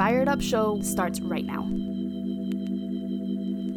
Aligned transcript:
Fired 0.00 0.28
Up 0.28 0.40
Show 0.40 0.80
starts 0.80 1.20
right 1.20 1.44
now. 1.44 1.60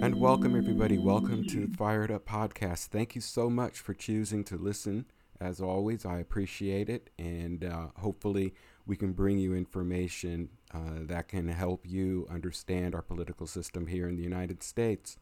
And 0.01 0.15
welcome, 0.21 0.55
everybody. 0.55 0.97
Welcome 0.97 1.45
to 1.47 1.65
the 1.67 1.75
Fired 1.75 2.11
Up 2.11 2.25
Podcast. 2.25 2.87
Thank 2.87 3.13
you 3.13 3.19
so 3.19 3.49
much 3.49 3.81
for 3.81 3.93
choosing 3.93 4.45
to 4.45 4.55
listen. 4.55 5.07
As 5.41 5.59
always, 5.59 6.05
I 6.05 6.19
appreciate 6.19 6.87
it. 6.87 7.09
And 7.19 7.65
uh, 7.65 7.87
hopefully, 7.97 8.53
we 8.85 8.95
can 8.95 9.11
bring 9.11 9.37
you 9.37 9.53
information 9.53 10.47
uh, 10.73 10.99
that 11.01 11.27
can 11.27 11.49
help 11.49 11.85
you 11.85 12.25
understand 12.31 12.95
our 12.95 13.01
political 13.01 13.45
system 13.45 13.87
here 13.87 14.07
in 14.07 14.15
the 14.15 14.23
United 14.23 14.63
States. 14.63 15.17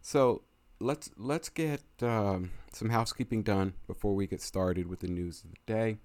So, 0.00 0.44
let's 0.80 1.10
let's 1.18 1.50
get 1.50 1.82
um, 2.00 2.52
some 2.72 2.88
housekeeping 2.88 3.42
done 3.42 3.74
before 3.86 4.14
we 4.14 4.26
get 4.26 4.40
started 4.40 4.86
with 4.86 5.00
the 5.00 5.08
news 5.08 5.44
of 5.44 5.50
the 5.50 5.58
day. 5.66 5.98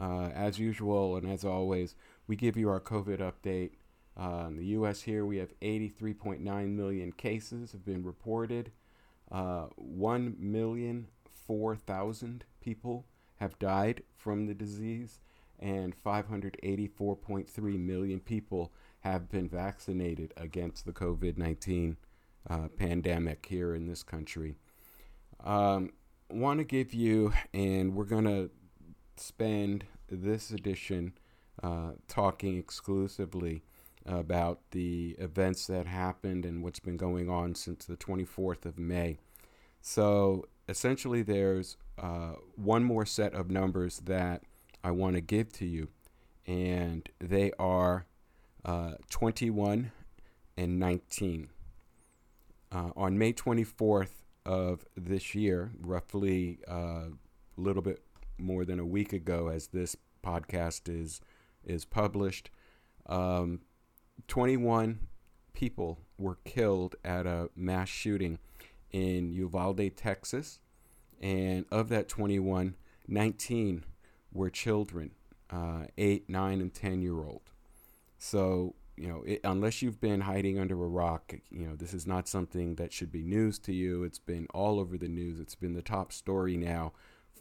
Uh, 0.00 0.30
as 0.32 0.60
usual, 0.60 1.16
and 1.16 1.28
as 1.28 1.44
always, 1.44 1.96
we 2.28 2.36
give 2.36 2.56
you 2.56 2.68
our 2.68 2.80
COVID 2.80 3.18
update 3.18 3.70
uh, 4.18 4.46
in 4.48 4.56
the 4.56 4.66
U.S. 4.66 5.02
here, 5.02 5.24
we 5.24 5.36
have 5.36 5.58
83.9 5.60 6.40
million 6.74 7.12
cases 7.12 7.72
have 7.72 7.84
been 7.84 8.02
reported. 8.02 8.72
Uh, 9.30 9.66
1 9.76 10.36
million 10.38 11.06
4,000 11.46 12.44
people 12.60 13.06
have 13.36 13.58
died 13.58 14.02
from 14.16 14.46
the 14.46 14.54
disease, 14.54 15.20
and 15.60 15.94
584.3 16.04 17.78
million 17.78 18.20
people 18.20 18.72
have 19.00 19.30
been 19.30 19.48
vaccinated 19.48 20.34
against 20.36 20.84
the 20.84 20.92
COVID 20.92 21.38
19 21.38 21.96
uh, 22.50 22.68
pandemic 22.76 23.46
here 23.46 23.74
in 23.74 23.86
this 23.86 24.02
country. 24.02 24.56
Um, 25.44 25.92
Want 26.30 26.58
to 26.58 26.64
give 26.64 26.92
you, 26.92 27.32
and 27.54 27.94
we're 27.94 28.04
going 28.04 28.24
to 28.24 28.50
spend 29.16 29.84
this 30.10 30.50
edition 30.50 31.14
uh, 31.62 31.92
talking 32.06 32.56
exclusively 32.56 33.62
about 34.06 34.60
the 34.70 35.16
events 35.18 35.66
that 35.66 35.86
happened 35.86 36.44
and 36.44 36.62
what's 36.62 36.80
been 36.80 36.96
going 36.96 37.28
on 37.28 37.54
since 37.54 37.84
the 37.84 37.96
24th 37.96 38.64
of 38.64 38.78
May. 38.78 39.18
So 39.80 40.46
essentially, 40.68 41.22
there's 41.22 41.76
uh, 41.98 42.32
one 42.56 42.84
more 42.84 43.06
set 43.06 43.34
of 43.34 43.50
numbers 43.50 44.00
that 44.00 44.42
I 44.82 44.90
want 44.92 45.16
to 45.16 45.20
give 45.20 45.52
to 45.54 45.66
you, 45.66 45.88
and 46.46 47.08
they 47.18 47.52
are 47.58 48.06
uh, 48.64 48.92
21 49.10 49.92
and 50.56 50.78
19. 50.78 51.48
Uh, 52.70 52.90
on 52.96 53.18
May 53.18 53.32
24th 53.32 54.10
of 54.44 54.84
this 54.96 55.34
year, 55.34 55.72
roughly 55.80 56.58
uh, 56.68 57.08
a 57.08 57.10
little 57.56 57.82
bit 57.82 58.02
more 58.38 58.64
than 58.64 58.78
a 58.78 58.86
week 58.86 59.12
ago, 59.12 59.48
as 59.48 59.68
this 59.68 59.96
podcast 60.24 60.88
is 60.88 61.20
is 61.68 61.84
published, 61.84 62.50
um, 63.06 63.60
21 64.26 65.00
people 65.52 65.98
were 66.18 66.38
killed 66.44 66.96
at 67.04 67.26
a 67.26 67.50
mass 67.54 67.88
shooting 67.88 68.38
in 68.90 69.32
Uvalde, 69.32 69.96
Texas. 69.96 70.60
And 71.20 71.64
of 71.70 71.88
that 71.88 72.08
21, 72.08 72.74
19 73.06 73.84
were 74.32 74.50
children, 74.50 75.12
uh, 75.50 75.86
8, 75.96 76.28
9, 76.28 76.60
and 76.60 76.72
10 76.72 77.02
year 77.02 77.24
old. 77.24 77.50
So, 78.18 78.74
you 78.96 79.08
know, 79.08 79.22
it, 79.26 79.40
unless 79.44 79.82
you've 79.82 80.00
been 80.00 80.22
hiding 80.22 80.58
under 80.58 80.74
a 80.74 80.88
rock, 80.88 81.34
you 81.50 81.66
know, 81.66 81.76
this 81.76 81.94
is 81.94 82.06
not 82.06 82.28
something 82.28 82.76
that 82.76 82.92
should 82.92 83.10
be 83.10 83.22
news 83.22 83.58
to 83.60 83.72
you. 83.72 84.04
It's 84.04 84.18
been 84.18 84.46
all 84.54 84.78
over 84.78 84.96
the 84.96 85.08
news. 85.08 85.40
It's 85.40 85.54
been 85.54 85.74
the 85.74 85.82
top 85.82 86.12
story 86.12 86.56
now 86.56 86.92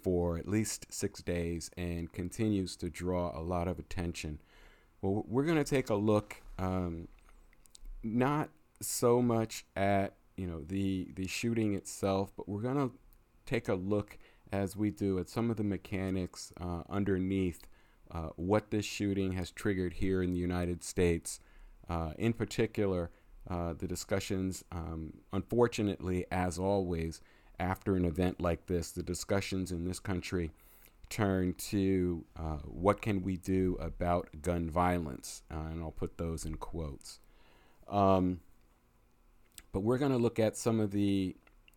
for 0.07 0.37
at 0.37 0.47
least 0.47 0.85
six 0.89 1.21
days 1.21 1.69
and 1.75 2.13
continues 2.13 2.77
to 2.77 2.89
draw 2.89 3.37
a 3.37 3.43
lot 3.43 3.67
of 3.67 3.77
attention. 3.77 4.39
Well, 5.01 5.25
we're 5.27 5.43
going 5.43 5.57
to 5.57 5.65
take 5.65 5.89
a 5.89 5.95
look 5.95 6.37
um, 6.57 7.09
not 8.03 8.47
so 8.79 9.21
much 9.21 9.65
at 9.75 10.13
you 10.37 10.47
know 10.47 10.61
the 10.65 11.09
the 11.15 11.27
shooting 11.27 11.73
itself, 11.73 12.31
but 12.37 12.47
we're 12.47 12.61
gonna 12.61 12.91
take 13.45 13.67
a 13.67 13.73
look 13.73 14.17
as 14.53 14.77
we 14.77 14.91
do 14.91 15.19
at 15.19 15.27
some 15.27 15.51
of 15.51 15.57
the 15.57 15.63
mechanics 15.65 16.53
uh, 16.61 16.83
underneath 16.89 17.67
uh, 18.09 18.29
what 18.37 18.71
this 18.71 18.85
shooting 18.85 19.33
has 19.33 19.51
triggered 19.51 19.95
here 19.95 20.23
in 20.23 20.31
the 20.31 20.39
United 20.39 20.85
States. 20.85 21.41
Uh, 21.89 22.11
in 22.17 22.31
particular, 22.31 23.11
uh, 23.49 23.73
the 23.73 23.87
discussions, 23.87 24.63
um, 24.71 25.15
unfortunately, 25.33 26.25
as 26.31 26.57
always, 26.57 27.19
after 27.59 27.95
an 27.95 28.05
event 28.05 28.41
like 28.41 28.67
this, 28.67 28.91
the 28.91 29.03
discussions 29.03 29.71
in 29.71 29.85
this 29.85 29.99
country 29.99 30.51
turn 31.09 31.53
to 31.53 32.25
uh, 32.37 32.57
what 32.63 33.01
can 33.01 33.23
we 33.23 33.37
do 33.37 33.77
about 33.79 34.29
gun 34.41 34.69
violence, 34.69 35.41
uh, 35.51 35.67
and 35.71 35.81
I'll 35.81 35.91
put 35.91 36.17
those 36.17 36.45
in 36.45 36.55
quotes. 36.55 37.19
Um, 37.87 38.41
but 39.71 39.81
we're 39.81 39.97
going 39.97 40.11
to 40.11 40.17
look 40.17 40.39
at 40.39 40.57
some 40.57 40.79
of 40.79 40.91
the 40.91 41.35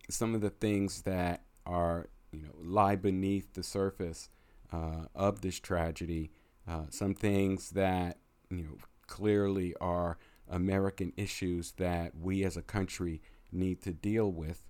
some 0.09 0.35
of 0.35 0.41
the 0.41 0.49
things 0.49 1.03
that 1.03 1.43
are 1.65 2.09
you 2.31 2.41
know 2.41 2.51
lie 2.61 2.95
beneath 2.95 3.53
the 3.53 3.63
surface 3.63 4.29
uh, 4.71 5.05
of 5.15 5.41
this 5.41 5.59
tragedy. 5.59 6.31
Uh, 6.67 6.83
some 6.89 7.13
things 7.13 7.71
that 7.71 8.17
you 8.49 8.63
know 8.63 8.77
clearly 9.07 9.73
are 9.79 10.17
American 10.49 11.13
issues 11.15 11.71
that 11.73 12.15
we 12.17 12.43
as 12.43 12.57
a 12.57 12.61
country 12.61 13.21
need 13.51 13.81
to 13.81 13.93
deal 13.93 14.31
with. 14.31 14.63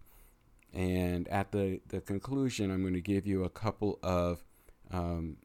And 0.73 1.27
at 1.27 1.51
the, 1.51 1.81
the 1.89 2.01
conclusion, 2.01 2.71
I'm 2.71 2.81
going 2.81 2.93
to 2.93 3.01
give 3.01 3.27
you 3.27 3.43
a 3.43 3.49
couple 3.49 3.99
of 4.01 4.43
um, 4.89 5.37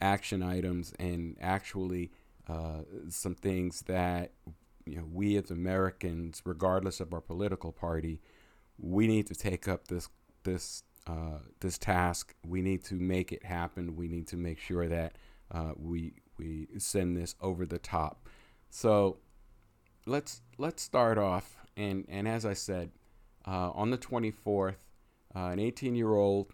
action 0.00 0.42
items 0.42 0.92
and 0.98 1.36
actually 1.40 2.10
uh, 2.48 2.82
some 3.08 3.34
things 3.34 3.82
that 3.82 4.32
you 4.84 4.96
know 4.96 5.04
we 5.10 5.36
as 5.36 5.50
Americans, 5.50 6.42
regardless 6.44 7.00
of 7.00 7.14
our 7.14 7.20
political 7.20 7.72
party, 7.72 8.20
we 8.78 9.06
need 9.06 9.26
to 9.28 9.34
take 9.34 9.66
up 9.66 9.88
this 9.88 10.08
this 10.42 10.82
uh, 11.06 11.38
this 11.60 11.78
task. 11.78 12.34
We 12.46 12.60
need 12.60 12.84
to 12.84 12.94
make 12.94 13.32
it 13.32 13.44
happen. 13.44 13.96
We 13.96 14.08
need 14.08 14.26
to 14.28 14.36
make 14.36 14.58
sure 14.58 14.88
that 14.88 15.16
uh, 15.50 15.72
we 15.76 16.14
we 16.36 16.68
send 16.78 17.16
this 17.16 17.34
over 17.40 17.64
the 17.64 17.78
top. 17.78 18.28
So 18.68 19.18
let's 20.06 20.42
let's 20.58 20.82
start 20.82 21.16
off 21.16 21.56
and 21.76 22.04
and 22.08 22.28
as 22.28 22.44
I 22.44 22.54
said, 22.54 22.90
uh, 23.46 23.70
on 23.74 23.90
the 23.90 23.98
24th, 23.98 24.76
uh, 25.34 25.46
an 25.46 25.58
18 25.58 25.94
year 25.94 26.14
old 26.14 26.52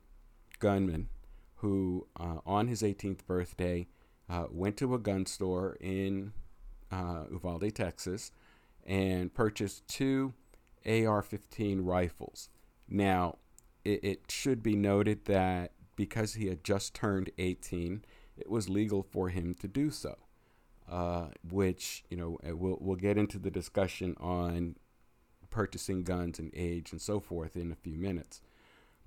gunman 0.59 1.09
who, 1.57 2.07
uh, 2.19 2.39
on 2.47 2.69
his 2.69 2.83
18th 2.83 3.27
birthday, 3.27 3.87
uh, 4.29 4.45
went 4.51 4.77
to 4.79 4.95
a 4.95 4.99
gun 4.99 5.27
store 5.27 5.77
in 5.81 6.33
uh, 6.91 7.25
Uvalde, 7.31 7.75
Texas, 7.75 8.33
and 8.87 9.33
purchased 9.35 9.87
two 9.87 10.33
AR 10.87 11.23
15 11.23 11.83
rifles. 11.83 12.49
Now, 12.89 13.39
it, 13.85 14.03
it, 14.03 14.21
should 14.31 14.63
be 14.63 14.75
noted 14.75 15.27
that 15.27 15.73
because 15.97 16.35
he 16.35 16.47
had 16.47 16.65
just 16.65 16.95
turned 16.95 17.31
18, 17.39 18.05
it 18.37 18.51
was 18.51 18.69
legal 18.69 19.03
for 19.03 19.29
him 19.29 19.55
to 19.61 19.69
do 19.69 19.91
so. 19.91 20.17
Uh, 20.89 21.29
which, 21.49 22.03
you 22.11 22.17
know, 22.17 22.37
we'll, 22.43 22.77
we'll 22.81 22.97
get 22.97 23.17
into 23.17 23.39
the 23.39 23.51
discussion 23.51 24.17
on 24.19 24.75
purchasing 25.51 26.03
guns 26.03 26.39
and 26.39 26.51
age 26.55 26.93
and 26.93 27.01
so 27.01 27.21
forth 27.21 27.57
in 27.57 27.71
a 27.73 27.75
few 27.77 27.99
minutes. 27.99 28.41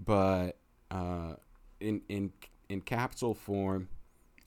But 0.03 0.57
uh, 0.91 1.35
in 1.79 2.01
in 2.09 2.31
in 2.69 2.81
capsule 2.81 3.33
form, 3.33 3.89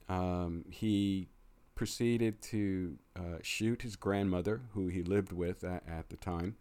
um, 0.09 0.65
he 0.69 1.29
proceeded 1.75 2.41
to 2.41 2.97
uh, 3.15 3.37
shoot 3.43 3.83
his 3.83 3.95
grandmother, 3.95 4.61
who 4.73 4.87
he 4.87 5.03
lived 5.03 5.31
with 5.31 5.63
at, 5.63 5.83
at, 5.87 6.09
the 6.09 6.17
time, 6.17 6.55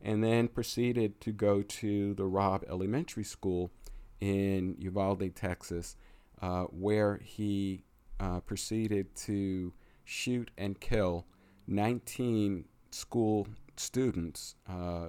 and 0.00 0.24
then 0.24 0.48
proceeded 0.48 1.20
to 1.20 1.30
go 1.30 1.60
to 1.62 2.14
the 2.14 2.24
Robb 2.24 2.64
Elementary 2.68 3.22
School 3.22 3.70
in 4.18 4.74
Uvalde, 4.78 5.36
Texas, 5.36 5.94
uh, 6.40 6.62
where 6.64 7.20
he 7.22 7.84
uh, 8.18 8.40
proceeded 8.40 9.14
to 9.14 9.74
shoot 10.04 10.50
and 10.56 10.80
kill 10.80 11.26
19 11.66 12.64
school 12.90 13.46
students, 13.76 14.54
uh, 14.68 15.08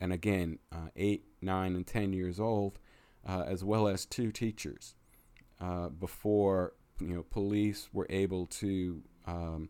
and 0.00 0.12
again, 0.12 0.58
uh, 0.72 0.88
8, 0.96 1.24
9, 1.42 1.76
and 1.76 1.86
10 1.86 2.12
years 2.12 2.38
old, 2.38 2.78
uh, 3.26 3.44
as 3.46 3.64
well 3.64 3.88
as 3.88 4.06
two 4.06 4.30
teachers 4.30 4.94
uh, 5.60 5.88
before 5.88 6.74
you 7.00 7.14
know 7.14 7.24
police 7.30 7.88
were 7.92 8.06
able 8.10 8.46
to 8.46 9.02
um, 9.26 9.68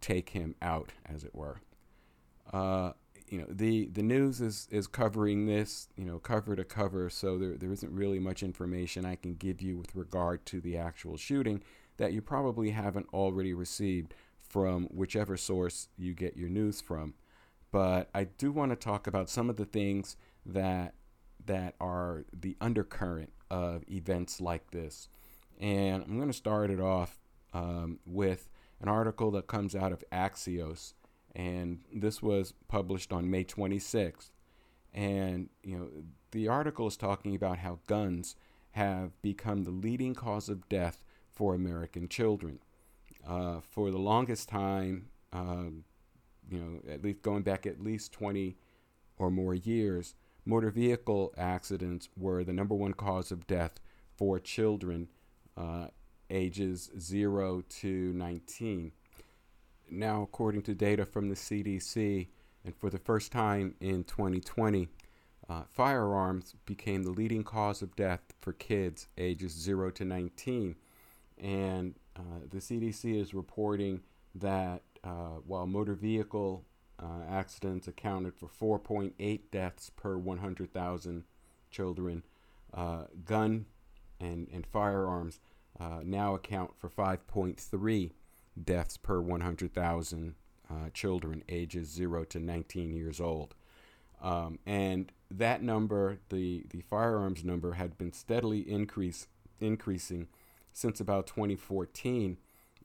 take 0.00 0.30
him 0.30 0.54
out, 0.60 0.92
as 1.04 1.24
it 1.24 1.34
were. 1.34 1.60
Uh, 2.52 2.92
you 3.28 3.38
know 3.38 3.46
the 3.48 3.86
the 3.88 4.02
news 4.02 4.40
is 4.40 4.68
is 4.70 4.86
covering 4.86 5.46
this 5.46 5.88
you 5.96 6.04
know 6.04 6.18
cover 6.18 6.54
to 6.56 6.64
cover, 6.64 7.10
so 7.10 7.38
there 7.38 7.56
there 7.56 7.72
isn't 7.72 7.92
really 7.92 8.18
much 8.18 8.42
information 8.42 9.04
I 9.04 9.16
can 9.16 9.34
give 9.34 9.60
you 9.60 9.76
with 9.76 9.94
regard 9.94 10.46
to 10.46 10.60
the 10.60 10.76
actual 10.76 11.16
shooting 11.16 11.62
that 11.96 12.12
you 12.12 12.20
probably 12.22 12.70
haven't 12.70 13.06
already 13.12 13.54
received 13.54 14.14
from 14.38 14.84
whichever 14.84 15.36
source 15.36 15.88
you 15.96 16.14
get 16.14 16.36
your 16.36 16.48
news 16.48 16.80
from. 16.80 17.14
But 17.76 18.08
I 18.14 18.24
do 18.24 18.52
want 18.52 18.72
to 18.72 18.76
talk 18.76 19.06
about 19.06 19.28
some 19.28 19.50
of 19.50 19.56
the 19.58 19.66
things 19.66 20.16
that 20.46 20.94
that 21.44 21.74
are 21.78 22.24
the 22.32 22.56
undercurrent 22.58 23.34
of 23.50 23.84
events 23.86 24.40
like 24.40 24.70
this. 24.70 25.10
And 25.60 26.02
I'm 26.02 26.16
going 26.16 26.30
to 26.30 26.32
start 26.32 26.70
it 26.70 26.80
off 26.80 27.18
um, 27.52 27.98
with 28.06 28.48
an 28.80 28.88
article 28.88 29.30
that 29.32 29.46
comes 29.46 29.76
out 29.76 29.92
of 29.92 30.02
Axios, 30.10 30.94
and 31.34 31.80
this 31.92 32.22
was 32.22 32.54
published 32.66 33.12
on 33.12 33.30
May 33.30 33.44
26th. 33.44 34.30
And 34.94 35.50
you 35.62 35.76
know, 35.76 35.88
the 36.30 36.48
article 36.48 36.86
is 36.86 36.96
talking 36.96 37.34
about 37.36 37.58
how 37.58 37.80
guns 37.86 38.36
have 38.70 39.20
become 39.20 39.64
the 39.64 39.70
leading 39.70 40.14
cause 40.14 40.48
of 40.48 40.66
death 40.70 41.04
for 41.30 41.54
American 41.54 42.08
children. 42.08 42.58
Uh, 43.28 43.60
for 43.60 43.90
the 43.90 43.98
longest 43.98 44.48
time, 44.48 45.08
um, 45.30 45.84
you 46.48 46.58
know, 46.58 46.92
at 46.92 47.02
least 47.02 47.22
going 47.22 47.42
back 47.42 47.66
at 47.66 47.82
least 47.82 48.12
20 48.12 48.56
or 49.18 49.30
more 49.30 49.54
years, 49.54 50.14
motor 50.44 50.70
vehicle 50.70 51.34
accidents 51.36 52.08
were 52.16 52.44
the 52.44 52.52
number 52.52 52.74
one 52.74 52.92
cause 52.92 53.32
of 53.32 53.46
death 53.46 53.80
for 54.16 54.38
children 54.38 55.08
uh, 55.56 55.88
ages 56.30 56.90
0 56.98 57.62
to 57.68 58.12
19. 58.12 58.92
Now, 59.90 60.22
according 60.22 60.62
to 60.62 60.74
data 60.74 61.06
from 61.06 61.28
the 61.28 61.34
CDC, 61.34 62.28
and 62.64 62.76
for 62.76 62.90
the 62.90 62.98
first 62.98 63.30
time 63.30 63.74
in 63.80 64.04
2020, 64.04 64.88
uh, 65.48 65.62
firearms 65.70 66.54
became 66.64 67.04
the 67.04 67.10
leading 67.10 67.44
cause 67.44 67.82
of 67.82 67.94
death 67.94 68.20
for 68.40 68.52
kids 68.52 69.06
ages 69.16 69.52
0 69.52 69.90
to 69.92 70.04
19. 70.04 70.74
And 71.38 71.94
uh, 72.16 72.40
the 72.50 72.58
CDC 72.58 73.20
is 73.20 73.34
reporting 73.34 74.00
that 74.34 74.82
uh, 75.06 75.40
while 75.46 75.66
motor 75.66 75.94
vehicle 75.94 76.64
uh, 77.00 77.22
accidents 77.30 77.86
accounted 77.86 78.34
for 78.34 78.48
4.8 78.48 79.40
deaths 79.52 79.90
per 79.94 80.16
100,000 80.16 81.24
children, 81.70 82.22
uh, 82.74 83.04
gun 83.24 83.66
and, 84.18 84.48
and 84.52 84.66
firearms 84.66 85.40
uh, 85.78 86.00
now 86.02 86.34
account 86.34 86.72
for 86.76 86.88
5.3 86.88 88.10
deaths 88.62 88.96
per 88.96 89.20
100,000 89.20 90.34
uh, 90.68 90.74
children 90.92 91.44
ages 91.48 91.88
0 91.88 92.24
to 92.24 92.40
19 92.40 92.92
years 92.92 93.20
old. 93.20 93.54
Um, 94.22 94.58
and 94.66 95.12
that 95.30 95.62
number, 95.62 96.18
the, 96.30 96.64
the 96.70 96.80
firearms 96.80 97.44
number, 97.44 97.72
had 97.72 97.98
been 97.98 98.12
steadily 98.12 98.60
increase, 98.60 99.28
increasing 99.60 100.28
since 100.72 100.98
about 100.98 101.26
2014, 101.26 102.38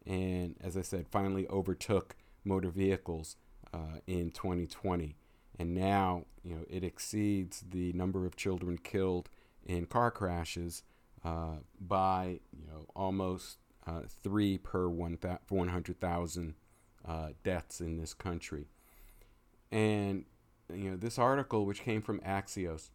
and 0.06 0.56
as 0.62 0.78
I 0.78 0.82
said, 0.82 1.08
finally 1.08 1.48
overtook 1.48 2.16
motor 2.44 2.70
vehicles 2.70 3.36
uh, 3.74 4.00
in 4.08 4.32
2020. 4.32 5.16
And 5.60 5.76
now, 5.76 6.26
you 6.44 6.56
know, 6.56 6.66
it 6.70 6.84
exceeds 6.84 7.64
the 7.70 7.94
number 7.94 8.26
of 8.26 8.36
children 8.36 8.78
killed 8.78 9.30
in 9.66 9.86
car 9.86 10.10
crashes 10.10 10.84
uh, 11.24 11.58
by, 11.80 12.40
you 12.52 12.66
know, 12.68 12.86
almost 12.96 13.58
uh, 13.86 14.02
three 14.24 14.58
per 14.58 14.88
100,000 14.88 16.56
uh, 17.08 17.30
deaths 17.44 17.82
in 17.82 17.98
this 17.98 18.14
country. 18.14 18.68
And 19.72 20.26
you 20.74 20.92
know, 20.92 20.98
this 20.98 21.20
article, 21.20 21.66
which 21.66 21.84
came 21.84 22.02
from 22.02 22.20
Axios, 22.22 22.90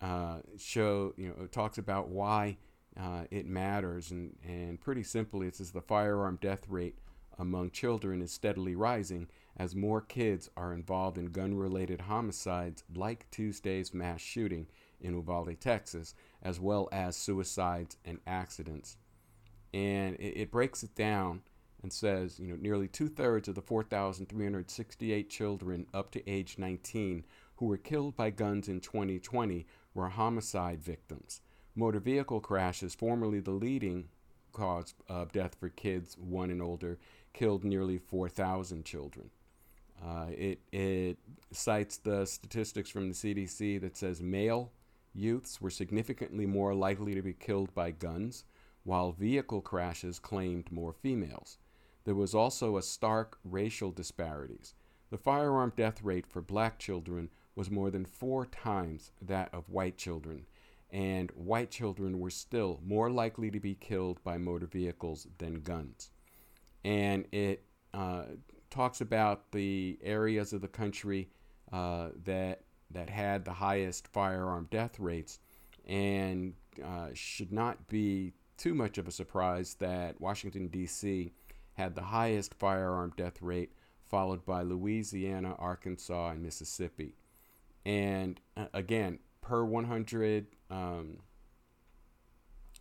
uh, 0.00 0.38
show 0.58 1.14
you 1.16 1.28
know 1.28 1.46
talks 1.46 1.78
about 1.78 2.08
why 2.08 2.58
uh, 3.00 3.24
it 3.30 3.46
matters, 3.46 4.10
and 4.10 4.36
and 4.46 4.80
pretty 4.80 5.02
simply, 5.02 5.48
it 5.48 5.56
says 5.56 5.72
the 5.72 5.80
firearm 5.80 6.38
death 6.40 6.68
rate 6.68 6.98
among 7.38 7.70
children 7.70 8.22
is 8.22 8.32
steadily 8.32 8.76
rising 8.76 9.28
as 9.56 9.74
more 9.74 10.00
kids 10.00 10.48
are 10.56 10.72
involved 10.72 11.18
in 11.18 11.26
gun-related 11.26 12.02
homicides 12.02 12.84
like 12.94 13.30
Tuesday's 13.30 13.92
mass 13.92 14.20
shooting 14.20 14.66
in 15.00 15.14
Uvalde, 15.14 15.60
Texas, 15.60 16.14
as 16.42 16.60
well 16.60 16.88
as 16.92 17.16
suicides 17.16 17.96
and 18.04 18.18
accidents. 18.26 18.96
And 19.72 20.16
it, 20.16 20.40
it 20.40 20.50
breaks 20.50 20.82
it 20.82 20.94
down 20.94 21.42
and 21.82 21.92
says, 21.92 22.38
you 22.38 22.48
know, 22.48 22.56
nearly 22.56 22.88
two 22.88 23.08
thirds 23.08 23.48
of 23.48 23.54
the 23.54 23.62
4,368 23.62 25.28
children 25.28 25.86
up 25.92 26.10
to 26.12 26.30
age 26.30 26.56
19 26.58 27.24
who 27.56 27.66
were 27.66 27.76
killed 27.76 28.16
by 28.16 28.30
guns 28.30 28.68
in 28.68 28.80
2020 28.80 29.66
were 29.92 30.08
homicide 30.08 30.82
victims. 30.82 31.40
Motor 31.76 32.00
vehicle 32.00 32.40
crashes, 32.40 32.94
formerly 32.94 33.40
the 33.40 33.50
leading 33.50 34.08
cause 34.52 34.94
of 35.08 35.32
death 35.32 35.56
for 35.58 35.68
kids 35.68 36.16
one 36.16 36.50
and 36.50 36.62
older, 36.62 36.98
killed 37.32 37.64
nearly 37.64 37.98
4,000 37.98 38.84
children. 38.84 39.30
Uh, 40.04 40.26
it, 40.30 40.60
it 40.72 41.18
cites 41.50 41.96
the 41.96 42.24
statistics 42.26 42.90
from 42.90 43.08
the 43.08 43.14
CDC 43.14 43.80
that 43.80 43.96
says 43.96 44.20
male 44.20 44.70
youths 45.14 45.60
were 45.60 45.70
significantly 45.70 46.46
more 46.46 46.74
likely 46.74 47.14
to 47.14 47.22
be 47.22 47.32
killed 47.32 47.74
by 47.74 47.90
guns, 47.90 48.44
while 48.82 49.12
vehicle 49.12 49.60
crashes 49.60 50.18
claimed 50.18 50.70
more 50.70 50.92
females. 50.92 51.58
There 52.04 52.14
was 52.14 52.34
also 52.34 52.76
a 52.76 52.82
stark 52.82 53.38
racial 53.44 53.90
disparities. 53.90 54.74
The 55.10 55.18
firearm 55.18 55.72
death 55.76 56.02
rate 56.02 56.26
for 56.26 56.42
black 56.42 56.78
children 56.78 57.30
was 57.54 57.70
more 57.70 57.90
than 57.90 58.04
four 58.04 58.44
times 58.46 59.12
that 59.22 59.48
of 59.54 59.70
white 59.70 59.96
children, 59.96 60.46
and 60.94 61.30
white 61.32 61.70
children 61.70 62.18
were 62.18 62.30
still 62.30 62.80
more 62.86 63.10
likely 63.10 63.50
to 63.50 63.60
be 63.60 63.74
killed 63.74 64.22
by 64.24 64.38
motor 64.38 64.66
vehicles 64.66 65.26
than 65.38 65.60
guns. 65.60 66.10
And 66.84 67.26
it 67.32 67.64
uh, 67.92 68.24
talks 68.70 69.02
about 69.02 69.52
the 69.52 69.98
areas 70.02 70.52
of 70.52 70.62
the 70.62 70.68
country 70.68 71.28
uh, 71.72 72.10
that 72.24 72.62
that 72.90 73.10
had 73.10 73.44
the 73.44 73.52
highest 73.52 74.08
firearm 74.08 74.68
death 74.70 75.00
rates, 75.00 75.40
and 75.86 76.54
uh, 76.82 77.08
should 77.12 77.52
not 77.52 77.88
be 77.88 78.32
too 78.56 78.74
much 78.74 78.96
of 78.96 79.08
a 79.08 79.10
surprise 79.10 79.74
that 79.80 80.20
Washington 80.20 80.68
D.C 80.68 81.32
had 81.74 81.94
the 81.94 82.02
highest 82.02 82.54
firearm 82.54 83.12
death 83.16 83.42
rate, 83.42 83.72
followed 84.08 84.44
by 84.44 84.62
Louisiana, 84.62 85.54
Arkansas, 85.58 86.30
and 86.30 86.42
Mississippi. 86.42 87.16
And 87.84 88.40
uh, 88.56 88.66
again, 88.72 89.18
per 89.44 89.64
100 89.64 90.46
um, 90.70 91.18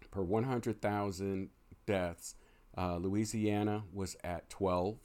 per 0.10 0.22
100,000 0.22 1.50
deaths, 1.86 2.36
uh, 2.78 2.96
Louisiana 2.98 3.84
was 3.92 4.16
at 4.24 4.50
12. 4.50 4.98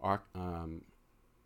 Ar- 0.00 0.22
um, 0.34 0.82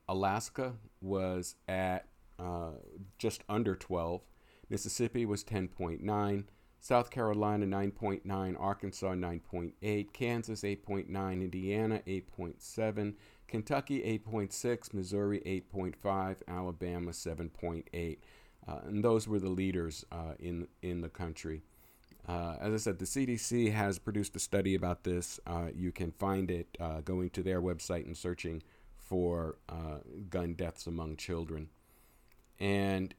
Alaska 0.09 0.75
was 1.01 1.57
at 1.69 2.07
uh, 2.39 2.71
just 3.19 3.45
under 3.49 3.75
12. 3.75 4.23
Mississippi 4.71 5.27
was 5.27 5.45
10.9. 5.45 6.45
South 6.81 7.11
Carolina 7.11 7.67
9.9, 7.67 8.61
Arkansas 8.61 9.15
9.8, 9.15 10.13
Kansas 10.13 10.63
8.9, 10.63 11.33
Indiana 11.33 12.01
8.7, 12.07 13.15
Kentucky 13.49 14.21
8.6, 14.25 14.95
Missouri 14.95 15.41
8.5, 15.75 16.37
Alabama 16.47 17.11
7.8. 17.11 18.19
Uh, 18.69 18.81
and 18.87 19.03
those 19.03 19.27
were 19.27 19.39
the 19.39 19.49
leaders 19.49 20.05
uh, 20.13 20.35
in 20.39 20.69
in 20.83 21.01
the 21.01 21.09
country. 21.09 21.63
Uh, 22.29 22.57
as 22.61 22.75
I 22.75 22.77
said, 22.77 22.99
the 22.99 23.07
CDC 23.07 23.73
has 23.73 23.99
produced 23.99 24.37
a 24.37 24.39
study 24.39 24.75
about 24.75 25.05
this. 25.05 25.41
You 25.75 25.93
can 25.93 26.13
find 26.13 26.51
it 26.51 26.77
going 27.05 27.31
to 27.31 27.43
their 27.43 27.63
website 27.63 28.05
and 28.05 28.15
searching 28.15 28.63
for 28.99 29.57
gun 30.29 30.53
deaths 30.53 30.87
among 30.87 31.17
children. 31.17 31.71
And 32.61 33.15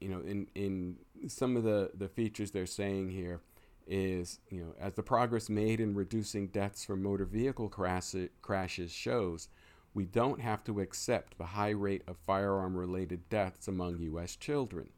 you 0.00 0.08
know, 0.08 0.20
in 0.20 0.48
in 0.56 0.96
some 1.28 1.56
of 1.56 1.62
the 1.62 1.92
the 1.94 2.08
features 2.08 2.50
they're 2.50 2.66
saying 2.66 3.10
here 3.10 3.40
is, 3.86 4.40
you 4.50 4.60
know, 4.60 4.74
as 4.80 4.94
the 4.94 5.02
progress 5.02 5.48
made 5.48 5.80
in 5.80 5.94
reducing 5.94 6.48
deaths 6.48 6.84
from 6.84 7.02
motor 7.02 7.24
vehicle 7.24 7.68
crash, 7.68 8.14
crashes 8.42 8.92
shows, 8.92 9.48
we 9.94 10.04
don't 10.04 10.40
have 10.40 10.64
to 10.64 10.80
accept 10.80 11.38
the 11.38 11.46
high 11.46 11.70
rate 11.70 12.02
of 12.06 12.16
firearm 12.18 12.76
related 12.76 13.28
deaths 13.28 13.68
among 13.68 13.98
U.S. 13.98 14.36
children. 14.36 14.90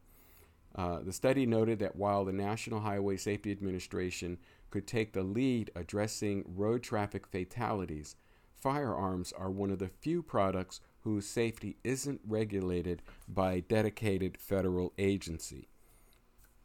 Uh, 0.75 1.01
the 1.01 1.13
study 1.13 1.47
noted 1.47 1.79
that 1.81 1.97
while 1.97 2.25
the 2.25 2.33
National 2.33 2.81
Highway 2.81 3.17
Safety 3.17 3.51
Administration 3.51 4.39
could 4.71 4.87
take 4.87 5.13
the 5.13 5.23
lead 5.23 5.71
addressing 5.75 6.45
road 6.47 6.83
traffic 6.83 7.27
fatalities, 7.27 8.15
firearms 8.55 9.33
are 9.33 9.51
one 9.51 9.71
of 9.71 9.79
the 9.79 9.89
few 9.89 10.23
products 10.23 10.81
whose 11.01 11.27
safety 11.27 11.77
isn't 11.83 12.21
regulated 12.27 13.03
by 13.27 13.55
a 13.55 13.61
dedicated 13.63 14.37
federal 14.37 14.93
agency. 14.99 15.69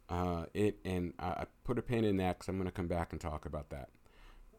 Uh, 0.08 0.44
it 0.54 0.78
and 0.84 1.14
I 1.18 1.46
put 1.64 1.78
a 1.78 1.82
pin 1.82 2.04
in 2.04 2.18
that 2.18 2.38
because 2.38 2.48
I'm 2.48 2.56
going 2.56 2.66
to 2.66 2.72
come 2.72 2.86
back 2.86 3.12
and 3.12 3.20
talk 3.20 3.44
about 3.44 3.70
that. 3.70 3.88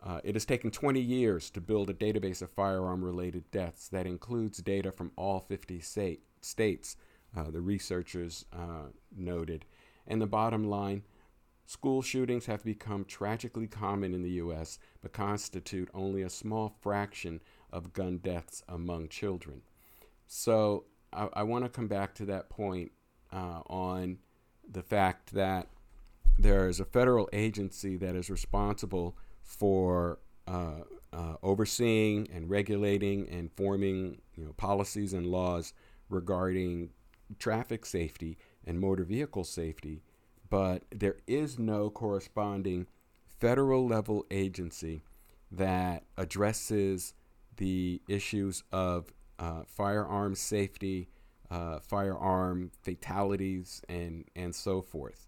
Uh, 0.03 0.21
it 0.23 0.35
has 0.35 0.45
taken 0.45 0.71
20 0.71 0.99
years 0.99 1.49
to 1.49 1.61
build 1.61 1.89
a 1.89 1.93
database 1.93 2.41
of 2.41 2.51
firearm-related 2.51 3.49
deaths 3.51 3.87
that 3.89 4.05
includes 4.05 4.59
data 4.59 4.91
from 4.91 5.11
all 5.15 5.39
50 5.39 5.79
state, 5.79 6.21
states. 6.41 6.95
Uh, 7.35 7.51
the 7.51 7.61
researchers 7.61 8.45
uh, 8.53 8.89
noted, 9.15 9.65
and 10.07 10.21
the 10.21 10.27
bottom 10.27 10.69
line. 10.69 11.03
School 11.65 12.01
shootings 12.01 12.45
have 12.45 12.63
become 12.63 13.03
tragically 13.03 13.67
common 13.67 14.13
in 14.13 14.23
the 14.23 14.31
U.S., 14.31 14.79
but 15.01 15.11
constitute 15.11 15.89
only 15.93 16.21
a 16.21 16.29
small 16.29 16.73
fraction 16.79 17.41
of 17.73 17.91
gun 17.91 18.19
deaths 18.19 18.63
among 18.69 19.09
children. 19.09 19.61
So 20.27 20.85
I, 21.11 21.27
I 21.33 21.43
want 21.43 21.65
to 21.65 21.69
come 21.69 21.87
back 21.87 22.15
to 22.15 22.25
that 22.25 22.49
point 22.49 22.91
uh, 23.33 23.61
on 23.67 24.19
the 24.69 24.81
fact 24.81 25.33
that 25.33 25.67
there 26.39 26.69
is 26.69 26.79
a 26.79 26.85
federal 26.85 27.29
agency 27.33 27.97
that 27.97 28.15
is 28.15 28.29
responsible 28.29 29.17
for 29.47 30.19
uh, 30.45 30.81
uh, 31.13 31.35
overseeing 31.41 32.27
and 32.33 32.49
regulating 32.49 33.27
and 33.29 33.49
forming 33.53 34.21
you 34.35 34.45
know 34.45 34.53
policies 34.53 35.13
and 35.13 35.25
laws 35.25 35.73
regarding 36.09 36.89
traffic 37.39 37.85
safety 37.85 38.37
and 38.65 38.79
motor 38.79 39.03
vehicle 39.03 39.43
safety, 39.43 40.03
but 40.49 40.83
there 40.93 41.17
is 41.25 41.57
no 41.57 41.89
corresponding 41.89 42.87
federal 43.39 43.87
level 43.87 44.25
agency 44.29 45.03
that 45.49 46.03
addresses 46.17 47.13
the 47.55 48.01
issues 48.07 48.63
of 48.71 49.13
uh, 49.39 49.63
firearm 49.65 50.35
safety, 50.35 51.07
uh, 51.49 51.79
firearm 51.79 52.69
fatalities, 52.83 53.81
and 53.87 54.25
and 54.35 54.53
so 54.53 54.81
forth. 54.81 55.27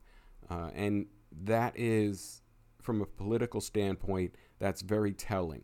Uh, 0.49 0.69
and 0.75 1.05
that 1.31 1.73
is, 1.77 2.41
from 2.89 3.01
a 3.03 3.05
political 3.05 3.61
standpoint, 3.61 4.33
that's 4.57 4.81
very 4.81 5.13
telling, 5.13 5.61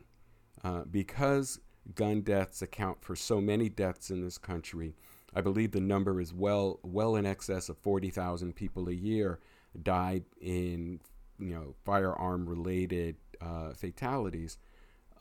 uh, 0.64 0.84
because 0.84 1.60
gun 1.96 2.22
deaths 2.22 2.62
account 2.62 3.04
for 3.04 3.16
so 3.16 3.42
many 3.42 3.68
deaths 3.68 4.12
in 4.12 4.22
this 4.22 4.38
country. 4.38 4.94
I 5.34 5.42
believe 5.42 5.72
the 5.72 5.80
number 5.80 6.22
is 6.22 6.32
well 6.32 6.80
well 6.84 7.16
in 7.16 7.26
excess 7.26 7.68
of 7.68 7.80
forty 7.80 8.12
thousand 8.12 8.56
people 8.56 8.88
a 8.90 8.94
year 8.94 9.40
died 9.82 10.26
in 10.40 11.00
you 11.40 11.56
know 11.56 11.74
firearm 11.84 12.48
related 12.48 13.16
uh, 13.42 13.72
fatalities. 13.74 14.60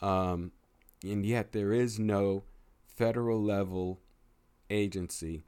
Um, 0.02 0.52
and 1.02 1.25
yet 1.25 1.52
there 1.52 1.73
is 1.73 1.99
no 1.99 2.44
federal 2.87 3.42
level 3.42 4.02
agency 4.68 5.46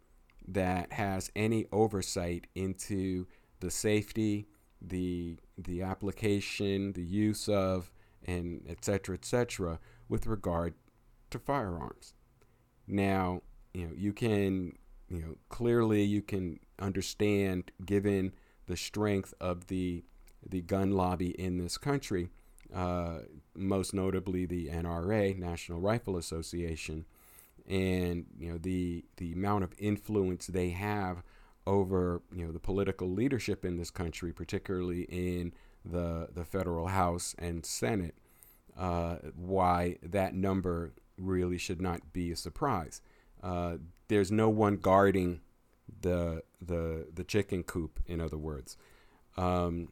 that 0.49 0.95
has 0.95 1.31
any 1.37 1.67
oversight 1.71 2.47
into 2.55 3.27
the 3.61 3.71
safety, 3.71 4.49
the 4.81 5.37
the 5.57 5.83
application, 5.83 6.93
the 6.93 7.03
use 7.03 7.49
of, 7.49 7.91
and 8.25 8.63
etc. 8.69 8.83
cetera, 8.83 9.15
et 9.15 9.25
cetera, 9.25 9.79
with 10.09 10.27
regard 10.27 10.75
to 11.31 11.39
firearms. 11.39 12.15
Now, 12.87 13.43
you 13.73 13.87
know, 13.87 13.93
you 13.97 14.13
can, 14.13 14.73
you 15.09 15.21
know, 15.21 15.37
clearly 15.49 16.03
you 16.03 16.23
can 16.23 16.61
understand, 16.79 17.71
given 17.85 18.33
the 18.67 18.77
strength 18.77 19.35
of 19.41 19.69
the 19.69 20.05
the 20.49 20.63
gun 20.63 20.93
lobby 20.93 21.31
in 21.31 21.59
this 21.59 21.77
country, 21.77 22.29
uh, 22.73 23.19
most 23.55 23.93
notably 23.93 24.47
the 24.47 24.69
NRA, 24.69 25.37
National 25.37 25.81
Rifle 25.81 26.17
Association, 26.17 27.05
and 27.69 28.27
you 28.39 28.53
know 28.53 28.59
the 28.59 29.05
the 29.17 29.33
amount 29.33 29.65
of 29.65 29.73
influence 29.79 30.47
they 30.47 30.71
have 30.71 31.23
over 31.67 32.23
you 32.35 32.47
know 32.47 32.53
the 32.53 32.61
political 32.61 33.11
leadership 33.11 33.65
in 33.65 33.77
this 33.77 33.91
country, 33.91 34.33
particularly 34.33 35.03
in 35.03 35.53
the 35.85 36.29
the 36.33 36.45
federal 36.45 36.89
House 36.89 37.35
and 37.39 37.65
Senate. 37.65 38.15
Uh, 38.77 39.17
why 39.35 39.97
that 40.03 40.35
number 40.35 40.93
really 41.17 41.57
should 41.57 41.81
not 41.81 42.13
be 42.13 42.31
a 42.31 42.37
surprise. 42.37 43.01
Uh, 43.43 43.77
there's 44.09 44.31
no 44.31 44.49
one 44.49 44.77
guarding 44.77 45.41
the 46.03 46.43
the 46.61 47.07
the 47.15 47.25
chicken 47.25 47.63
coop, 47.63 48.01
in 48.07 48.21
other 48.21 48.39
words. 48.39 48.77
Um, 49.37 49.89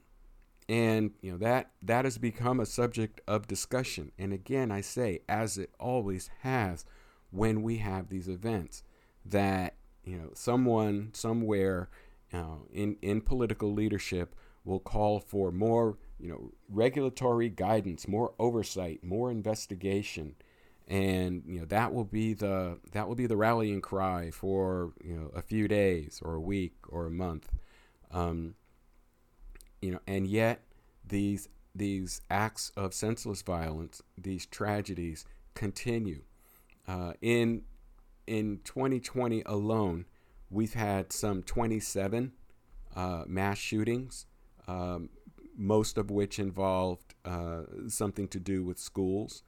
and 0.69 1.12
you 1.21 1.33
know 1.33 1.38
that 1.38 1.71
that 1.83 2.04
has 2.04 2.19
become 2.19 2.59
a 2.61 2.66
subject 2.66 3.21
of 3.28 3.47
discussion 3.47 4.11
and 4.19 4.33
again 4.33 4.71
i 4.71 4.81
say 4.81 5.21
as 5.28 5.59
it 5.59 5.71
always 5.78 6.31
has 6.40 6.85
when 7.31 7.62
we 7.62 7.78
have 7.78 8.09
these 8.09 8.28
events 8.28 8.83
that 9.26 9.75
you 10.04 10.16
know 10.16 10.30
someone 10.34 11.11
somewhere 11.12 11.88
uh, 12.32 12.56
in 12.73 12.96
in 13.02 13.20
political 13.20 13.73
leadership 13.73 14.34
will 14.64 14.80
call 14.80 15.20
for 15.20 15.50
more 15.50 15.99
you 16.18 16.28
know 16.28 16.52
regulatory 16.68 17.49
guidance 17.49 18.08
more 18.08 18.34
oversight 18.38 19.02
more 19.02 19.30
investigation 19.30 20.34
and 20.87 21.42
you 21.46 21.58
know 21.58 21.64
that 21.66 21.92
will 21.92 22.04
be 22.04 22.34
the 22.34 22.78
that 22.92 23.08
will 23.08 23.14
be 23.14 23.26
the 23.26 23.37
rallying 23.37 23.80
cry 23.80 24.30
for 24.30 24.92
you 25.02 25.14
know 25.14 25.30
a 25.34 25.42
few 25.42 25.66
days 25.66 26.20
or 26.25 26.34
a 26.34 26.40
week 26.40 26.75
or 26.88 27.06
a 27.06 27.11
month 27.11 27.50
um, 28.14 28.54
you 29.84 29.90
know, 29.90 30.00
and 30.06 30.26
yet 30.26 30.62
these 31.06 31.49
these 31.75 32.23
acts 32.30 32.73
of 32.76 32.94
senseless 32.94 33.42
violence, 33.42 34.00
these 34.16 34.46
tragedies 34.46 35.26
continue. 35.54 36.23
Uh, 36.87 37.12
in 37.20 37.62
in 38.26 38.61
2020 38.64 39.43
alone, 39.47 40.07
we've 40.50 40.75
had 40.75 41.12
some 41.12 41.43
27 41.43 42.33
uh, 42.95 43.25
mass 43.26 43.59
shootings, 43.59 44.26
um, 44.66 45.11
most 45.57 45.99
of 45.99 46.11
which 46.11 46.38
involved 46.38 47.14
uh, 47.25 47.62
something 47.88 48.28
to 48.28 48.40
do 48.40 48.64
with 48.64 48.78
schools, 48.78 49.43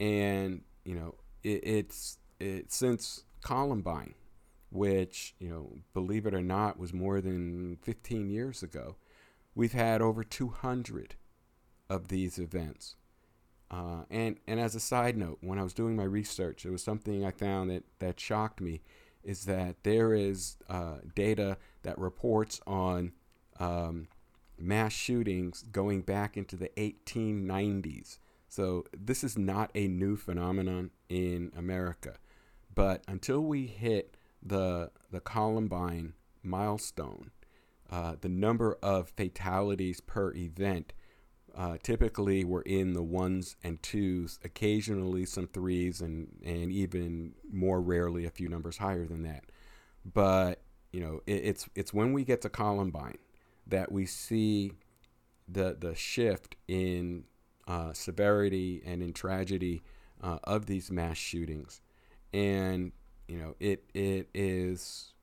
and 0.00 0.62
you 0.84 0.94
know 0.94 1.14
it, 1.42 1.60
it's 1.64 2.18
it, 2.40 2.72
since 2.72 3.24
Columbine, 3.42 4.14
which 4.70 5.34
you 5.38 5.48
know 5.48 5.78
believe 5.94 6.26
it 6.26 6.34
or 6.34 6.42
not 6.42 6.78
was 6.78 6.92
more 6.92 7.20
than 7.20 7.78
15 7.82 8.28
years 8.28 8.62
ago 8.62 8.96
We've 9.56 9.72
had 9.72 10.02
over 10.02 10.22
200 10.22 11.14
of 11.88 12.08
these 12.08 12.38
events. 12.38 12.94
Uh, 13.70 14.02
and, 14.10 14.36
and 14.46 14.60
as 14.60 14.74
a 14.74 14.80
side 14.80 15.16
note, 15.16 15.38
when 15.40 15.58
I 15.58 15.62
was 15.62 15.74
doing 15.74 15.96
my 15.96 16.04
research, 16.04 16.64
it 16.64 16.70
was 16.70 16.82
something 16.82 17.24
I 17.24 17.30
found 17.30 17.70
that, 17.70 17.84
that 17.98 18.20
shocked 18.20 18.60
me 18.60 18.80
is 19.24 19.44
that 19.46 19.82
there 19.82 20.14
is 20.14 20.56
uh, 20.70 20.98
data 21.14 21.58
that 21.82 21.98
reports 21.98 22.60
on 22.66 23.12
um, 23.58 24.06
mass 24.56 24.92
shootings 24.92 25.64
going 25.72 26.02
back 26.02 26.36
into 26.36 26.56
the 26.56 26.70
1890s. 26.76 28.18
So 28.48 28.84
this 28.96 29.24
is 29.24 29.36
not 29.36 29.70
a 29.74 29.88
new 29.88 30.16
phenomenon 30.16 30.90
in 31.08 31.50
America. 31.56 32.14
But 32.72 33.02
until 33.08 33.40
we 33.40 33.66
hit 33.66 34.16
the, 34.42 34.92
the 35.10 35.20
Columbine 35.20 36.14
milestone, 36.44 37.32
uh, 37.90 38.14
the 38.20 38.28
number 38.28 38.78
of 38.82 39.10
fatalities 39.16 40.00
per 40.00 40.32
event 40.34 40.92
uh, 41.56 41.78
typically 41.82 42.44
were 42.44 42.62
in 42.62 42.92
the 42.92 43.02
ones 43.02 43.56
and 43.64 43.82
twos, 43.82 44.38
occasionally 44.44 45.24
some 45.24 45.46
threes, 45.46 46.00
and, 46.00 46.28
and 46.44 46.70
even 46.70 47.34
more 47.50 47.80
rarely 47.80 48.26
a 48.26 48.30
few 48.30 48.48
numbers 48.48 48.76
higher 48.78 49.06
than 49.06 49.22
that. 49.22 49.44
But 50.04 50.60
you 50.92 51.00
know, 51.00 51.22
it, 51.26 51.44
it's 51.44 51.68
it's 51.74 51.94
when 51.94 52.12
we 52.12 52.24
get 52.24 52.42
to 52.42 52.48
Columbine 52.48 53.18
that 53.66 53.90
we 53.90 54.06
see 54.06 54.72
the 55.48 55.76
the 55.78 55.94
shift 55.94 56.56
in 56.68 57.24
uh, 57.66 57.92
severity 57.92 58.82
and 58.84 59.02
in 59.02 59.12
tragedy 59.12 59.82
uh, 60.22 60.38
of 60.44 60.66
these 60.66 60.90
mass 60.90 61.16
shootings, 61.16 61.80
and 62.32 62.92
you 63.28 63.38
know, 63.38 63.54
it 63.58 63.84
it 63.94 64.28
is 64.34 65.14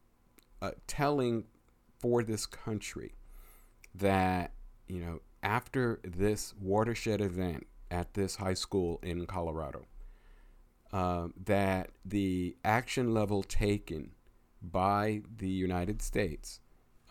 uh, 0.62 0.72
telling 0.88 1.46
for 2.00 2.24
this 2.24 2.46
country 2.46 3.16
that, 3.96 4.52
you 4.88 5.00
know, 5.00 5.20
after 5.44 6.00
this 6.04 6.54
watershed 6.60 7.22
event 7.22 7.68
at 7.92 8.14
this 8.14 8.38
high 8.38 8.54
school 8.54 9.00
in 9.04 9.26
Colorado, 9.26 9.86
uh, 10.92 11.28
that 11.46 11.92
the 12.06 12.56
action 12.64 13.14
level 13.14 13.44
taken 13.44 14.12
by 14.62 15.22
the 15.38 15.50
United 15.50 16.02
States 16.02 16.60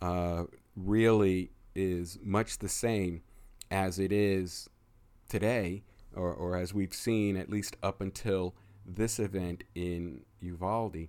uh, 0.01 0.45
really 0.75 1.51
is 1.75 2.19
much 2.23 2.59
the 2.59 2.69
same 2.69 3.23
as 3.71 3.99
it 3.99 4.13
is 4.13 4.69
today, 5.29 5.83
or, 6.15 6.33
or 6.33 6.57
as 6.57 6.75
we've 6.75 6.95
seen 6.95 7.37
at 7.37 7.51
least 7.51 7.77
up 7.83 8.01
until 8.01 8.55
this 8.85 9.19
event 9.19 9.65
in 9.75 10.23
Uvalde 10.41 11.09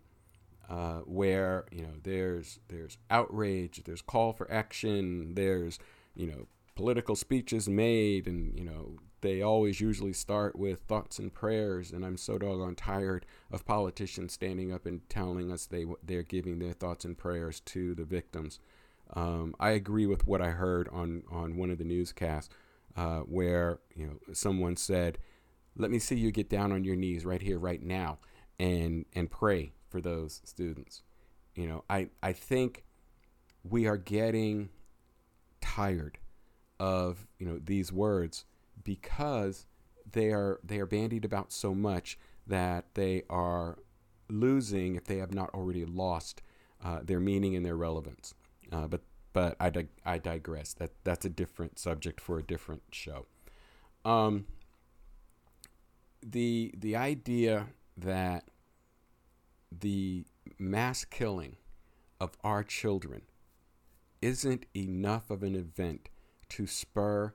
uh, 0.69 0.99
where 0.99 1.65
you 1.71 1.81
know 1.81 1.93
there's 2.03 2.59
there's 2.69 2.97
outrage, 3.09 3.83
there's 3.85 4.01
call 4.01 4.33
for 4.33 4.49
action, 4.51 5.35
there's 5.35 5.77
you 6.15 6.27
know 6.27 6.47
political 6.75 7.15
speeches 7.15 7.67
made, 7.69 8.27
and 8.27 8.57
you 8.57 8.65
know 8.65 8.97
they 9.21 9.41
always 9.41 9.79
usually 9.79 10.13
start 10.13 10.55
with 10.55 10.81
thoughts 10.81 11.19
and 11.19 11.33
prayers. 11.33 11.91
And 11.91 12.05
I'm 12.05 12.17
so 12.17 12.37
doggone 12.37 12.75
tired 12.75 13.25
of 13.51 13.65
politicians 13.65 14.33
standing 14.33 14.73
up 14.73 14.85
and 14.85 15.07
telling 15.09 15.51
us 15.51 15.65
they 15.65 15.85
they're 16.03 16.23
giving 16.23 16.59
their 16.59 16.73
thoughts 16.73 17.05
and 17.05 17.17
prayers 17.17 17.59
to 17.61 17.95
the 17.95 18.05
victims. 18.05 18.59
Um, 19.15 19.55
I 19.59 19.71
agree 19.71 20.05
with 20.05 20.25
what 20.25 20.41
I 20.41 20.49
heard 20.49 20.89
on 20.91 21.23
on 21.31 21.57
one 21.57 21.69
of 21.69 21.77
the 21.77 21.83
newscasts 21.83 22.49
uh, 22.95 23.19
where 23.19 23.79
you 23.95 24.07
know 24.07 24.33
someone 24.33 24.75
said, 24.75 25.17
"Let 25.75 25.91
me 25.91 25.99
see 25.99 26.15
you 26.15 26.31
get 26.31 26.49
down 26.49 26.71
on 26.71 26.83
your 26.83 26.95
knees 26.95 27.25
right 27.25 27.41
here, 27.41 27.59
right 27.59 27.81
now." 27.81 28.19
and 28.59 29.05
and 29.13 29.29
pray 29.29 29.73
for 29.89 30.01
those 30.01 30.41
students. 30.43 31.03
You 31.55 31.67
know, 31.67 31.83
I, 31.89 32.09
I 32.21 32.33
think 32.33 32.83
we 33.63 33.85
are 33.87 33.97
getting 33.97 34.69
tired 35.61 36.17
of, 36.79 37.27
you 37.39 37.45
know, 37.45 37.59
these 37.63 37.91
words 37.91 38.45
because 38.83 39.65
they 40.11 40.31
are 40.31 40.59
they 40.63 40.79
are 40.79 40.85
bandied 40.85 41.25
about 41.25 41.51
so 41.51 41.73
much 41.73 42.17
that 42.45 42.85
they 42.93 43.23
are 43.29 43.77
losing 44.29 44.95
if 44.95 45.05
they 45.05 45.17
have 45.17 45.33
not 45.33 45.49
already 45.53 45.85
lost 45.85 46.41
uh, 46.83 46.99
their 47.03 47.19
meaning 47.19 47.55
and 47.55 47.65
their 47.65 47.77
relevance. 47.77 48.33
Uh, 48.71 48.87
but 48.87 49.01
but 49.33 49.55
I, 49.59 49.69
dig- 49.71 49.89
I 50.05 50.19
digress. 50.19 50.73
That 50.73 50.91
that's 51.03 51.25
a 51.25 51.29
different 51.29 51.79
subject 51.79 52.21
for 52.21 52.37
a 52.37 52.43
different 52.43 52.83
show. 52.91 53.25
Um, 54.05 54.45
the 56.21 56.73
the 56.77 56.95
idea 56.95 57.67
that 57.97 58.45
the 59.71 60.25
mass 60.59 61.03
killing 61.05 61.57
of 62.19 62.37
our 62.43 62.63
children 62.63 63.23
isn't 64.21 64.65
enough 64.75 65.29
of 65.29 65.43
an 65.43 65.55
event 65.55 66.09
to 66.53 66.67
spur 66.67 67.33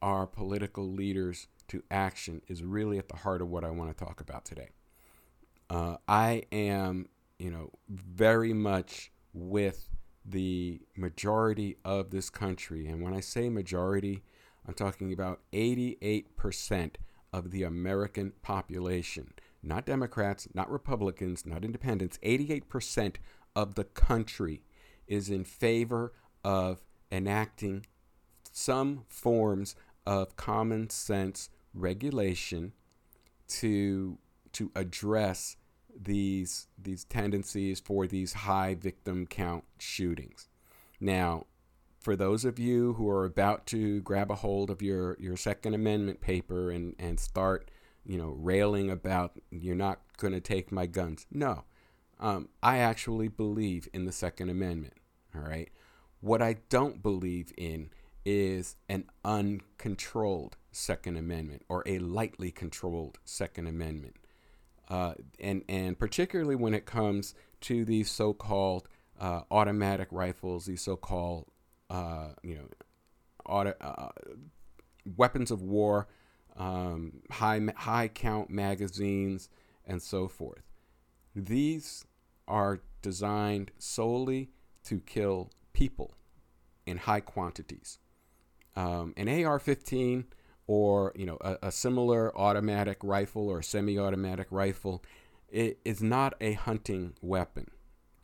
our 0.00 0.24
political 0.24 0.88
leaders 0.88 1.48
to 1.66 1.82
action 1.90 2.40
is 2.46 2.62
really 2.62 2.96
at 2.96 3.08
the 3.08 3.16
heart 3.16 3.42
of 3.42 3.48
what 3.48 3.64
I 3.64 3.70
want 3.70 3.96
to 3.96 4.04
talk 4.04 4.20
about 4.20 4.44
today. 4.44 4.68
Uh, 5.68 5.96
I 6.06 6.44
am, 6.52 7.08
you 7.40 7.50
know, 7.50 7.70
very 7.88 8.52
much 8.52 9.10
with 9.34 9.88
the 10.24 10.80
majority 10.96 11.76
of 11.84 12.10
this 12.10 12.30
country. 12.30 12.86
And 12.86 13.02
when 13.02 13.12
I 13.12 13.18
say 13.18 13.48
majority, 13.48 14.22
I'm 14.64 14.74
talking 14.74 15.12
about 15.12 15.40
88% 15.52 16.94
of 17.32 17.50
the 17.50 17.64
American 17.64 18.32
population, 18.42 19.32
not 19.60 19.86
Democrats, 19.86 20.46
not 20.54 20.70
Republicans, 20.70 21.44
not 21.44 21.64
independents. 21.64 22.16
88% 22.22 23.16
of 23.56 23.74
the 23.74 23.84
country 23.84 24.62
is 25.08 25.30
in 25.30 25.42
favor 25.42 26.12
of 26.44 26.84
enacting 27.10 27.86
some 28.52 29.04
forms 29.08 29.74
of 30.06 30.36
common 30.36 30.90
sense 30.90 31.48
regulation 31.74 32.72
to 33.48 34.18
to 34.52 34.70
address 34.74 35.56
these 35.98 36.68
these 36.78 37.04
tendencies 37.04 37.80
for 37.80 38.06
these 38.06 38.32
high 38.32 38.74
victim 38.74 39.26
count 39.26 39.64
shootings. 39.78 40.48
Now, 41.00 41.46
for 42.00 42.16
those 42.16 42.44
of 42.44 42.58
you 42.58 42.94
who 42.94 43.08
are 43.08 43.24
about 43.24 43.66
to 43.66 44.00
grab 44.02 44.30
a 44.30 44.36
hold 44.36 44.70
of 44.70 44.82
your 44.82 45.16
your 45.18 45.36
Second 45.36 45.74
Amendment 45.74 46.20
paper 46.20 46.70
and 46.70 46.94
and 46.98 47.18
start, 47.18 47.70
you 48.04 48.18
know, 48.18 48.34
railing 48.38 48.90
about 48.90 49.32
you're 49.50 49.74
not 49.74 50.00
going 50.16 50.32
to 50.32 50.40
take 50.40 50.72
my 50.72 50.86
guns. 50.86 51.26
No, 51.30 51.64
um, 52.20 52.48
I 52.62 52.78
actually 52.78 53.28
believe 53.28 53.88
in 53.92 54.04
the 54.04 54.12
Second 54.12 54.50
Amendment. 54.50 54.94
All 55.34 55.42
right. 55.42 55.70
What 56.20 56.40
I 56.40 56.56
don't 56.68 57.02
believe 57.02 57.52
in 57.56 57.90
is 58.24 58.76
an 58.88 59.04
uncontrolled 59.24 60.56
Second 60.70 61.16
Amendment 61.16 61.62
or 61.68 61.82
a 61.86 61.98
lightly 61.98 62.50
controlled 62.50 63.18
Second 63.24 63.66
Amendment. 63.66 64.16
Uh, 64.88 65.14
and, 65.40 65.62
and 65.68 65.98
particularly 65.98 66.54
when 66.54 66.74
it 66.74 66.86
comes 66.86 67.34
to 67.62 67.84
these 67.84 68.10
so 68.10 68.32
called 68.32 68.88
uh, 69.20 69.42
automatic 69.50 70.08
rifles, 70.10 70.66
these 70.66 70.82
so 70.82 70.96
called 70.96 71.46
uh, 71.90 72.28
you 72.42 72.54
know, 72.54 72.68
auto, 73.46 73.74
uh, 73.80 74.08
weapons 75.16 75.50
of 75.50 75.62
war, 75.62 76.08
um, 76.56 77.22
high, 77.30 77.60
high 77.76 78.08
count 78.08 78.50
magazines, 78.50 79.48
and 79.86 80.02
so 80.02 80.28
forth. 80.28 80.62
These 81.34 82.04
are 82.48 82.80
designed 83.00 83.72
solely 83.78 84.50
to 84.84 85.00
kill 85.00 85.50
people 85.72 86.14
in 86.86 86.98
high 86.98 87.20
quantities. 87.20 87.98
Um, 88.74 89.12
an 89.16 89.28
AR-15 89.28 90.24
or 90.66 91.12
you 91.14 91.26
know 91.26 91.36
a, 91.40 91.58
a 91.64 91.72
similar 91.72 92.36
automatic 92.36 92.98
rifle 93.02 93.48
or 93.48 93.60
semi-automatic 93.62 94.46
rifle 94.50 95.02
it 95.52 95.78
is 95.84 96.02
not 96.02 96.34
a 96.40 96.54
hunting 96.54 97.12
weapon. 97.20 97.70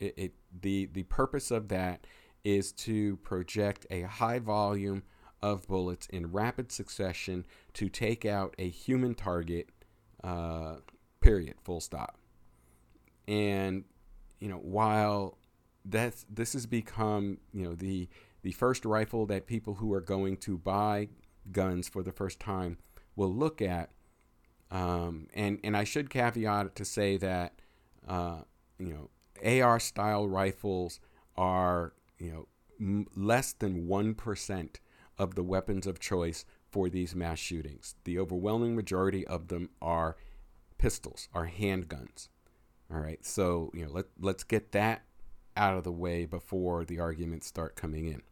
It, 0.01 0.15
it, 0.17 0.33
the 0.63 0.87
the 0.87 1.03
purpose 1.05 1.51
of 1.51 1.69
that 1.69 2.07
is 2.43 2.73
to 2.73 3.19
project 3.19 3.87
a 3.91 4.03
high 4.03 4.39
volume 4.39 5.03
of 5.43 5.69
bullets 5.69 6.07
in 6.07 6.33
rapid 6.33 6.73
succession 6.73 7.45
to 7.75 7.89
take 7.89 8.25
out 8.25 8.55
a 8.59 8.69
human 8.69 9.15
target. 9.15 9.69
Uh, 10.25 10.77
period. 11.21 11.57
Full 11.63 11.81
stop. 11.81 12.17
And 13.29 13.85
you 14.41 14.49
know 14.49 14.57
while 14.57 15.37
that's 15.85 16.25
this 16.31 16.55
has 16.55 16.65
become 16.65 17.39
you 17.53 17.65
know 17.65 17.75
the 17.75 18.09
the 18.49 18.53
first 18.53 18.87
rifle 18.87 19.27
that 19.27 19.47
people 19.47 19.75
who 19.75 19.93
are 19.93 20.01
going 20.01 20.35
to 20.35 20.57
buy 20.57 21.07
guns 21.53 21.87
for 21.87 22.03
the 22.03 22.13
first 22.13 22.41
time 22.41 22.79
will 23.15 23.31
look 23.31 23.61
at. 23.61 23.91
Um, 24.71 25.27
and 25.35 25.59
and 25.63 25.77
I 25.77 25.85
should 25.85 26.09
caveat 26.09 26.65
it 26.65 26.75
to 26.77 26.85
say 26.87 27.19
that 27.19 27.61
uh, 28.09 28.41
you 28.79 29.11
know 29.45 29.63
AR 29.63 29.79
style 29.79 30.27
rifles 30.27 30.99
are 31.37 31.93
you 32.17 32.31
know 32.31 32.49
m- 32.81 33.07
less 33.15 33.53
than 33.53 33.87
one 33.87 34.15
percent 34.15 34.81
of 35.19 35.35
the 35.35 35.43
weapons 35.43 35.87
of 35.87 36.01
choice 36.01 36.47
for 36.71 36.89
these 36.89 37.15
mass 37.15 37.39
shootings. 37.39 37.97
The 38.05 38.19
overwhelming 38.19 38.75
majority 38.75 39.27
of 39.27 39.49
them 39.49 39.69
are 39.83 40.17
pistols, 40.79 41.29
are 41.35 41.49
handguns. 41.49 42.29
All 42.91 43.01
right, 43.01 43.23
so 43.27 43.71
you 43.75 43.85
know 43.85 43.93
let 43.93 44.07
let's 44.19 44.43
get 44.43 44.73
that 44.73 45.03
out 45.55 45.77
of 45.77 45.85
the 45.85 45.93
way 45.93 46.25
before 46.25 46.87
the 46.87 46.99
arguments 46.99 47.47
start 47.47 47.77
coming 47.77 48.07
in. 48.07 48.23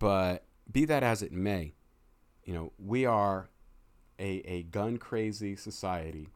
But 0.00 0.44
be 0.70 0.84
that 0.86 1.04
as 1.04 1.22
it 1.22 1.30
may, 1.30 1.74
you 2.42 2.52
know, 2.52 2.72
we 2.78 3.06
are 3.06 3.50
a, 4.18 4.42
a 4.50 4.62
gun 4.64 4.96
crazy 4.96 5.54
society. 5.54 6.28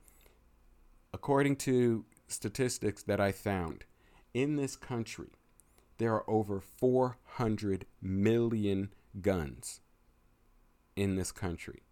According 1.12 1.56
to 1.56 2.04
statistics 2.28 3.02
that 3.02 3.20
I 3.20 3.32
found, 3.32 3.84
in 4.32 4.54
this 4.56 4.76
country, 4.76 5.30
there 5.98 6.12
are 6.12 6.28
over 6.28 6.60
400 6.60 7.86
million 8.02 8.90
guns 9.20 9.80
in 10.94 11.16
this 11.16 11.32
country. 11.32 11.82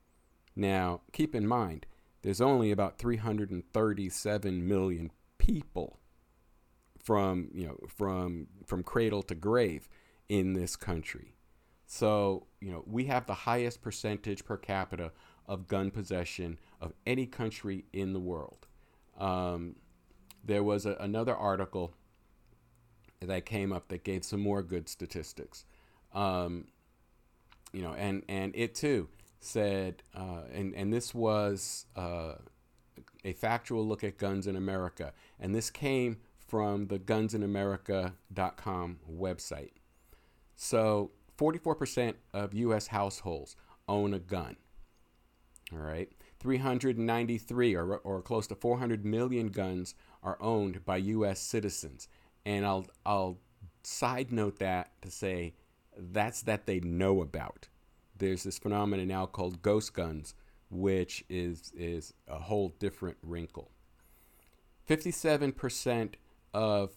Now, 0.55 1.01
keep 1.13 1.35
in 1.35 1.47
mind, 1.47 1.87
there's 2.23 2.41
only 2.41 2.71
about 2.71 2.99
337 2.99 4.69
million 4.69 5.11
people 5.39 5.99
from 7.03 7.49
you 7.53 7.67
know 7.67 7.79
from 7.89 8.47
from 8.65 8.85
cradle 8.85 9.23
to 9.25 9.35
grave 9.35 9.89
in 10.29 10.53
this 10.53 10.77
country. 10.77 11.35
So 11.93 12.47
you 12.59 12.71
know 12.71 12.83
we 12.87 13.05
have 13.05 13.27
the 13.27 13.35
highest 13.35 13.83
percentage 13.83 14.47
per 14.47 14.57
capita 14.57 15.13
of 15.47 15.69
gun 15.69 15.91
possession 15.91 16.57
of 16.81 16.95
any 17.05 17.27
country 17.27 17.85
in 17.93 18.15
the 18.15 18.19
world. 18.19 18.67
Um, 19.19 19.77
there 20.43 20.63
was 20.63 20.87
a, 20.87 20.97
another 21.01 21.37
article 21.37 21.93
that 23.21 23.45
came 23.45 23.75
up 23.75 23.89
that 23.89 24.05
gave 24.05 24.25
some 24.25 24.41
more 24.41 24.63
good 24.63 24.89
statistics. 24.89 25.67
Um, 26.15 26.69
you 27.75 27.83
know, 27.83 27.93
and 27.93 28.23
and 28.27 28.57
it 28.57 28.75
too 28.75 29.11
said, 29.41 30.03
uh, 30.17 30.45
and 30.51 30.75
and 30.75 30.91
this 30.91 31.15
was 31.15 31.85
uh, 31.95 32.37
a 33.23 33.35
factual 33.35 33.87
look 33.87 34.03
at 34.03 34.17
guns 34.17 34.47
in 34.47 34.57
America, 34.57 35.13
and 35.39 35.55
this 35.55 35.69
came 35.69 36.21
from 36.39 36.87
the 36.87 36.99
gunsinamerica.com 36.99 39.01
website. 39.11 39.73
So, 40.57 41.11
44% 41.43 42.15
of 42.33 42.55
U.S. 42.55 42.87
households 42.87 43.57
own 43.89 44.15
a 44.15 44.21
gun. 44.21 44.57
All 45.73 45.81
right. 45.81 46.09
393 46.39 47.75
or, 47.75 47.97
or 47.97 48.23
close 48.23 48.47
to 48.47 48.55
400 48.55 49.05
million 49.05 49.49
guns 49.49 49.97
are 50.23 50.37
owned 50.41 50.85
by 50.85 50.99
U.S. 50.99 51.41
citizens. 51.41 52.07
And 52.47 52.65
I'll, 52.65 52.87
I'll 53.05 53.39
side 53.83 54.31
note 54.31 54.61
that 54.61 54.93
to 55.03 55.11
say 55.11 55.55
that's 55.97 56.43
that 56.43 56.67
they 56.67 56.79
know 56.79 57.21
about. 57.21 57.67
There's 58.17 58.45
this 58.45 58.59
phenomenon 58.59 59.09
now 59.09 59.27
called 59.27 59.63
ghost 59.63 59.95
guns, 59.95 60.35
which 60.71 61.25
is, 61.29 61.73
is 61.77 62.15
a 62.29 62.39
whole 62.39 62.69
different 62.79 63.17
wrinkle. 63.21 63.73
57% 64.89 66.15
of 66.55 66.93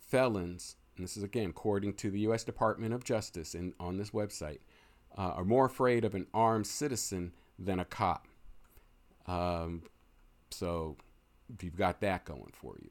felons, 0.00 0.76
and 0.96 1.04
this 1.04 1.16
is 1.16 1.22
again 1.22 1.50
according 1.50 1.94
to 1.94 2.10
the 2.10 2.20
U.S. 2.20 2.44
Department 2.44 2.92
of 2.92 3.04
Justice 3.04 3.54
and 3.54 3.74
on 3.80 3.96
this 3.96 4.10
website, 4.10 4.58
uh, 5.16 5.32
are 5.36 5.44
more 5.44 5.66
afraid 5.66 6.04
of 6.04 6.14
an 6.14 6.26
armed 6.32 6.66
citizen 6.66 7.32
than 7.58 7.78
a 7.78 7.84
cop. 7.84 8.26
Um, 9.26 9.82
so 10.50 10.96
if 11.54 11.62
you've 11.62 11.76
got 11.76 12.00
that 12.00 12.24
going 12.24 12.52
for 12.52 12.76
you. 12.80 12.90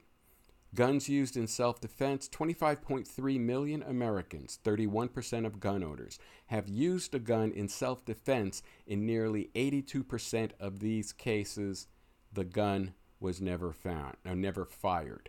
Guns 0.74 1.06
used 1.06 1.36
in 1.36 1.46
self 1.46 1.80
defense 1.80 2.28
25.3 2.30 3.38
million 3.40 3.82
Americans, 3.82 4.58
31% 4.64 5.44
of 5.44 5.60
gun 5.60 5.84
owners, 5.84 6.18
have 6.46 6.68
used 6.68 7.14
a 7.14 7.18
gun 7.18 7.52
in 7.52 7.68
self 7.68 8.04
defense. 8.06 8.62
In 8.86 9.04
nearly 9.04 9.50
82% 9.54 10.52
of 10.58 10.80
these 10.80 11.12
cases, 11.12 11.88
the 12.32 12.44
gun 12.44 12.94
was 13.20 13.40
never 13.40 13.72
found 13.72 14.16
or 14.24 14.34
never 14.34 14.64
fired. 14.64 15.28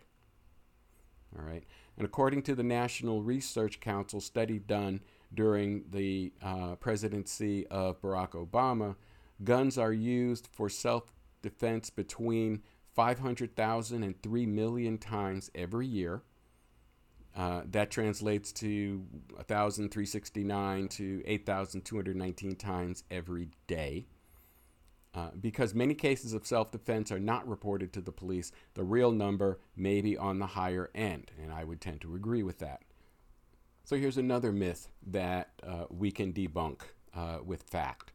All 1.37 1.43
right. 1.43 1.65
And 1.97 2.05
according 2.05 2.43
to 2.43 2.55
the 2.55 2.63
National 2.63 3.21
Research 3.21 3.79
Council 3.79 4.19
study 4.19 4.59
done 4.59 5.01
during 5.33 5.85
the 5.91 6.33
uh, 6.41 6.75
presidency 6.75 7.67
of 7.67 8.01
Barack 8.01 8.31
Obama, 8.31 8.95
guns 9.43 9.77
are 9.77 9.93
used 9.93 10.47
for 10.51 10.69
self 10.69 11.11
defense 11.41 11.89
between 11.89 12.61
500,000 12.95 14.03
and 14.03 14.21
3 14.21 14.45
million 14.45 14.97
times 14.97 15.51
every 15.53 15.87
year. 15.87 16.23
Uh, 17.35 17.63
that 17.65 17.89
translates 17.89 18.51
to 18.51 19.05
1,369 19.33 20.87
to 20.87 21.23
8,219 21.25 22.55
times 22.55 23.03
every 23.09 23.49
day. 23.65 24.05
Uh, 25.15 25.29
because 25.39 25.75
many 25.75 25.93
cases 25.93 26.33
of 26.33 26.45
self 26.45 26.71
defense 26.71 27.11
are 27.11 27.19
not 27.19 27.47
reported 27.47 27.93
to 27.93 28.01
the 28.01 28.11
police, 28.11 28.51
the 28.73 28.83
real 28.83 29.11
number 29.11 29.59
may 29.75 30.01
be 30.01 30.17
on 30.17 30.39
the 30.39 30.47
higher 30.47 30.89
end, 30.95 31.31
and 31.41 31.53
I 31.53 31.63
would 31.63 31.81
tend 31.81 32.01
to 32.01 32.15
agree 32.15 32.41
with 32.41 32.59
that. 32.59 32.81
So 33.83 33.95
here's 33.95 34.17
another 34.17 34.51
myth 34.51 34.87
that 35.05 35.49
uh, 35.61 35.85
we 35.89 36.09
can 36.09 36.33
debunk 36.33 36.81
uh, 37.13 37.39
with 37.45 37.63
fact 37.63 38.11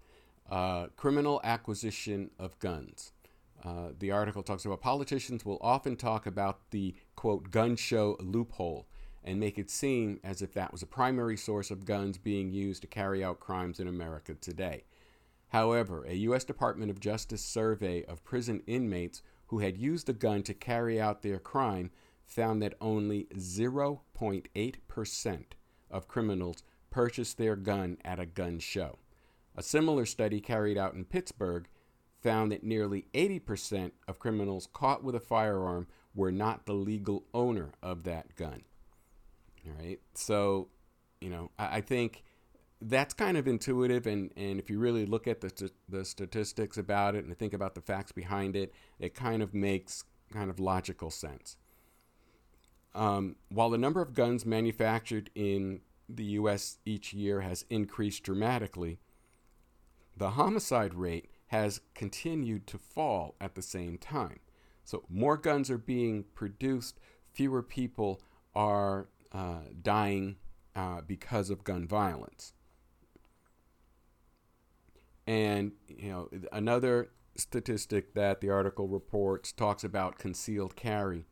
uh, 0.51 0.87
criminal 0.97 1.41
acquisition 1.45 2.31
of 2.39 2.59
guns. 2.59 3.13
Uh, 3.65 3.89
the 3.99 4.11
article 4.11 4.43
talks 4.43 4.65
about 4.65 4.81
politicians 4.81 5.45
will 5.45 5.59
often 5.61 5.97
talk 5.97 6.27
about 6.27 6.71
the 6.71 6.95
quote 7.17 7.51
gun 7.51 7.77
show 7.77 8.17
loophole 8.21 8.87
and 9.25 9.39
make 9.39 9.59
it 9.59 9.69
seem 9.69 10.21
as 10.23 10.41
if 10.41 10.55
that 10.55 10.73
was 10.73 10.81
a 10.81 10.87
primary 10.87 11.37
source 11.37 11.71
of 11.71 11.85
guns 11.85 12.17
being 12.17 12.51
used 12.53 12.81
to 12.81 12.87
carry 12.89 13.23
out 13.23 13.41
crimes 13.41 13.81
in 13.81 13.89
America 13.89 14.35
today. 14.35 14.85
However, 15.49 16.05
a 16.05 16.15
U.S. 16.15 16.45
Department 16.45 16.91
of 16.91 17.01
Justice 17.01 17.43
survey 17.43 18.05
of 18.05 18.25
prison 18.25 18.63
inmates 18.67 19.23
who 19.47 19.61
had 19.61 19.79
used 19.79 20.09
a 20.09 20.13
gun 20.13 20.43
to 20.43 20.55
carry 20.55 21.01
out 21.01 21.23
their 21.23 21.39
crime 21.39 21.91
found 22.27 22.63
that 22.63 22.75
only 22.81 23.25
0.8% 23.35 25.45
of 25.91 26.09
criminals 26.09 26.63
purchased 26.91 27.39
their 27.39 27.57
gun 27.57 27.97
at 28.05 28.21
a 28.21 28.27
gun 28.27 28.59
show. 28.59 28.99
A 29.57 29.63
similar 29.63 30.05
study 30.05 30.41
carried 30.41 30.77
out 30.77 30.95
in 30.95 31.05
Pittsburgh 31.05 31.67
found 32.21 32.53
that 32.53 32.65
nearly 32.65 33.07
80% 33.15 33.93
of 34.07 34.19
criminals 34.19 34.69
caught 34.73 35.03
with 35.03 35.15
a 35.15 35.21
firearm 35.21 35.87
were 36.15 36.33
not 36.33 36.67
the 36.67 36.75
legal 36.75 37.25
owner 37.33 37.73
of 37.83 38.05
that 38.05 38.35
gun. 38.37 38.63
All 39.67 39.75
right. 39.79 40.01
So, 40.15 40.69
you 41.21 41.31
know, 41.31 41.51
I, 41.59 41.77
I 41.77 41.81
think 41.81 42.25
that's 42.81 43.13
kind 43.13 43.37
of 43.37 43.49
intuitive 43.49 44.07
and, 44.07 44.31
and 44.37 44.61
if 44.61 44.71
you 44.71 44.79
really 44.79 45.05
look 45.05 45.27
at 45.27 45.41
the, 45.41 45.71
the 45.89 46.05
statistics 46.05 46.79
about 46.79 47.15
it 47.15 47.25
and 47.25 47.37
think 47.37 47.53
about 47.53 47.75
the 47.75 47.81
facts 47.81 48.13
behind 48.13 48.55
it 48.55 48.73
it 49.01 49.15
kind 49.15 49.43
of 49.43 49.53
makes 49.53 50.05
kind 50.33 50.51
of 50.51 50.61
logical 50.61 51.11
sense. 51.11 51.57
Um, 52.95 53.37
while 53.49 53.71
the 53.71 53.79
number 53.79 54.01
of 54.01 54.15
guns 54.15 54.45
manufactured 54.45 55.31
in 55.35 55.81
the 56.09 56.25
us 56.25 56.79
each 56.85 57.13
year 57.13 57.41
has 57.41 57.65
increased 57.69 58.23
dramatically 58.23 58.99
the 60.17 60.31
homicide 60.31 60.95
rate 60.95 61.31
has 61.49 61.81
continued 61.95 62.67
to 62.67 62.79
fall 62.79 63.37
at 63.41 63.55
the 63.55 63.63
same 63.63 63.97
time. 63.99 64.41
So 64.85 65.05
more 65.09 65.37
guns 65.37 65.71
are 65.71 65.79
being 65.79 66.25
produced 66.35 66.99
fewer 67.33 67.63
people 67.63 68.21
are 68.55 69.09
uh, 69.33 69.61
dying 69.81 70.37
uh, 70.75 71.03
because 71.07 71.51
of 71.51 71.63
gun 71.63 71.87
violence 71.87 72.53
and 75.29 75.73
you 75.87 76.09
know, 76.09 76.29
another 76.53 77.11
statistic 77.37 78.15
that 78.15 78.41
the 78.41 78.49
article 78.49 78.89
reports 78.89 79.53
talks 79.53 79.85
about 79.85 80.19
concealed 80.19 80.75
carry. 80.75 81.27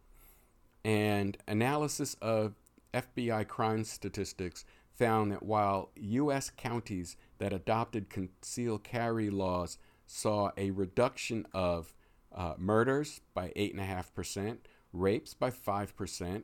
And 0.84 1.38
analysis 1.48 2.14
of 2.20 2.56
FBI 2.92 3.48
crime 3.48 3.84
statistics 3.84 4.66
found 4.94 5.32
that 5.32 5.42
while 5.42 5.92
U.S. 5.96 6.50
counties 6.50 7.16
that 7.38 7.54
adopted 7.54 8.10
concealed 8.10 8.84
carry 8.84 9.30
laws 9.30 9.78
saw 10.06 10.50
a 10.58 10.72
reduction 10.72 11.46
of 11.54 11.94
uh, 12.34 12.52
murders 12.58 13.22
by 13.32 13.48
8.5%, 13.56 14.58
rapes 14.92 15.32
by 15.32 15.50
5%, 15.50 16.42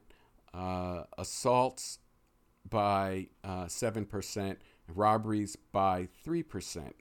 uh, 0.54 1.02
assaults 1.18 1.98
by 2.68 3.28
uh, 3.44 3.66
7%, 3.66 4.56
robberies 4.88 5.56
by 5.70 6.08
3%. 6.26 6.92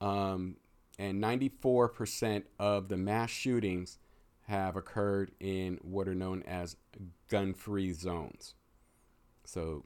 Um, 0.00 0.56
and 0.98 1.22
94% 1.22 2.44
of 2.58 2.88
the 2.88 2.96
mass 2.96 3.30
shootings 3.30 3.98
have 4.46 4.76
occurred 4.76 5.30
in 5.38 5.78
what 5.82 6.08
are 6.08 6.14
known 6.14 6.42
as 6.44 6.76
gun 7.28 7.54
free 7.54 7.92
zones. 7.92 8.54
So 9.44 9.84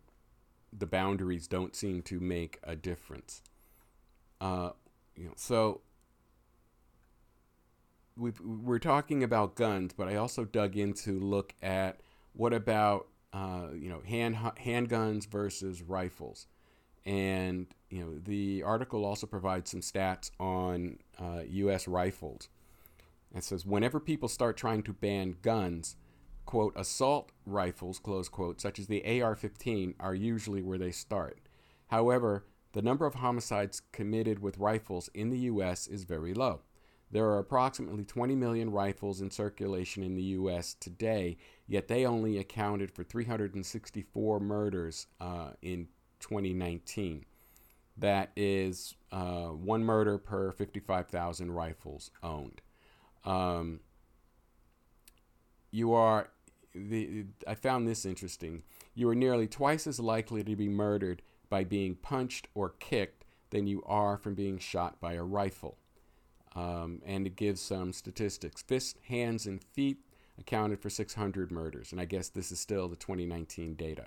the 0.73 0.87
boundaries 0.87 1.47
don't 1.47 1.77
seem 1.77 2.03
to 2.03 2.21
make 2.21 2.59
a 2.63 2.77
difference. 2.77 3.43
Uh, 4.41 4.71
you 5.17 5.27
know, 5.27 5.35
so 5.37 5.83
we 8.17 8.33
we're 8.43 8.79
talking 8.79 9.23
about 9.23 9.55
guns, 9.55 9.93
but 9.93 10.09
I 10.09 10.17
also 10.17 10.45
dug 10.45 10.77
in 10.77 10.93
to 10.95 11.19
look 11.19 11.55
at 11.63 12.01
what 12.33 12.53
about 12.53 13.09
uh, 13.33 13.69
you 13.75 13.89
know 13.89 14.01
hand 14.07 14.37
handguns 14.37 15.27
versus 15.29 15.83
rifles, 15.83 16.47
and 17.05 17.67
you 17.91 18.01
know, 18.01 18.19
the 18.25 18.63
article 18.63 19.05
also 19.05 19.27
provides 19.27 19.71
some 19.71 19.81
stats 19.81 20.31
on 20.39 20.99
uh, 21.19 21.41
U.S. 21.47 21.87
rifles. 21.89 22.49
It 23.35 23.45
says 23.45 23.67
whenever 23.67 24.01
people 24.01 24.29
start 24.29 24.57
trying 24.57 24.83
to 24.85 24.93
ban 24.93 25.37
guns, 25.43 25.97
quote, 26.47 26.75
assault 26.77 27.33
rifles, 27.47 27.99
close 27.99 28.29
quote, 28.29 28.61
such 28.61 28.79
as 28.79 28.87
the 28.87 29.03
AR-15, 29.03 29.95
are 30.01 30.15
usually 30.15 30.63
where 30.63 30.79
they 30.79 30.91
start. 30.91 31.39
However, 31.89 32.45
the 32.73 32.83
number 32.83 33.07
of 33.07 33.15
homicides 33.15 33.83
committed 33.93 34.39
with 34.39 34.59
rifles 34.59 35.09
in 35.15 35.31
the 35.31 35.39
U.S. 35.41 35.87
is 35.87 36.05
very 36.05 36.33
low. 36.33 36.61
There 37.11 37.27
are 37.27 37.39
approximately 37.39 38.05
20 38.05 38.35
million 38.35 38.71
rifles 38.71 39.21
in 39.21 39.31
circulation 39.31 40.03
in 40.03 40.15
the 40.15 40.23
U.S. 40.23 40.75
today, 40.81 41.37
yet 41.67 41.89
they 41.89 42.07
only 42.07 42.39
accounted 42.39 42.91
for 42.91 43.05
364 43.05 44.41
murders 44.41 45.07
uh, 45.21 45.51
in 45.61 45.89
2019 46.23 47.27
that 47.97 48.31
is 48.37 48.95
uh, 49.11 49.49
one 49.49 49.85
murder 49.85 50.19
per 50.19 50.53
55,000 50.53 51.53
rifles 51.53 52.11
owned. 52.23 52.61
Um, 53.25 53.81
you 55.71 55.93
are 55.93 56.29
the 56.75 57.27
I 57.47 57.55
found 57.55 57.87
this 57.87 58.07
interesting. 58.07 58.63
You 58.95 59.09
are 59.11 59.15
nearly 59.15 59.47
twice 59.47 59.87
as 59.87 60.01
likely 60.01 60.43
to 60.43 60.57
be 60.57 60.69
murdered 60.69 61.23
by 61.51 61.65
being 61.65 61.95
punched 61.97 62.49
or 62.55 62.71
kicked 62.71 63.25
than 63.51 63.67
you 63.67 63.83
are 63.87 64.17
from 64.17 64.35
being 64.35 64.59
shot 64.59 65.01
by 65.01 65.13
a 65.15 65.23
rifle. 65.23 65.77
Um, 66.55 67.01
and 67.05 67.27
it 67.27 67.37
gives 67.37 67.61
some 67.61 67.93
statistics. 67.93 68.63
Fists, 68.63 68.99
hands, 69.09 69.47
and 69.47 69.63
feet 69.63 69.99
accounted 70.39 70.81
for 70.81 70.91
600 70.91 71.51
murders, 71.51 71.93
and 71.93 72.01
I 72.01 72.05
guess 72.05 72.29
this 72.29 72.53
is 72.53 72.61
still 72.61 72.89
the 72.89 72.97
2019 72.97 73.75
data. 73.75 74.07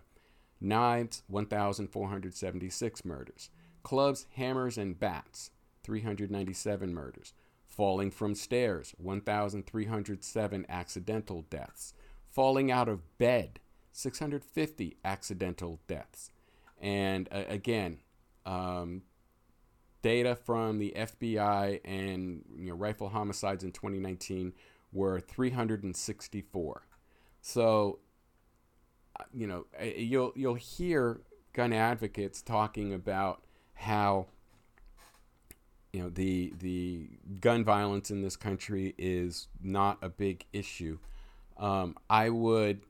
Knives, 0.66 1.24
1,476 1.28 3.06
murders 3.06 3.50
clubs, 3.86 4.26
hammers, 4.34 4.78
and 4.78 5.00
bats, 5.00 5.52
397 5.84 6.94
murders. 6.94 7.34
Falling 7.68 8.10
from 8.10 8.34
stairs, 8.36 8.94
1,307 8.98 10.66
accidental 10.68 11.46
deaths. 11.50 11.94
Falling 12.26 12.72
out 12.72 12.90
of 12.90 13.18
bed, 13.18 13.60
650 13.92 14.98
accidental 15.06 15.80
deaths. 15.88 16.32
And 16.82 17.30
uh, 17.32 17.44
again, 17.48 18.00
um, 18.46 19.04
data 20.02 20.36
from 20.36 20.80
the 20.80 20.94
FBI 20.96 21.82
and 21.86 22.44
you 22.58 22.70
know, 22.70 22.76
rifle 22.76 23.10
homicides 23.10 23.64
in 23.64 23.72
2019 23.72 24.54
were 24.92 25.20
364. 25.20 26.88
So, 27.42 28.00
you 29.34 29.48
know, 29.48 29.66
you'll 29.82 30.34
you'll 30.36 30.56
hear 30.56 31.22
gun 31.54 31.74
advocates 31.74 32.42
talking 32.42 32.94
about 32.94 33.42
how 33.74 34.28
you 35.94 36.02
know 36.02 36.10
the 36.10 36.54
the 36.60 37.08
gun 37.40 37.64
violence 37.64 38.12
in 38.12 38.22
this 38.22 38.36
country 38.36 38.94
is 38.98 39.48
not 39.62 39.98
a 40.02 40.10
big 40.10 40.46
issue. 40.52 40.98
Um, 41.58 41.96
I 42.10 42.30
would 42.30 42.82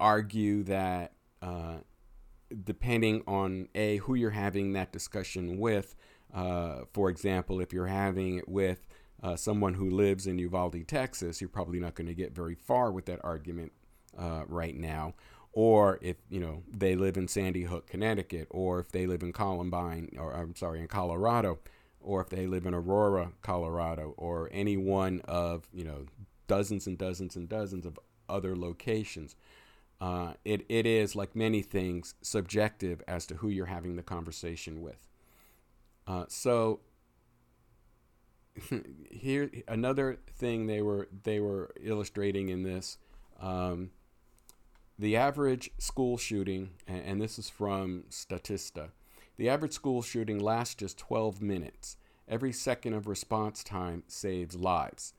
argue 0.00 0.62
that 0.64 1.12
uh, 1.42 1.76
depending 2.64 3.22
on 3.26 3.68
a 3.74 3.98
who 3.98 4.14
you're 4.14 4.30
having 4.30 4.72
that 4.72 4.92
discussion 4.92 5.58
with, 5.58 5.94
uh, 6.34 6.82
for 6.92 7.10
example, 7.10 7.60
if 7.60 7.72
you're 7.72 7.86
having 7.86 8.38
it 8.38 8.48
with 8.48 8.86
uh, 9.22 9.36
someone 9.36 9.74
who 9.74 9.90
lives 9.90 10.26
in 10.26 10.38
Uvalde, 10.38 10.86
Texas, 10.88 11.40
you're 11.40 11.48
probably 11.48 11.78
not 11.78 11.94
going 11.94 12.06
to 12.06 12.14
get 12.14 12.34
very 12.34 12.54
far 12.54 12.90
with 12.90 13.04
that 13.06 13.20
argument 13.22 13.72
uh, 14.18 14.44
right 14.48 14.76
now 14.76 15.14
or 15.56 15.98
if 16.02 16.16
you 16.28 16.38
know 16.38 16.62
they 16.70 16.94
live 16.94 17.16
in 17.16 17.26
Sandy 17.26 17.62
Hook, 17.62 17.86
Connecticut, 17.86 18.46
or 18.50 18.78
if 18.78 18.92
they 18.92 19.06
live 19.06 19.22
in 19.22 19.32
Columbine, 19.32 20.10
or 20.18 20.34
I'm 20.34 20.54
sorry, 20.54 20.80
in 20.80 20.86
Colorado, 20.86 21.58
or 21.98 22.20
if 22.20 22.28
they 22.28 22.46
live 22.46 22.66
in 22.66 22.74
Aurora, 22.74 23.32
Colorado, 23.40 24.12
or 24.18 24.50
any 24.52 24.76
one 24.76 25.22
of 25.24 25.66
you 25.72 25.82
know 25.82 26.04
dozens 26.46 26.86
and 26.86 26.98
dozens 26.98 27.36
and 27.36 27.48
dozens 27.48 27.86
of 27.86 27.98
other 28.28 28.54
locations. 28.54 29.34
Uh, 29.98 30.34
it, 30.44 30.66
it 30.68 30.84
is 30.84 31.16
like 31.16 31.34
many 31.34 31.62
things 31.62 32.14
subjective 32.20 33.02
as 33.08 33.24
to 33.24 33.36
who 33.36 33.48
you're 33.48 33.64
having 33.64 33.96
the 33.96 34.02
conversation 34.02 34.82
with. 34.82 35.08
Uh, 36.06 36.26
so 36.28 36.80
here 39.10 39.50
another 39.66 40.18
thing 40.36 40.66
they 40.66 40.82
were 40.82 41.08
they 41.22 41.40
were 41.40 41.72
illustrating 41.82 42.50
in 42.50 42.62
this 42.62 42.98
um, 43.40 43.90
the 44.98 45.16
average 45.16 45.70
school 45.78 46.16
shooting, 46.16 46.70
and 46.86 47.20
this 47.20 47.38
is 47.38 47.50
from 47.50 48.04
Statista, 48.10 48.90
the 49.36 49.48
average 49.48 49.72
school 49.72 50.02
shooting 50.02 50.38
lasts 50.38 50.74
just 50.74 50.98
12 50.98 51.42
minutes, 51.42 51.96
every 52.28 52.52
second 52.52 52.94
of 52.94 53.06
response 53.06 53.62
time 53.62 54.02
saves 54.06 54.56
lives. 54.56 55.12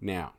Now, 0.00 0.34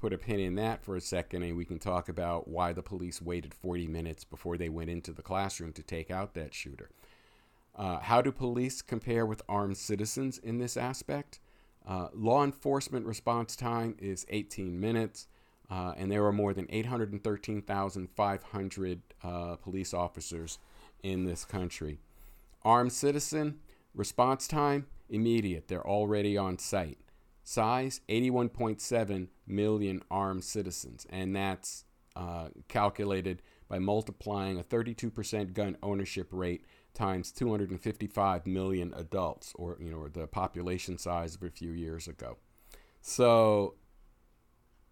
put 0.00 0.12
a 0.12 0.18
pin 0.18 0.40
in 0.40 0.54
that 0.56 0.82
for 0.82 0.96
a 0.96 1.00
second 1.00 1.42
and 1.42 1.56
we 1.56 1.64
can 1.64 1.78
talk 1.78 2.08
about 2.08 2.48
why 2.48 2.72
the 2.72 2.82
police 2.82 3.22
waited 3.22 3.54
40 3.54 3.86
minutes 3.86 4.24
before 4.24 4.56
they 4.56 4.68
went 4.68 4.90
into 4.90 5.12
the 5.12 5.22
classroom 5.22 5.72
to 5.74 5.82
take 5.82 6.10
out 6.10 6.34
that 6.34 6.54
shooter. 6.54 6.90
Uh, 7.76 8.00
how 8.00 8.20
do 8.20 8.32
police 8.32 8.82
compare 8.82 9.24
with 9.24 9.42
armed 9.48 9.76
citizens 9.76 10.38
in 10.38 10.58
this 10.58 10.76
aspect? 10.76 11.38
Uh, 11.86 12.08
law 12.12 12.44
enforcement 12.44 13.06
response 13.06 13.54
time 13.54 13.94
is 13.98 14.26
18 14.30 14.78
minutes, 14.78 15.28
uh, 15.70 15.92
and 15.96 16.10
there 16.10 16.24
are 16.24 16.32
more 16.32 16.52
than 16.54 16.66
813,500 16.70 19.02
uh, 19.22 19.56
police 19.56 19.92
officers 19.92 20.58
in 21.02 21.24
this 21.24 21.44
country. 21.44 21.98
Armed 22.62 22.92
citizen 22.92 23.58
response 23.94 24.48
time 24.48 24.86
immediate, 25.08 25.68
they're 25.68 25.86
already 25.86 26.36
on 26.36 26.58
site. 26.58 26.98
Size 27.44 28.00
81.7 28.08 29.28
million 29.46 30.02
armed 30.10 30.42
citizens, 30.44 31.06
and 31.08 31.34
that's 31.34 31.84
uh, 32.14 32.48
calculated 32.68 33.40
by 33.68 33.78
multiplying 33.78 34.58
a 34.58 34.62
32% 34.62 35.54
gun 35.54 35.78
ownership 35.82 36.28
rate 36.30 36.64
times 36.94 37.32
255 37.32 38.46
million 38.46 38.92
adults, 38.96 39.52
or 39.54 39.76
you 39.80 39.90
know, 39.90 39.98
or 39.98 40.08
the 40.08 40.26
population 40.26 40.98
size 40.98 41.36
of 41.36 41.42
a 41.42 41.50
few 41.50 41.70
years 41.70 42.08
ago. 42.08 42.38
So, 43.00 43.74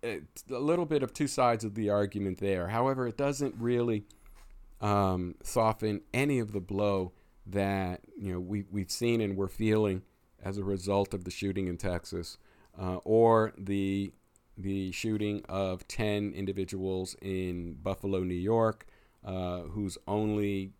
a 0.03 0.21
little 0.49 0.87
bit 0.87 1.03
of 1.03 1.13
two 1.13 1.27
sides 1.27 1.65
of 1.65 1.75
the 1.75 1.91
argument 1.91 2.39
there. 2.39 2.69
However, 2.69 3.07
it 3.07 3.17
doesn't 3.17 3.55
really 3.59 4.05
um, 4.81 5.35
soften 5.43 6.03
any 6.13 6.39
of 6.39 6.53
the 6.53 6.61
blow 6.61 7.13
that 7.47 8.01
you 8.19 8.33
know 8.33 8.41
we 8.41 8.65
we've 8.71 8.91
seen 8.91 9.21
and 9.21 9.37
we're 9.37 9.49
feeling 9.49 10.03
as 10.43 10.59
a 10.59 10.65
result 10.65 11.15
of 11.15 11.25
the 11.25 11.31
shooting 11.31 11.67
in 11.67 11.77
Texas, 11.77 12.39
uh, 12.81 12.97
or 13.05 13.53
the 13.57 14.13
the 14.59 14.91
shooting 14.93 15.45
of 15.51 15.87
10 15.87 16.33
individuals 16.33 17.15
in 17.21 17.75
Buffalo, 17.75 18.21
New 18.21 18.35
York, 18.35 18.87
uh, 19.23 19.61
whose 19.61 19.99
only 20.09 20.73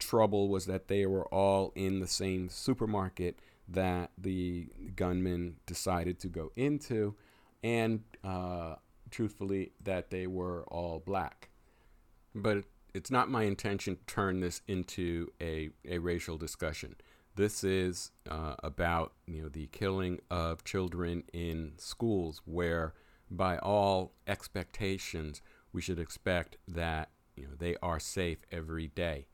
trouble 0.00 0.48
was 0.48 0.66
that 0.66 0.88
they 0.88 1.06
were 1.06 1.26
all 1.26 1.72
in 1.76 2.00
the 2.00 2.08
same 2.08 2.48
supermarket 2.48 3.38
that 3.68 4.10
the 4.18 4.66
gunman 4.96 5.56
decided 5.66 6.18
to 6.18 6.26
go 6.26 6.50
into, 6.56 7.14
and 7.62 8.02
uh, 8.24 8.76
truthfully, 9.10 9.72
that 9.82 10.10
they 10.10 10.26
were 10.26 10.64
all 10.68 11.02
black. 11.04 11.50
But 12.34 12.64
it's 12.94 13.10
not 13.10 13.30
my 13.30 13.44
intention 13.44 13.96
to 13.96 14.04
turn 14.06 14.40
this 14.40 14.62
into 14.66 15.28
a, 15.40 15.70
a 15.88 15.98
racial 15.98 16.36
discussion. 16.36 16.96
This 17.36 17.62
is 17.62 18.10
uh, 18.28 18.56
about 18.62 19.12
you 19.26 19.42
know 19.42 19.48
the 19.48 19.68
killing 19.68 20.20
of 20.30 20.64
children 20.64 21.24
in 21.32 21.72
schools, 21.76 22.42
where 22.44 22.94
by 23.30 23.58
all 23.58 24.12
expectations 24.26 25.40
we 25.72 25.80
should 25.80 25.98
expect 25.98 26.56
that 26.66 27.10
you 27.36 27.44
know 27.44 27.52
they 27.56 27.76
are 27.82 28.00
safe 28.00 28.38
every 28.50 28.88
day. 28.88 29.26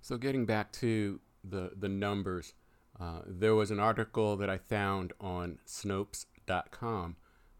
So 0.00 0.16
getting 0.18 0.46
back 0.46 0.72
to 0.72 1.20
the 1.42 1.72
the 1.76 1.88
numbers, 1.88 2.54
uh, 3.00 3.20
there 3.26 3.54
was 3.54 3.70
an 3.70 3.80
article 3.80 4.36
that 4.36 4.50
I 4.50 4.58
found 4.58 5.12
on 5.20 5.58
Snopes.com 5.66 7.16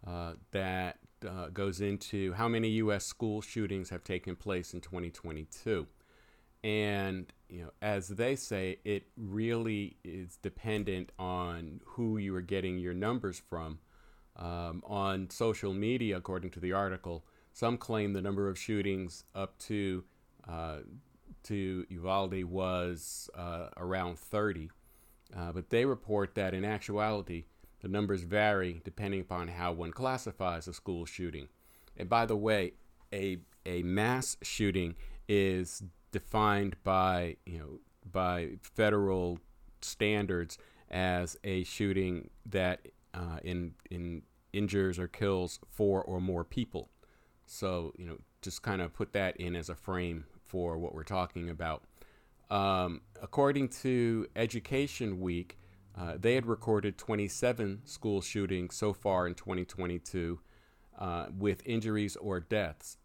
uh, 0.07 0.35
that 0.53 0.99
uh, 1.29 1.49
goes 1.49 1.81
into 1.81 2.33
how 2.35 2.49
many 2.49 2.69
U.S. 2.69 3.05
school 3.05 3.41
shootings 3.41 3.91
have 3.91 4.05
taken 4.05 4.37
place 4.37 4.75
in 4.75 4.81
2022, 4.81 5.87
and 6.65 7.33
you 7.49 7.63
know, 7.63 7.71
as 7.81 8.09
they 8.09 8.37
say, 8.37 8.79
it 8.85 9.05
really 9.17 9.97
is 10.05 10.37
dependent 10.37 11.13
on 11.19 11.81
who 11.85 12.19
you 12.19 12.35
are 12.35 12.43
getting 12.43 12.79
your 12.79 12.95
numbers 12.95 13.43
from. 13.49 13.79
Um, 14.37 14.85
on 14.87 15.31
social 15.31 15.75
media, 15.75 16.17
according 16.17 16.51
to 16.51 16.61
the 16.61 16.73
article, 16.73 17.25
some 17.53 17.77
claim 17.77 18.13
the 18.13 18.23
number 18.23 18.49
of 18.49 18.57
shootings 18.57 19.25
up 19.35 19.59
to 19.61 20.05
uh, 20.49 20.79
to 21.45 21.87
Uvalde 21.89 22.45
was 22.45 23.31
uh, 23.35 23.69
around 23.77 24.19
30. 24.19 24.71
Uh, 25.37 25.53
but 25.53 25.71
they 25.71 25.85
report 25.85 26.35
that 26.35 26.55
in 26.55 26.65
actuality, 26.65 27.45
the 27.81 27.89
numbers 27.89 28.23
vary 28.23 28.81
depending 28.85 29.21
upon 29.21 29.49
how 29.49 29.73
one 29.73 29.93
classifies 29.93 30.69
a 30.69 30.73
school 30.73 31.05
shooting. 31.05 31.49
And 31.97 32.09
by 32.09 32.27
the 32.27 32.37
way, 32.37 32.73
a, 33.13 33.39
a 33.67 33.83
mass 33.83 34.37
shooting 34.43 34.95
is 35.29 35.83
defined 36.13 36.77
by, 36.85 37.37
you 37.45 37.59
know, 37.59 37.81
by 38.11 38.51
federal 38.63 39.39
standards 39.83 40.59
as 40.91 41.37
a 41.45 41.65
shooting 41.65 42.31
that 42.47 42.89
uh, 43.15 43.39
in, 43.43 43.75
in 43.91 44.23
injures 44.53 44.99
or 44.99 45.09
kills 45.09 45.61
four 45.69 46.03
or 46.03 46.21
more 46.21 46.45
people. 46.45 46.89
So, 47.47 47.93
you 47.99 48.07
know, 48.07 48.19
just 48.43 48.63
kind 48.63 48.81
of 48.81 48.93
put 48.93 49.13
that 49.13 49.37
in 49.37 49.57
as 49.57 49.69
a 49.69 49.75
frame 49.75 50.25
for 50.45 50.79
what 50.79 50.95
we're 50.95 51.03
talking 51.03 51.51
about. 51.51 51.83
Um, 52.51 53.03
according 53.21 53.69
to 53.69 54.27
Education 54.37 55.21
Week, 55.21 55.59
uh, 55.99 56.15
they 56.19 56.35
had 56.35 56.47
recorded 56.47 56.97
27 56.97 57.81
school 57.85 58.21
shootings 58.21 58.77
so 58.77 58.93
far 58.93 59.27
in 59.27 59.35
2022 59.35 60.39
uh, 60.99 61.27
with 61.37 61.67
injuries 61.67 62.17
or 62.17 62.39
deaths, 62.39 62.99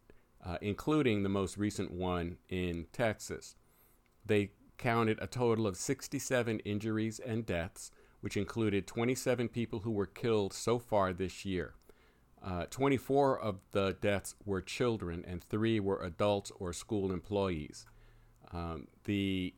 uh, 0.44 0.58
including 0.60 1.22
the 1.22 1.28
most 1.28 1.56
recent 1.56 1.90
one 1.90 2.36
in 2.48 2.86
Texas. 2.92 3.56
They 4.24 4.52
counted 4.78 5.18
a 5.20 5.26
total 5.26 5.66
of 5.66 5.76
67 5.76 6.60
injuries 6.60 7.18
and 7.18 7.44
deaths, 7.44 7.90
which 8.20 8.36
included 8.36 8.86
27 8.86 9.48
people 9.48 9.80
who 9.80 9.90
were 9.90 10.06
killed 10.06 10.52
so 10.52 10.78
far 10.78 11.12
this 11.12 11.44
year. 11.44 11.74
Uh, 12.44 12.66
24 12.66 13.40
of 13.40 13.60
the 13.72 13.96
deaths 14.00 14.34
were 14.44 14.60
children, 14.60 15.24
and 15.26 15.42
three 15.42 15.80
were 15.80 16.02
adults 16.02 16.52
or 16.60 16.72
school 16.72 17.10
employees. 17.10 17.86
Um, 18.52 18.86
the 19.04 19.54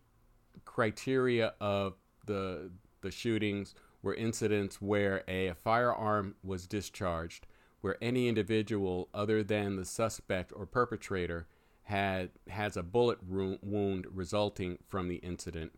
criteria 0.65 1.55
of 1.61 1.95
the 2.27 2.71
the 3.01 3.11
shootings 3.11 3.75
were 4.03 4.15
incidents 4.15 4.81
where 4.81 5.25
a, 5.29 5.53
firearm 5.55 6.35
was 6.43 6.67
discharged, 6.67 7.47
where 7.81 7.97
any 8.01 8.29
individual 8.29 9.09
other 9.13 9.43
than 9.43 9.77
the 9.77 9.85
suspect 9.85 10.53
or 10.55 10.67
perpetrator 10.67 11.47
had 11.85 12.31
has 12.49 12.77
a 12.77 12.83
bullet 12.83 13.19
wound 13.23 14.07
resulting 14.13 14.79
from 14.87 15.09
the 15.09 15.17
incident 15.17 15.73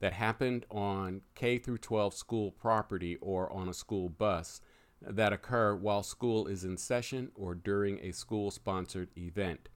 that 0.00 0.12
happened 0.12 0.66
on 0.70 1.22
K 1.34 1.56
through 1.56 1.78
12 1.78 2.12
school 2.12 2.50
property 2.50 3.16
or 3.22 3.50
on 3.50 3.68
a 3.68 3.74
school 3.74 4.10
bus 4.10 4.60
that 5.00 5.32
occur 5.32 5.74
while 5.74 6.02
school 6.02 6.46
is 6.46 6.64
in 6.64 6.76
session 6.76 7.30
or 7.34 7.54
during 7.54 7.98
a 8.00 8.12
school 8.12 8.50
sponsored 8.50 9.08
event. 9.16 9.68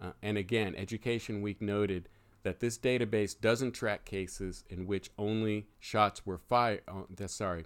Uh, 0.00 0.12
and 0.22 0.36
again, 0.38 0.74
Education 0.76 1.42
Week 1.42 1.60
noted 1.60 2.08
that 2.44 2.60
this 2.60 2.78
database 2.78 3.38
doesn't 3.38 3.72
track 3.72 4.04
cases 4.04 4.64
in 4.68 4.86
which 4.86 5.10
only 5.18 5.66
shots 5.80 6.24
were 6.24 6.38
fired, 6.38 6.82
uh, 6.86 7.26
sorry, 7.26 7.64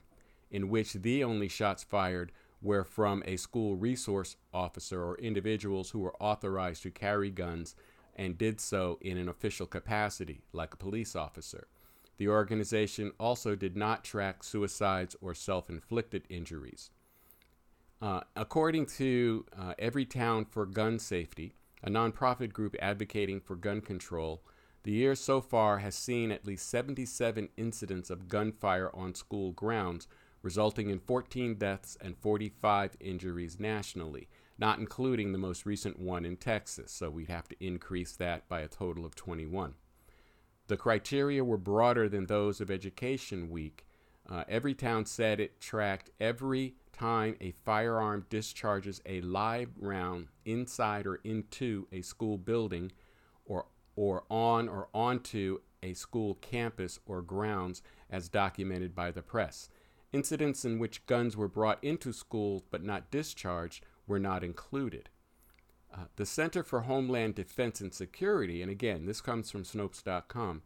in 0.50 0.70
which 0.70 0.94
the 0.94 1.22
only 1.22 1.48
shots 1.48 1.82
fired 1.82 2.32
were 2.62 2.84
from 2.84 3.22
a 3.26 3.36
school 3.36 3.76
resource 3.76 4.36
officer 4.54 5.02
or 5.02 5.18
individuals 5.18 5.90
who 5.90 5.98
were 5.98 6.14
authorized 6.20 6.82
to 6.82 6.90
carry 6.90 7.30
guns 7.30 7.74
and 8.16 8.38
did 8.38 8.60
so 8.60 8.98
in 9.00 9.18
an 9.18 9.28
official 9.28 9.66
capacity, 9.66 10.42
like 10.52 10.74
a 10.74 10.78
police 10.78 11.14
officer. 11.14 11.68
The 12.16 12.28
organization 12.28 13.12
also 13.20 13.54
did 13.54 13.76
not 13.76 14.02
track 14.02 14.42
suicides 14.42 15.14
or 15.20 15.34
self 15.34 15.70
inflicted 15.70 16.24
injuries. 16.28 16.90
Uh, 18.00 18.20
according 18.36 18.86
to 18.86 19.44
uh, 19.56 19.74
Everytown 19.80 20.46
for 20.48 20.66
Gun 20.66 20.98
Safety, 20.98 21.54
a 21.82 21.90
nonprofit 21.90 22.52
group 22.52 22.76
advocating 22.80 23.40
for 23.40 23.56
gun 23.56 23.80
control, 23.80 24.42
the 24.84 24.92
year 24.92 25.14
so 25.14 25.40
far 25.40 25.78
has 25.78 25.94
seen 25.94 26.30
at 26.30 26.46
least 26.46 26.68
77 26.68 27.48
incidents 27.56 28.10
of 28.10 28.28
gunfire 28.28 28.90
on 28.94 29.14
school 29.14 29.52
grounds, 29.52 30.06
resulting 30.42 30.88
in 30.88 31.00
14 31.00 31.56
deaths 31.56 31.96
and 32.00 32.16
45 32.16 32.96
injuries 33.00 33.58
nationally, 33.58 34.28
not 34.58 34.78
including 34.78 35.32
the 35.32 35.38
most 35.38 35.66
recent 35.66 35.98
one 35.98 36.24
in 36.24 36.36
Texas, 36.36 36.92
so 36.92 37.10
we'd 37.10 37.28
have 37.28 37.48
to 37.48 37.64
increase 37.64 38.12
that 38.16 38.48
by 38.48 38.60
a 38.60 38.68
total 38.68 39.04
of 39.04 39.14
21. 39.14 39.74
The 40.68 40.76
criteria 40.76 41.42
were 41.44 41.56
broader 41.56 42.08
than 42.08 42.26
those 42.26 42.60
of 42.60 42.70
Education 42.70 43.50
Week. 43.50 43.86
Uh, 44.28 44.44
Everytown 44.44 45.08
said 45.08 45.40
it 45.40 45.60
tracked 45.60 46.10
every 46.20 46.74
time 46.92 47.36
a 47.40 47.52
firearm 47.64 48.26
discharges 48.28 49.00
a 49.06 49.22
live 49.22 49.70
round 49.78 50.28
inside 50.44 51.06
or 51.06 51.16
into 51.24 51.86
a 51.90 52.02
school 52.02 52.36
building 52.36 52.92
or, 53.98 54.22
on 54.30 54.68
or 54.68 54.88
onto 54.94 55.58
a 55.82 55.92
school 55.92 56.36
campus 56.36 57.00
or 57.04 57.20
grounds 57.20 57.82
as 58.08 58.28
documented 58.28 58.94
by 58.94 59.10
the 59.10 59.22
press. 59.22 59.68
Incidents 60.12 60.64
in 60.64 60.78
which 60.78 61.04
guns 61.06 61.36
were 61.36 61.48
brought 61.48 61.82
into 61.82 62.12
schools 62.12 62.62
but 62.70 62.84
not 62.84 63.10
discharged 63.10 63.84
were 64.06 64.20
not 64.20 64.44
included. 64.44 65.08
Uh, 65.92 66.04
the 66.14 66.24
Center 66.24 66.62
for 66.62 66.82
Homeland 66.82 67.34
Defense 67.34 67.80
and 67.80 67.92
Security, 67.92 68.62
and 68.62 68.70
again, 68.70 69.04
this 69.04 69.20
comes 69.20 69.50
from 69.50 69.64
Snopes.com, 69.64 70.62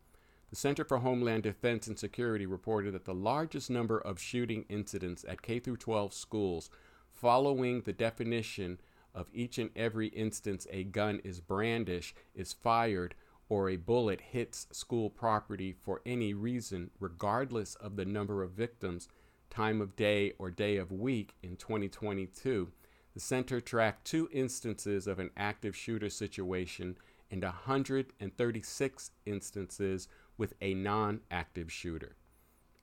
The 0.50 0.56
Center 0.56 0.84
for 0.84 0.98
Homeland 0.98 1.44
Defense 1.44 1.86
and 1.86 1.98
Security 1.98 2.44
reported 2.44 2.92
that 2.92 3.06
the 3.06 3.14
largest 3.14 3.70
number 3.70 3.98
of 3.98 4.20
shooting 4.20 4.66
incidents 4.68 5.24
at 5.26 5.40
K 5.40 5.58
12 5.58 6.12
schools 6.12 6.68
following 7.10 7.80
the 7.80 7.94
definition 7.94 8.78
of 9.14 9.28
each 9.32 9.58
and 9.58 9.70
every 9.76 10.08
instance 10.08 10.66
a 10.70 10.84
gun 10.84 11.20
is 11.24 11.40
brandished, 11.40 12.16
is 12.34 12.52
fired, 12.52 13.14
or 13.48 13.68
a 13.68 13.76
bullet 13.76 14.20
hits 14.20 14.66
school 14.72 15.10
property 15.10 15.74
for 15.84 16.00
any 16.06 16.32
reason, 16.32 16.90
regardless 16.98 17.74
of 17.74 17.96
the 17.96 18.04
number 18.04 18.42
of 18.42 18.52
victims, 18.52 19.08
time 19.50 19.80
of 19.80 19.94
day, 19.94 20.32
or 20.38 20.50
day 20.50 20.76
of 20.76 20.90
week 20.90 21.34
in 21.42 21.56
2022. 21.56 22.70
The 23.14 23.20
center 23.20 23.60
tracked 23.60 24.06
two 24.06 24.28
instances 24.32 25.06
of 25.06 25.18
an 25.18 25.30
active 25.36 25.76
shooter 25.76 26.08
situation 26.08 26.96
and 27.30 27.42
136 27.42 29.10
instances 29.26 30.08
with 30.38 30.54
a 30.60 30.74
non 30.74 31.20
active 31.30 31.70
shooter. 31.70 32.16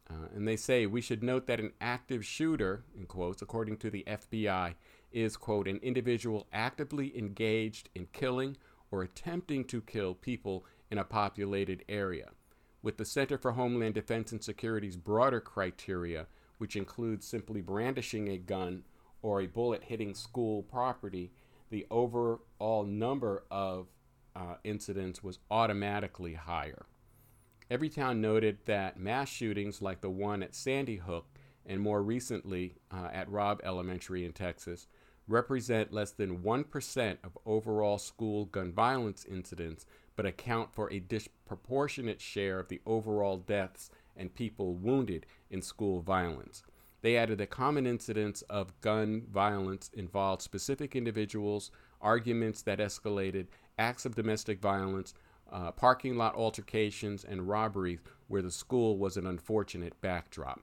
Uh, 0.10 0.28
and 0.36 0.48
they 0.48 0.56
say 0.56 0.86
we 0.86 1.02
should 1.02 1.24
note 1.24 1.46
that 1.48 1.60
an 1.60 1.72
active 1.80 2.26
shooter, 2.26 2.84
in 2.98 3.06
quotes, 3.06 3.42
according 3.42 3.78
to 3.78 3.90
the 3.90 4.04
FBI, 4.08 4.74
is, 5.12 5.38
quote, 5.38 5.68
an 5.68 5.78
individual 5.78 6.48
actively 6.54 7.18
engaged 7.18 7.90
in 7.96 8.08
killing 8.14 8.58
or 8.92 9.04
attempting 9.04 9.66
to 9.66 9.82
kill 9.82 10.14
people 10.14 10.66
in 10.92 10.98
a 10.98 11.04
populated 11.04 11.84
area. 11.88 12.30
With 12.82 12.98
the 12.98 13.06
Center 13.06 13.38
for 13.38 13.52
Homeland 13.52 13.96
Defense 13.96 14.32
and 14.32 14.44
Security's 14.44 14.96
broader 14.96 15.42
criteria, 15.42 16.28
which 16.58 16.76
includes 16.76 17.28
simply 17.28 17.62
brandishing 17.62 18.30
a 18.30 18.38
gun 18.38 18.84
or 19.22 19.42
a 19.42 19.48
bullet 19.48 19.84
hitting 19.84 20.14
school 20.14 20.64
property, 20.64 21.32
the 21.70 21.86
overall 21.92 22.86
number 22.86 23.44
of 23.52 23.88
uh, 24.36 24.56
incidents 24.64 25.24
was 25.24 25.40
automatically 25.52 26.34
higher. 26.34 26.86
Everytown 27.70 28.18
noted 28.18 28.58
that 28.66 29.00
mass 29.00 29.30
shootings 29.30 29.82
like 29.82 30.02
the 30.02 30.10
one 30.10 30.42
at 30.42 30.56
Sandy 30.56 30.96
Hook 30.96 31.28
and 31.66 31.80
more 31.80 32.02
recently 32.02 32.76
uh, 32.92 33.10
at 33.14 33.30
Robb 33.30 33.62
Elementary 33.64 34.26
in 34.26 34.34
Texas 34.34 34.88
represent 35.30 35.94
less 35.94 36.12
than 36.12 36.40
1% 36.40 37.18
of 37.24 37.38
overall 37.46 37.98
school 37.98 38.46
gun 38.46 38.74
violence 38.74 39.26
incidents, 39.30 39.86
but 40.16 40.26
account 40.26 40.74
for 40.74 40.92
a 40.92 41.00
disproportionate 41.00 42.20
share 42.20 42.60
of 42.60 42.68
the 42.68 42.82
overall 42.86 43.38
deaths 43.38 43.90
and 44.18 44.34
people 44.34 44.74
wounded 44.74 45.26
in 45.50 45.62
school 45.62 46.02
violence. 46.02 46.64
They 47.02 47.16
added 47.16 47.38
that 47.38 47.50
common 47.50 47.88
incidents 47.88 48.42
of 48.44 48.80
gun 48.82 49.28
violence 49.32 49.90
involved 49.94 50.42
specific 50.42 50.96
individuals, 50.96 51.72
arguments 52.02 52.62
that 52.64 52.80
escalated, 52.80 53.48
acts 53.78 54.06
of 54.06 54.16
domestic 54.16 54.60
violence, 54.60 55.14
uh, 55.52 55.72
parking 55.72 56.18
lot 56.18 56.36
altercations, 56.36 57.24
and 57.24 57.48
robberies, 57.48 58.00
where 58.28 58.42
the 58.42 58.52
school 58.52 58.98
was 58.98 59.16
an 59.16 59.26
unfortunate 59.26 60.00
backdrop. 60.02 60.62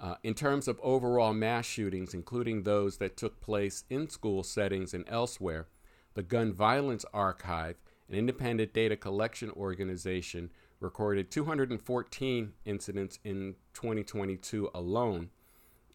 Uh, 0.00 0.14
in 0.22 0.34
terms 0.34 0.68
of 0.68 0.78
overall 0.82 1.32
mass 1.32 1.66
shootings, 1.66 2.14
including 2.14 2.62
those 2.62 2.98
that 2.98 3.16
took 3.16 3.40
place 3.40 3.84
in 3.90 4.08
school 4.08 4.42
settings 4.42 4.94
and 4.94 5.04
elsewhere, 5.08 5.66
the 6.14 6.22
Gun 6.22 6.52
Violence 6.52 7.04
Archive, 7.12 7.76
an 8.08 8.14
independent 8.14 8.72
data 8.72 8.96
collection 8.96 9.50
organization, 9.50 10.50
recorded 10.80 11.30
214 11.30 12.52
incidents 12.64 13.18
in 13.24 13.56
2022 13.74 14.70
alone. 14.72 15.30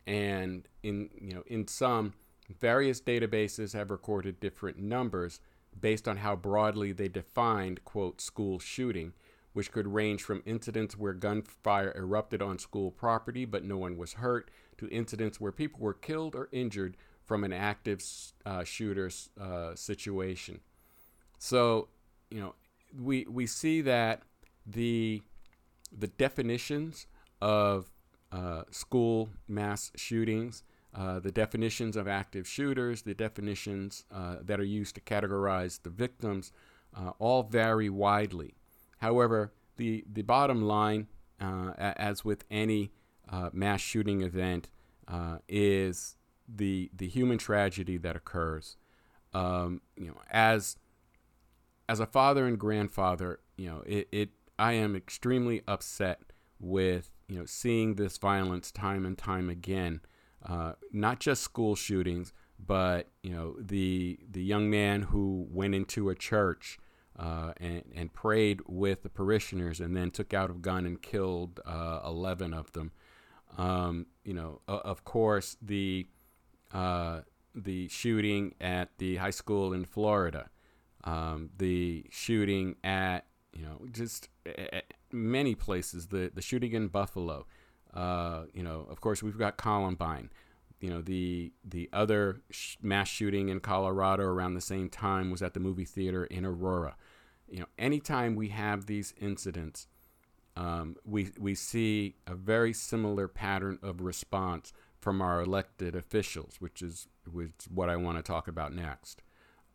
And 0.05 0.67
in 0.83 1.09
you 1.21 1.33
know 1.33 1.43
in 1.47 1.67
some 1.67 2.13
various 2.59 2.99
databases 2.99 3.73
have 3.73 3.89
recorded 3.89 4.41
different 4.41 4.77
numbers, 4.77 5.39
based 5.79 6.07
on 6.07 6.17
how 6.17 6.35
broadly 6.35 6.91
they 6.91 7.07
defined, 7.07 7.83
quote, 7.83 8.21
school 8.21 8.59
shooting, 8.59 9.13
which 9.53 9.71
could 9.71 9.87
range 9.87 10.21
from 10.23 10.43
incidents 10.45 10.97
where 10.97 11.13
gunfire 11.13 11.93
erupted 11.95 12.41
on 12.41 12.57
school 12.59 12.91
property 12.91 13.45
but 13.45 13.63
no 13.63 13.77
one 13.77 13.97
was 13.97 14.13
hurt, 14.13 14.51
to 14.77 14.87
incidents 14.89 15.39
where 15.39 15.51
people 15.51 15.79
were 15.79 15.93
killed 15.93 16.35
or 16.35 16.49
injured 16.51 16.97
from 17.23 17.43
an 17.43 17.53
active 17.53 18.03
uh, 18.45 18.63
shooter 18.63 19.09
uh, 19.39 19.73
situation. 19.75 20.59
So, 21.39 21.87
you 22.29 22.41
know, 22.41 22.55
we, 22.99 23.25
we 23.29 23.45
see 23.45 23.81
that 23.81 24.23
the, 24.65 25.21
the 25.97 26.07
definitions 26.07 27.07
of 27.41 27.89
uh, 28.31 28.63
school 28.71 29.29
mass 29.47 29.91
shootings 29.95 30.63
uh, 30.95 31.19
the 31.19 31.31
definitions 31.31 31.95
of 31.95 32.07
active 32.07 32.47
shooters, 32.47 33.01
the 33.01 33.15
definitions 33.15 34.05
uh, 34.11 34.35
that 34.43 34.59
are 34.59 34.65
used 34.65 34.93
to 34.95 35.01
categorize 35.01 35.81
the 35.81 35.89
victims, 35.89 36.51
uh, 36.95 37.11
all 37.17 37.41
vary 37.41 37.89
widely. 37.89 38.53
However, 39.03 39.51
the, 39.75 40.05
the 40.11 40.21
bottom 40.21 40.61
line, 40.61 41.07
uh, 41.41 41.73
as 41.77 42.23
with 42.23 42.45
any 42.49 42.91
uh, 43.29 43.49
mass 43.51 43.81
shooting 43.81 44.21
event, 44.21 44.69
is 45.49 46.15
the, 46.47 46.89
the 46.95 47.09
human 47.09 47.37
tragedy 47.37 47.97
that 47.97 48.15
occurs. 48.15 48.77
Um, 49.33 49.81
you 49.97 50.07
know, 50.07 50.21
as, 50.31 50.77
as 51.89 51.99
a 51.99 52.05
father 52.05 52.47
and 52.47 52.57
grandfather, 52.57 53.41
you 53.57 53.69
know, 53.69 53.83
it, 53.85 54.07
it 54.13 54.29
I 54.57 54.73
am 54.73 54.95
extremely 54.95 55.63
upset 55.67 56.21
with 56.59 57.09
you 57.27 57.37
know 57.37 57.45
seeing 57.45 57.95
this 57.95 58.17
violence 58.17 58.71
time 58.71 59.05
and 59.05 59.17
time 59.17 59.49
again 59.49 59.99
uh, 60.47 60.73
not 60.91 61.19
just 61.19 61.41
school 61.41 61.75
shootings, 61.75 62.31
but 62.59 63.09
you 63.21 63.31
know 63.31 63.55
the 63.59 64.19
the 64.29 64.43
young 64.43 64.69
man 64.69 65.03
who 65.03 65.47
went 65.49 65.75
into 65.75 66.09
a 66.09 66.15
church 66.15 66.77
uh, 67.17 67.54
and 67.58 67.84
and 67.95 68.13
prayed 68.13 68.62
with 68.67 69.04
the 69.04 69.10
parishioners 69.10 69.80
and 69.80 69.95
then 69.95 70.12
took 70.12 70.34
out 70.34 70.49
a 70.49 70.54
gun 70.54 70.86
and 70.86 71.02
killed 71.02 71.60
uh, 71.65 71.99
eleven 72.06 72.54
of 72.54 72.71
them. 72.73 72.91
Um, 73.58 74.08
you 74.23 74.34
know, 74.34 74.62
of 74.67 75.04
course 75.06 75.58
the 75.62 76.08
uh, 76.73 77.21
the 77.54 77.88
shooting 77.88 78.56
at 78.60 78.89
the 78.97 79.17
high 79.17 79.30
school 79.30 79.73
in 79.73 79.86
Florida, 79.86 80.49
um, 81.04 81.52
the 81.58 82.06
shooting 82.10 82.76
at 82.84 83.26
you 83.54 83.63
know 83.63 83.86
just 83.91 84.30
many 85.12 85.56
places, 85.56 86.08
the 86.08 86.32
the 86.34 86.41
shooting 86.41 86.73
in 86.73 86.88
Buffalo. 86.88 87.45
Uh, 87.93 88.45
you 88.54 88.63
know, 88.63 88.88
of 88.89 89.02
course, 89.02 89.21
we've 89.21 89.38
got 89.38 89.56
Columbine. 89.56 90.32
You 90.83 90.89
know, 90.89 91.01
the 91.01 91.53
the 91.63 91.89
other 91.93 92.41
sh- 92.49 92.75
mass 92.81 93.07
shooting 93.07 93.47
in 93.47 93.61
Colorado 93.61 94.23
around 94.23 94.55
the 94.55 94.59
same 94.59 94.89
time 94.89 95.31
was 95.31 95.41
at 95.41 95.53
the 95.53 95.61
movie 95.61 95.85
theater 95.85 96.25
in 96.25 96.45
Aurora. 96.45 96.97
You 97.47 97.61
know, 97.61 97.67
anytime 97.79 98.35
we 98.35 98.49
have 98.49 98.85
these 98.85 99.13
incidents, 99.17 99.87
um, 100.57 100.97
we 101.05 101.31
we 101.39 101.55
see 101.55 102.17
a 102.27 102.35
very 102.35 102.73
similar 102.73 103.29
pattern 103.29 103.79
of 103.81 104.01
response 104.01 104.73
from 104.99 105.21
our 105.21 105.39
elected 105.39 105.95
officials, 105.95 106.57
which 106.59 106.81
is 106.81 107.07
which 107.31 107.47
is 107.61 107.69
what 107.73 107.87
I 107.87 107.95
want 107.95 108.17
to 108.17 108.21
talk 108.21 108.49
about 108.49 108.73
next. 108.73 109.21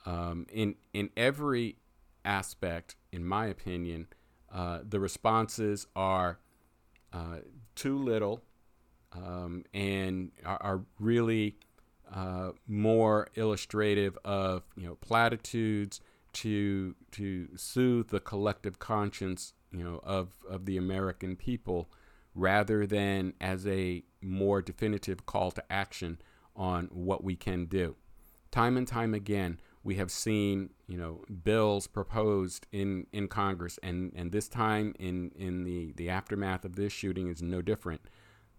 Um, 0.05 0.45
in 0.53 0.75
in 0.93 1.09
every 1.17 1.79
aspect, 2.23 2.97
in 3.13 3.25
my 3.25 3.47
opinion, 3.47 4.09
uh, 4.53 4.81
the 4.87 5.01
responses 5.01 5.87
are 5.97 6.39
uh, 7.15 7.39
too 7.75 7.97
little 7.97 8.43
um, 9.13 9.65
and 9.73 10.31
are, 10.45 10.59
are 10.61 10.81
really 10.99 11.57
uh, 12.13 12.51
more 12.67 13.29
illustrative 13.35 14.17
of 14.25 14.63
you 14.77 14.87
know 14.87 14.95
platitudes 14.97 16.01
to 16.33 16.95
to 17.13 17.49
soothe 17.57 18.09
the 18.09 18.21
collective 18.21 18.79
conscience 18.79 19.53
you 19.73 19.85
know 19.85 20.01
of 20.03 20.35
of 20.49 20.65
the 20.67 20.77
American 20.77 21.37
people 21.37 21.89
rather 22.35 22.87
than 22.87 23.35
as 23.41 23.67
a 23.67 24.03
more 24.23 24.63
definitive 24.63 25.27
call 25.27 25.51
to 25.51 25.73
action 25.73 26.19
on 26.57 26.87
what 26.87 27.23
we 27.23 27.37
can 27.37 27.67
do. 27.67 27.97
Time 28.51 28.77
and 28.77 28.87
time 28.87 29.15
again, 29.15 29.61
we 29.85 29.97
have 29.97 30.11
seen 30.11 30.71
you 30.87 30.97
know 30.97 31.25
bills 31.45 31.87
proposed 31.87 32.67
in 32.73 33.07
in 33.13 33.29
Congress, 33.29 33.79
and 33.83 34.13
and 34.15 34.33
this 34.33 34.49
time 34.49 34.95
in 34.99 35.31
in 35.37 35.65
the 35.65 35.93
the 35.97 36.09
aftermath 36.09 36.65
of 36.65 36.77
this 36.77 36.93
shooting 36.93 37.29
is 37.29 37.43
no 37.43 37.61
different. 37.63 38.01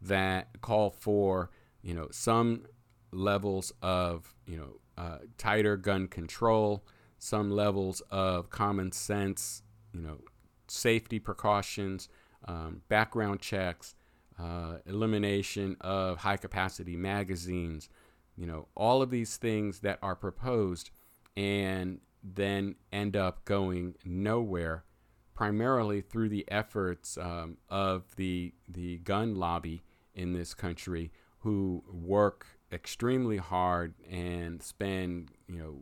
That 0.01 0.61
call 0.61 0.91
for 0.91 1.49
you 1.81 1.93
know 1.93 2.07
some 2.11 2.65
levels 3.11 3.73
of 3.81 4.33
you 4.45 4.57
know 4.57 4.79
uh, 4.97 5.19
tighter 5.37 5.77
gun 5.77 6.07
control, 6.07 6.83
some 7.17 7.51
levels 7.51 8.01
of 8.11 8.49
common 8.49 8.91
sense, 8.91 9.63
you 9.93 10.01
know 10.01 10.19
safety 10.67 11.19
precautions, 11.19 12.09
um, 12.45 12.81
background 12.89 13.41
checks, 13.41 13.95
uh, 14.37 14.77
elimination 14.85 15.75
of 15.81 16.19
high 16.19 16.37
capacity 16.37 16.95
magazines, 16.95 17.89
you 18.37 18.45
know 18.45 18.67
all 18.75 19.01
of 19.01 19.09
these 19.09 19.37
things 19.37 19.79
that 19.79 19.99
are 20.01 20.15
proposed 20.15 20.91
and 21.35 21.99
then 22.23 22.75
end 22.91 23.15
up 23.15 23.45
going 23.45 23.95
nowhere, 24.03 24.83
primarily 25.33 26.01
through 26.01 26.29
the 26.29 26.45
efforts 26.49 27.17
um, 27.17 27.57
of 27.69 28.15
the 28.17 28.53
the 28.67 28.97
gun 28.99 29.35
lobby 29.35 29.81
in 30.13 30.33
this 30.33 30.53
country, 30.53 31.11
who 31.39 31.83
work 31.91 32.45
extremely 32.71 33.37
hard 33.37 33.93
and 34.09 34.61
spend 34.61 35.31
you 35.47 35.57
know 35.57 35.81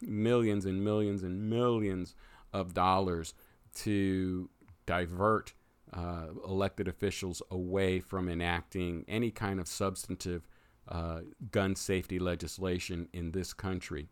millions 0.00 0.64
and 0.64 0.84
millions 0.84 1.22
and 1.22 1.48
millions 1.50 2.14
of 2.52 2.74
dollars 2.74 3.34
to 3.74 4.48
divert 4.86 5.54
uh, 5.92 6.26
elected 6.46 6.88
officials 6.88 7.42
away 7.50 8.00
from 8.00 8.28
enacting 8.28 9.04
any 9.06 9.30
kind 9.30 9.60
of 9.60 9.68
substantive 9.68 10.48
uh, 10.88 11.20
gun 11.50 11.74
safety 11.74 12.18
legislation 12.18 13.08
in 13.12 13.30
this 13.32 13.52
country. 13.52 14.08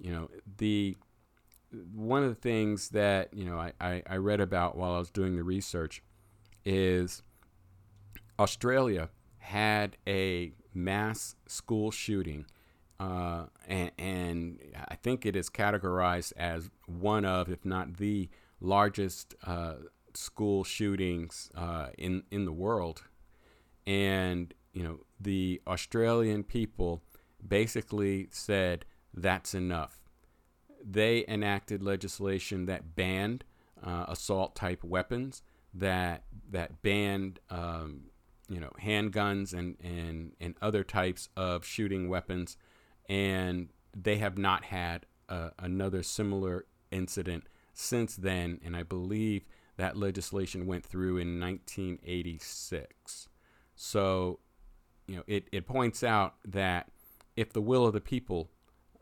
You 0.00 0.12
know, 0.12 0.30
the 0.58 0.96
one 1.94 2.22
of 2.22 2.30
the 2.30 2.40
things 2.40 2.90
that 2.90 3.34
you 3.34 3.44
know 3.44 3.58
I, 3.58 3.72
I, 3.80 4.02
I 4.08 4.16
read 4.16 4.40
about 4.40 4.76
while 4.76 4.94
I 4.94 4.98
was 4.98 5.10
doing 5.10 5.36
the 5.36 5.42
research 5.42 6.02
is 6.64 7.22
Australia 8.38 9.10
had 9.38 9.96
a 10.06 10.52
mass 10.74 11.34
school 11.46 11.90
shooting, 11.90 12.46
uh, 13.00 13.46
and, 13.66 13.90
and, 13.98 14.58
I 14.88 14.96
think 14.96 15.24
it 15.24 15.36
is 15.36 15.48
categorized 15.48 16.32
as 16.36 16.70
one 16.86 17.24
of, 17.24 17.48
if 17.48 17.64
not 17.64 17.96
the 17.96 18.28
largest 18.60 19.34
uh, 19.44 19.74
school 20.14 20.64
shootings 20.64 21.50
uh, 21.54 21.88
in 21.96 22.24
in 22.30 22.44
the 22.44 22.52
world. 22.52 23.04
And 23.86 24.52
you 24.72 24.82
know, 24.82 25.00
the 25.20 25.62
Australian 25.66 26.44
people 26.44 27.02
basically 27.46 28.28
said 28.30 28.84
that's 29.14 29.54
enough. 29.54 30.00
They 30.84 31.24
enacted 31.26 31.82
legislation 31.82 32.66
that 32.66 32.94
banned 32.94 33.44
uh, 33.82 34.06
assault 34.08 34.54
type 34.54 34.84
weapons, 34.84 35.42
that 35.74 36.24
that 36.50 36.82
banned 36.82 37.40
um, 37.50 38.07
you 38.48 38.60
know 38.60 38.70
handguns 38.82 39.52
and, 39.52 39.76
and 39.82 40.32
and 40.40 40.54
other 40.62 40.84
types 40.84 41.28
of 41.36 41.64
shooting 41.64 42.08
weapons, 42.08 42.56
and 43.08 43.68
they 43.96 44.16
have 44.16 44.38
not 44.38 44.64
had 44.64 45.06
uh, 45.28 45.50
another 45.58 46.02
similar 46.02 46.66
incident 46.90 47.44
since 47.72 48.16
then. 48.16 48.60
And 48.64 48.76
I 48.76 48.82
believe 48.82 49.44
that 49.76 49.96
legislation 49.96 50.66
went 50.66 50.84
through 50.84 51.18
in 51.18 51.40
1986. 51.40 53.28
So, 53.76 54.40
you 55.06 55.16
know, 55.16 55.22
it, 55.26 55.48
it 55.52 55.66
points 55.66 56.02
out 56.02 56.34
that 56.44 56.90
if 57.36 57.52
the 57.52 57.62
will 57.62 57.86
of 57.86 57.92
the 57.92 58.00
people 58.00 58.50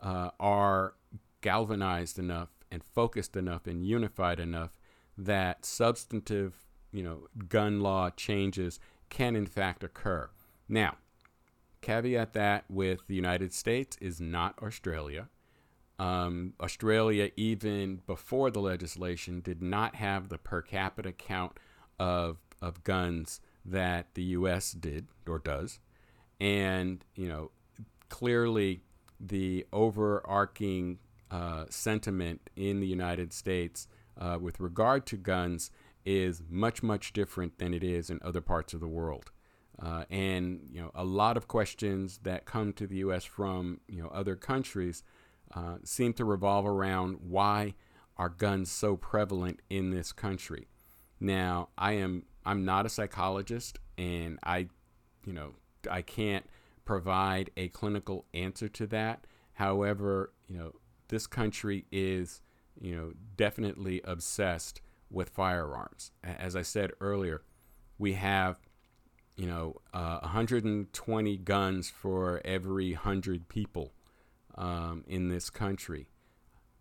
uh, 0.03 0.31
are 0.39 0.95
galvanized 1.41 2.19
enough 2.19 2.51
and 2.71 2.85
focused 2.85 3.37
enough 3.37 3.67
and 3.67 3.85
unified 3.85 4.39
enough 4.39 4.79
that 5.17 5.65
substantive, 5.65 6.67
you 6.93 7.03
know, 7.03 7.27
gun 7.49 7.81
law 7.81 8.11
changes 8.11 8.79
can 9.11 9.37
in 9.37 9.47
fact 9.47 9.85
occur. 9.85 10.31
Now, 10.69 10.97
caveat 11.81 12.33
that 12.33 12.65
with 12.69 13.07
the 13.07 13.15
United 13.15 13.53
States 13.53 13.97
is 14.01 14.21
not 14.21 14.59
Australia. 14.63 15.29
Um, 15.99 16.53
Australia, 16.61 17.31
even 17.37 18.03
before 18.07 18.51
the 18.51 18.61
legislation, 18.61 19.41
did 19.41 19.63
not 19.63 19.95
have 19.95 20.29
the 20.29 20.39
per 20.39 20.63
capita 20.63 21.13
count 21.13 21.59
of 21.99 22.39
of 22.61 22.85
guns 22.85 23.41
that 23.65 24.15
the 24.15 24.23
U.S. 24.23 24.73
did 24.73 25.09
or 25.27 25.39
does, 25.39 25.79
and 26.41 27.05
you 27.15 27.29
know, 27.29 27.51
clearly 28.09 28.83
the 29.19 29.67
overarching 29.73 30.99
uh, 31.31 31.65
sentiment 31.71 32.51
in 32.57 32.81
the 32.81 32.87
United 32.87 33.33
States 33.33 33.89
uh, 34.19 34.39
with 34.41 34.61
regard 34.61 35.07
to 35.07 35.17
guns 35.17 35.71
is 36.07 36.43
much 36.49 36.83
much 36.83 37.13
different 37.13 37.59
than 37.59 37.75
it 37.75 37.85
is 37.85 38.09
in 38.09 38.19
other 38.23 38.41
parts 38.41 38.73
of 38.73 38.81
the 38.81 38.89
world. 38.89 39.31
Uh, 39.79 40.05
and 40.09 40.61
you 40.71 40.81
know 40.81 40.91
a 40.95 41.05
lot 41.05 41.37
of 41.37 41.49
questions 41.49 42.21
that 42.23 42.47
come 42.47 42.73
to 42.73 42.87
the 42.87 42.97
U.S. 42.97 43.25
from 43.25 43.81
you 43.89 44.03
know 44.03 44.09
other 44.09 44.37
countries 44.37 45.03
uh, 45.55 45.77
seem 45.85 46.13
to 46.15 46.25
revolve 46.25 46.67
around 46.67 47.19
why 47.21 47.75
are 48.17 48.29
guns 48.29 48.71
so 48.71 48.97
prevalent 48.97 49.61
in 49.69 49.91
this 49.91 50.13
country. 50.13 50.69
Now, 51.21 51.69
I 51.77 51.93
am 51.93 52.25
I'm 52.45 52.65
not 52.65 52.87
a 52.87 52.89
psychologist, 52.89 53.79
and 53.99 54.39
I, 54.43 54.69
you 55.25 55.33
know, 55.33 55.55
I 55.91 56.03
can't 56.03 56.47
provide 56.85 57.51
a 57.57 57.69
clinical 57.69 58.25
answer 58.33 58.69
to 58.69 58.87
that. 58.89 59.27
However, 59.55 60.33
you 60.47 60.57
know, 60.57 60.73
this 61.09 61.27
country 61.27 61.87
is, 61.91 62.41
you 62.81 62.95
know, 62.95 63.13
definitely 63.37 64.01
obsessed 64.05 64.81
with 65.11 65.31
firearms. 65.31 66.11
As 66.23 66.57
I 66.57 66.63
said 66.63 66.93
earlier, 67.01 67.43
we 67.99 68.15
have, 68.15 68.57
you 69.37 69.47
know, 69.47 69.81
uh, 69.95 70.19
120 70.21 71.37
guns 71.39 71.91
for 71.91 72.41
every 72.45 72.93
100 72.93 73.49
people 73.49 73.93
um, 74.57 75.05
in 75.07 75.29
this 75.29 75.51
country. 75.51 76.09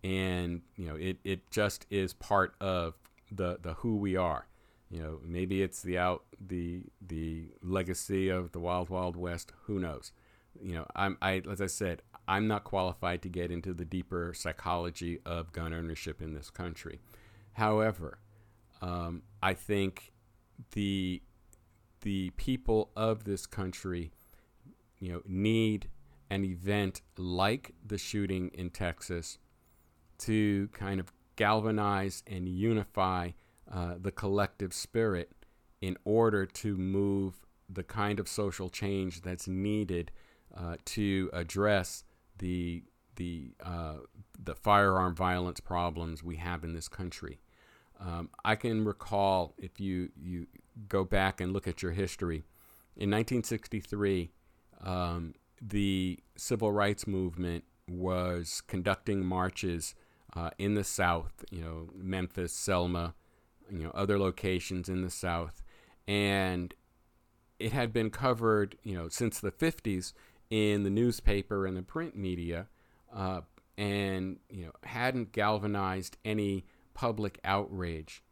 And, 0.04 0.62
you 0.76 0.88
know, 0.88 0.96
it, 0.96 1.18
it 1.24 1.50
just 1.50 1.86
is 1.90 2.14
part 2.14 2.56
of 2.60 2.96
the, 3.32 3.58
the 3.62 3.74
who 3.76 3.98
we 3.98 4.16
are. 4.16 4.48
You 4.90 5.02
know, 5.02 5.20
maybe 5.26 5.64
it's 5.64 5.82
the 5.82 5.98
out 5.98 6.24
the 6.40 6.84
the 7.06 7.48
legacy 7.62 8.30
of 8.30 8.52
the 8.52 8.60
Wild 8.60 8.90
Wild 8.90 9.16
West. 9.16 9.52
Who 9.64 9.80
knows? 9.80 10.12
You 10.62 10.76
know, 10.76 10.86
I'm 10.96 11.18
I 11.22 11.42
as 11.50 11.60
I 11.60 11.66
said, 11.66 12.04
I'm 12.28 12.48
not 12.48 12.64
qualified 12.64 13.22
to 13.24 13.30
get 13.30 13.52
into 13.52 13.74
the 13.74 13.84
deeper 13.84 14.34
psychology 14.36 15.20
of 15.26 15.52
gun 15.52 15.74
ownership 15.74 16.22
in 16.22 16.34
this 16.34 16.50
country. 16.50 17.00
However, 17.56 18.20
um, 18.82 19.24
I 19.42 19.54
think 19.54 20.12
the 20.74 21.22
the 22.02 22.30
people 22.32 22.92
of 22.96 23.24
this 23.24 23.46
country, 23.46 24.12
you 25.00 25.12
know, 25.12 25.22
need 25.26 25.90
an 26.30 26.44
event 26.44 27.02
like 27.18 27.74
the 27.84 27.98
shooting 27.98 28.52
in 28.54 28.70
Texas 28.70 29.38
to 30.20 30.68
kind 30.74 31.00
of 31.00 31.14
galvanize 31.38 32.24
and 32.28 32.48
unify 32.48 33.32
uh, 33.72 33.96
the 34.00 34.12
collective 34.12 34.74
spirit 34.74 35.32
in 35.82 35.96
order 36.04 36.46
to 36.46 36.76
move 36.78 37.36
the 37.70 37.84
kind 37.84 38.20
of 38.20 38.28
social 38.28 38.70
change 38.70 39.22
that's 39.22 39.48
needed 39.48 40.12
uh, 40.56 40.76
to 40.84 41.30
address 41.32 42.04
the 42.38 42.84
the 43.16 43.54
uh, 43.64 43.96
the 44.38 44.56
firearm 44.56 45.16
violence 45.16 45.62
problems 45.62 46.22
we 46.22 46.36
have 46.36 46.66
in 46.66 46.74
this 46.74 46.90
country. 46.90 47.40
Um, 48.00 48.30
I 48.44 48.56
can 48.56 48.86
recall 48.86 49.54
if 49.58 49.80
you 49.80 50.10
you 50.16 50.48
go 50.90 51.04
back 51.04 51.40
and 51.40 51.54
look 51.54 51.68
at 51.68 51.82
your 51.82 51.94
history, 51.94 52.44
in 52.98 53.10
1963, 53.12 54.32
um, 54.84 55.34
the 55.62 56.20
civil 56.36 56.72
rights 56.72 57.08
movement 57.08 57.64
was 57.88 58.62
conducting 58.68 59.26
marches 59.26 59.96
uh, 60.36 60.50
in 60.58 60.76
the 60.76 60.84
South. 60.84 61.44
You 61.52 61.62
know, 61.62 61.90
Memphis, 61.96 62.54
Selma, 62.54 63.14
you 63.70 63.80
know, 63.80 63.92
other 63.92 64.18
locations 64.18 64.90
in 64.90 65.02
the 65.02 65.10
South, 65.10 65.64
and 66.08 66.74
it 67.60 67.72
had 67.72 67.94
been 67.94 68.10
covered, 68.10 68.78
you 68.84 68.96
know, 68.96 69.08
since 69.10 69.40
the 69.40 69.52
50s 69.52 70.14
in 70.50 70.84
the 70.84 70.90
newspaper 70.90 71.66
and 71.66 71.76
the 71.76 71.82
print 71.82 72.16
media, 72.16 72.68
uh, 73.14 73.42
and 73.78 74.38
you 74.50 74.66
know, 74.66 74.72
hadn't 74.84 75.32
galvanized 75.32 76.18
any 76.24 76.66
public 76.96 77.40
outrage. 77.44 78.24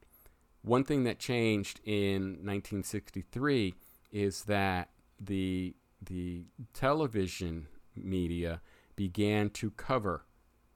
One 0.64 0.84
thing 0.84 1.04
that 1.04 1.20
changed 1.20 1.80
in 1.84 2.40
1963 2.42 3.76
is 4.12 4.46
that 4.46 4.90
the 5.20 5.76
the 6.02 6.46
television 6.74 7.68
media 7.96 8.62
began 8.96 9.50
to 9.50 9.72
cover 9.72 10.26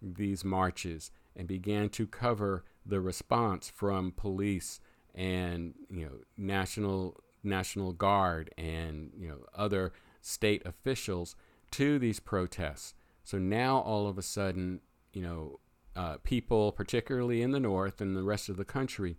these 0.01 0.45
marches 0.45 1.11
and 1.35 1.47
began 1.47 1.89
to 1.89 2.05
cover 2.05 2.63
the 2.85 3.01
response 3.01 3.69
from 3.69 4.11
police 4.11 4.79
and 5.15 5.73
you 5.89 6.05
know 6.05 6.19
national 6.38 7.19
national 7.43 7.93
guard 7.93 8.53
and 8.57 9.11
you 9.17 9.27
know 9.27 9.39
other 9.55 9.91
state 10.21 10.61
officials 10.65 11.35
to 11.71 11.99
these 11.99 12.19
protests 12.19 12.93
so 13.23 13.38
now 13.38 13.79
all 13.79 14.07
of 14.07 14.17
a 14.17 14.21
sudden 14.21 14.79
you 15.13 15.21
know 15.21 15.59
uh, 15.97 16.17
people, 16.23 16.71
particularly 16.71 17.41
in 17.41 17.51
the 17.51 17.59
north 17.59 17.99
and 17.99 18.15
the 18.15 18.23
rest 18.23 18.49
of 18.49 18.57
the 18.57 18.65
country, 18.65 19.17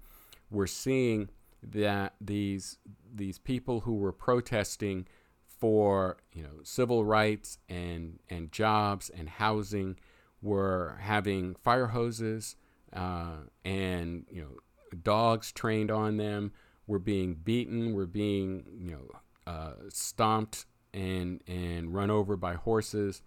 were 0.51 0.67
seeing 0.67 1.29
that 1.63 2.15
these 2.21 2.79
these 3.13 3.39
people 3.39 3.81
who 3.81 3.97
were 3.97 4.13
protesting 4.13 5.07
for 5.47 6.19
you 6.33 6.43
know 6.43 6.63
civil 6.63 7.05
rights 7.05 7.59
and 7.69 8.21
and 8.31 8.53
jobs 8.53 9.11
and 9.11 9.29
housing 9.29 9.99
were 10.41 10.97
having 11.01 11.57
fire 11.57 11.89
hoses 11.89 12.55
uh, 12.93 13.39
and 13.65 14.25
you 14.31 14.41
know 14.41 14.95
dogs 15.03 15.51
trained 15.51 15.91
on 15.91 16.17
them 16.17 16.53
were 16.87 17.01
being 17.01 17.35
beaten 17.35 17.93
were 17.93 18.07
being 18.07 18.65
you 18.79 18.93
know 18.93 19.21
uh, 19.49 19.73
stomped 19.89 20.67
and 20.93 21.43
and 21.47 21.95
run 21.95 22.11
over 22.11 22.37
by 22.37 22.55
horses. 22.55 23.23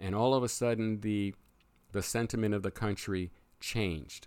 And 0.00 0.14
all 0.14 0.34
of 0.34 0.42
a 0.42 0.48
sudden 0.48 1.00
the 1.00 1.34
the 1.92 2.02
sentiment 2.02 2.54
of 2.54 2.62
the 2.62 2.70
country 2.70 3.30
changed. 3.60 4.26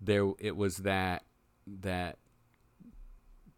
There, 0.00 0.32
it 0.38 0.56
was 0.56 0.78
that 0.78 1.24
that 1.66 2.18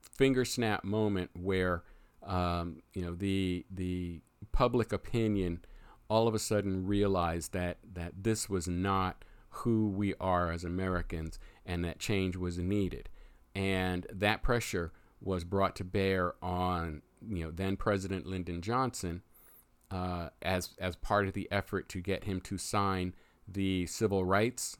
finger 0.00 0.44
snap 0.44 0.84
moment 0.84 1.30
where 1.34 1.82
um, 2.22 2.82
you 2.92 3.02
know 3.02 3.14
the 3.14 3.64
the 3.70 4.20
public 4.52 4.92
opinion 4.92 5.64
all 6.09 6.28
of 6.28 6.34
a 6.34 6.38
sudden 6.38 6.86
realized 6.86 7.52
that 7.52 7.78
that 7.94 8.12
this 8.22 8.48
was 8.48 8.68
not 8.68 9.24
who 9.48 9.88
we 9.88 10.14
are 10.20 10.52
as 10.52 10.64
Americans 10.64 11.38
and 11.64 11.84
that 11.84 11.98
change 11.98 12.36
was 12.36 12.59
needed. 12.59 13.09
and 13.55 14.07
that 14.12 14.42
pressure 14.42 14.92
was 15.20 15.44
brought 15.44 15.76
to 15.76 15.84
bear 15.84 16.34
on 16.42 17.02
you 17.26 17.44
know 17.44 17.50
then 17.50 17.76
President 17.76 18.26
Lyndon 18.26 18.61
Johnson 18.61 19.22
uh, 19.90 20.28
as 20.42 20.74
as 20.78 20.96
part 20.96 21.26
of 21.26 21.34
the 21.34 21.48
effort 21.50 21.88
to 21.90 22.00
get 22.00 22.24
him 22.24 22.40
to 22.42 22.59
sign 22.59 23.14
the 23.47 23.86
civil 23.86 24.24
rights 24.24 24.76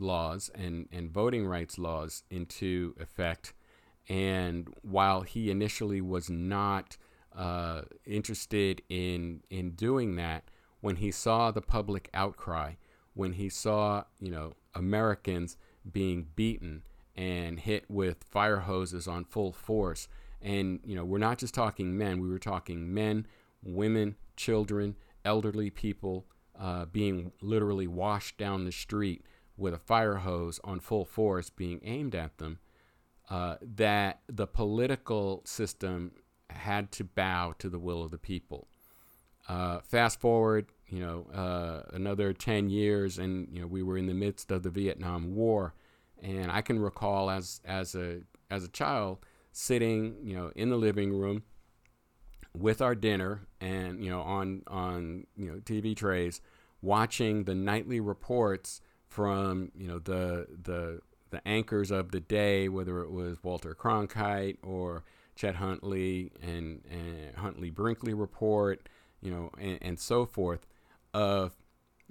laws 0.00 0.50
and, 0.54 0.88
and 0.92 1.10
voting 1.10 1.46
rights 1.46 1.78
laws 1.78 2.22
into 2.30 2.94
effect. 3.00 3.52
And 4.08 4.68
while 4.82 5.22
he 5.22 5.50
initially 5.50 6.00
was 6.00 6.30
not 6.30 6.96
uh, 7.36 7.82
interested 8.06 8.82
in 8.88 9.42
in 9.50 9.72
doing 9.72 10.16
that, 10.16 10.44
when 10.80 10.96
he 10.96 11.10
saw 11.10 11.50
the 11.50 11.60
public 11.60 12.08
outcry, 12.14 12.74
when 13.14 13.34
he 13.34 13.48
saw 13.48 14.04
you 14.18 14.30
know 14.30 14.54
Americans 14.74 15.56
being 15.90 16.28
beaten 16.34 16.82
and 17.16 17.60
hit 17.60 17.84
with 17.88 18.24
fire 18.24 18.60
hoses 18.60 19.06
on 19.06 19.24
full 19.24 19.52
force, 19.52 20.08
and 20.40 20.80
you 20.84 20.96
know 20.96 21.04
we're 21.04 21.18
not 21.18 21.38
just 21.38 21.54
talking 21.54 21.96
men, 21.98 22.18
we 22.20 22.28
were 22.28 22.38
talking 22.38 22.94
men, 22.94 23.26
women, 23.62 24.16
children, 24.36 24.96
elderly 25.24 25.68
people 25.68 26.24
uh, 26.58 26.84
being 26.86 27.32
literally 27.40 27.86
washed 27.86 28.36
down 28.38 28.64
the 28.64 28.72
street 28.72 29.24
with 29.56 29.74
a 29.74 29.78
fire 29.78 30.16
hose 30.16 30.60
on 30.64 30.80
full 30.80 31.04
force 31.04 31.50
being 31.50 31.80
aimed 31.84 32.14
at 32.14 32.38
them, 32.38 32.58
uh, 33.30 33.56
that 33.60 34.20
the 34.28 34.46
political 34.46 35.42
system 35.44 36.12
had 36.50 36.90
to 36.92 37.04
bow 37.04 37.54
to 37.58 37.68
the 37.68 37.78
will 37.78 38.02
of 38.02 38.10
the 38.10 38.18
people. 38.18 38.68
Uh, 39.48 39.80
fast 39.80 40.20
forward, 40.20 40.66
you 40.88 41.00
know, 41.00 41.26
uh, 41.32 41.82
another 41.92 42.32
10 42.32 42.70
years, 42.70 43.18
and 43.18 43.48
you 43.52 43.60
know, 43.60 43.66
we 43.66 43.82
were 43.82 43.96
in 43.96 44.06
the 44.06 44.14
midst 44.14 44.50
of 44.50 44.62
the 44.62 44.70
Vietnam 44.70 45.34
War, 45.34 45.74
and 46.22 46.50
I 46.50 46.60
can 46.60 46.78
recall 46.78 47.30
as 47.30 47.60
as 47.64 47.94
a 47.94 48.20
as 48.50 48.64
a 48.64 48.68
child 48.68 49.18
sitting, 49.52 50.16
you 50.22 50.36
know, 50.36 50.52
in 50.54 50.70
the 50.70 50.76
living 50.76 51.12
room 51.12 51.42
with 52.56 52.80
our 52.80 52.94
dinner 52.94 53.46
and 53.60 54.02
you 54.02 54.10
know 54.10 54.20
on 54.20 54.62
on 54.66 55.26
you 55.36 55.50
know 55.50 55.58
TV 55.58 55.96
trays 55.96 56.40
watching 56.82 57.44
the 57.44 57.54
nightly 57.54 58.00
reports 58.00 58.80
from 59.08 59.70
you 59.76 59.86
know 59.86 59.98
the 59.98 60.46
the 60.62 61.00
the 61.30 61.46
anchors 61.46 61.90
of 61.90 62.10
the 62.10 62.20
day 62.20 62.68
whether 62.68 63.00
it 63.00 63.10
was 63.10 63.42
Walter 63.42 63.74
Cronkite 63.74 64.56
or 64.62 65.04
Chet 65.36 65.56
Huntley 65.56 66.32
and, 66.42 66.82
and 66.90 67.36
Huntley 67.36 67.70
Brinkley 67.70 68.14
report 68.14 68.88
you 69.20 69.30
know 69.30 69.50
and, 69.58 69.78
and 69.82 70.00
so 70.00 70.24
forth 70.24 70.66
of 71.12 71.54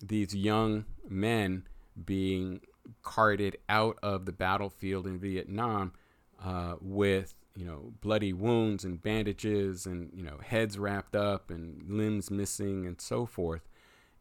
these 0.01 0.35
young 0.35 0.85
men 1.09 1.63
being 2.05 2.61
carted 3.01 3.57
out 3.67 3.97
of 4.03 4.25
the 4.25 4.31
battlefield 4.31 5.07
in 5.07 5.19
Vietnam 5.19 5.93
uh, 6.43 6.75
with 6.79 7.33
you 7.57 7.65
know, 7.65 7.91
bloody 8.01 8.33
wounds 8.33 8.85
and 8.85 9.01
bandages 9.01 9.87
and, 9.87 10.11
you 10.13 10.21
know, 10.21 10.37
heads 10.43 10.77
wrapped 10.77 11.15
up 11.15 11.49
and 11.49 11.81
limbs 11.89 12.29
missing 12.29 12.85
and 12.85 13.01
so 13.01 13.25
forth. 13.25 13.67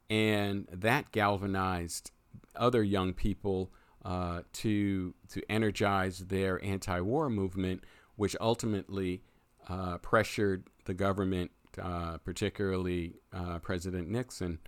And 0.09 0.67
that 0.73 1.13
galvanized 1.13 2.13
other 2.55 2.83
young 2.83 3.13
people 3.13 3.71
uh, 4.07 4.41
to, 4.55 5.13
to 5.29 5.43
energize 5.51 6.21
their 6.21 6.65
anti 6.65 6.99
war 7.01 7.29
movement, 7.29 7.85
which 8.15 8.35
ultimately 8.41 9.23
uh, 9.69 9.99
pressured 9.99 10.69
the 10.87 10.95
government, 10.95 11.51
uh, 11.81 12.17
particularly 12.19 13.17
uh, 13.35 13.59
President 13.59 14.09
Nixon, 14.09 14.61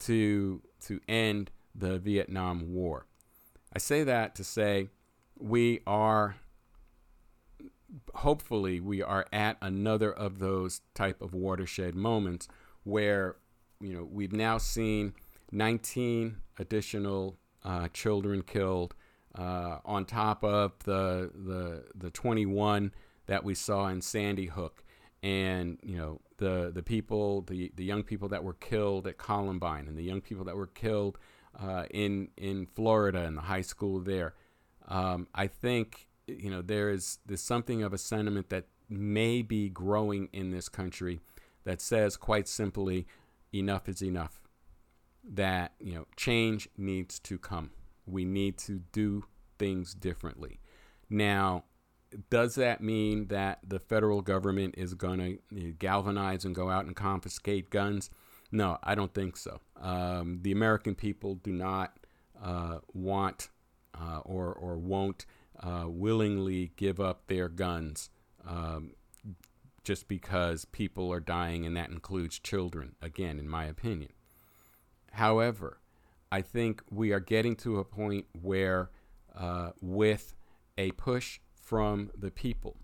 to, 0.00 0.60
to 0.82 1.00
end 1.08 1.50
the 1.74 1.98
Vietnam 1.98 2.74
War. 2.74 3.06
I 3.72 3.78
say 3.78 4.04
that 4.04 4.34
to 4.34 4.44
say 4.44 4.88
we 5.38 5.80
are 5.86 6.36
hopefully 8.14 8.80
we 8.80 9.02
are 9.02 9.26
at 9.32 9.56
another 9.60 10.12
of 10.12 10.38
those 10.38 10.80
type 10.94 11.20
of 11.22 11.34
watershed 11.34 11.94
moments 11.94 12.48
where 12.84 13.36
you 13.80 13.92
know 13.92 14.08
we've 14.10 14.32
now 14.32 14.58
seen 14.58 15.14
19 15.52 16.36
additional 16.58 17.36
uh, 17.64 17.88
children 17.92 18.42
killed 18.42 18.94
uh, 19.36 19.78
on 19.84 20.04
top 20.04 20.44
of 20.44 20.72
the 20.84 21.30
the 21.34 21.84
the 21.94 22.10
21 22.10 22.92
that 23.26 23.44
we 23.44 23.54
saw 23.54 23.88
in 23.88 24.00
Sandy 24.00 24.46
Hook. 24.46 24.82
And 25.22 25.78
you 25.82 25.96
know 25.96 26.20
the 26.38 26.70
the 26.74 26.82
people 26.82 27.42
the 27.42 27.70
the 27.76 27.84
young 27.84 28.02
people 28.02 28.28
that 28.28 28.42
were 28.42 28.54
killed 28.54 29.06
at 29.06 29.18
Columbine 29.18 29.86
and 29.86 29.96
the 29.96 30.02
young 30.02 30.20
people 30.20 30.44
that 30.44 30.56
were 30.56 30.66
killed 30.66 31.18
uh, 31.60 31.84
in 31.90 32.28
in 32.36 32.66
Florida 32.66 33.24
in 33.24 33.34
the 33.34 33.42
high 33.42 33.60
school 33.60 34.00
there. 34.00 34.34
Um, 34.88 35.28
I 35.34 35.46
think 35.46 36.08
you 36.38 36.50
know 36.50 36.62
there 36.62 36.90
is 36.90 37.18
there's 37.26 37.42
something 37.42 37.82
of 37.82 37.92
a 37.92 37.98
sentiment 37.98 38.50
that 38.50 38.64
may 38.88 39.42
be 39.42 39.68
growing 39.68 40.28
in 40.32 40.50
this 40.50 40.68
country 40.68 41.20
that 41.64 41.80
says 41.80 42.16
quite 42.16 42.48
simply 42.48 43.06
enough 43.54 43.88
is 43.88 44.02
enough. 44.02 44.40
That 45.24 45.72
you 45.78 45.94
know 45.94 46.06
change 46.16 46.68
needs 46.76 47.18
to 47.20 47.38
come. 47.38 47.70
We 48.06 48.24
need 48.24 48.58
to 48.58 48.80
do 48.92 49.24
things 49.58 49.94
differently. 49.94 50.60
Now 51.08 51.64
does 52.28 52.56
that 52.56 52.80
mean 52.80 53.28
that 53.28 53.60
the 53.64 53.78
federal 53.78 54.20
government 54.20 54.74
is 54.76 54.94
going 54.94 55.38
to 55.50 55.72
galvanize 55.78 56.44
and 56.44 56.56
go 56.56 56.68
out 56.68 56.84
and 56.86 56.96
confiscate 56.96 57.70
guns? 57.70 58.10
No 58.50 58.78
i 58.82 58.94
don't 58.94 59.14
think 59.14 59.36
so. 59.36 59.60
Um, 59.80 60.40
the 60.42 60.52
american 60.52 60.94
people 60.94 61.36
do 61.36 61.52
not 61.52 61.96
uh, 62.42 62.78
want 62.94 63.48
uh, 63.94 64.20
or 64.24 64.52
or 64.52 64.78
won't 64.78 65.26
uh, 65.62 65.84
willingly 65.86 66.72
give 66.76 67.00
up 67.00 67.26
their 67.26 67.48
guns 67.48 68.10
um, 68.46 68.92
just 69.84 70.08
because 70.08 70.64
people 70.66 71.12
are 71.12 71.20
dying, 71.20 71.66
and 71.66 71.76
that 71.76 71.90
includes 71.90 72.38
children, 72.38 72.94
again, 73.00 73.38
in 73.38 73.48
my 73.48 73.64
opinion. 73.64 74.12
However, 75.12 75.80
I 76.30 76.42
think 76.42 76.82
we 76.90 77.12
are 77.12 77.20
getting 77.20 77.56
to 77.56 77.78
a 77.78 77.84
point 77.84 78.26
where, 78.40 78.90
uh, 79.34 79.70
with 79.80 80.34
a 80.78 80.92
push 80.92 81.40
from 81.60 82.10
the 82.16 82.30
people, 82.30 82.76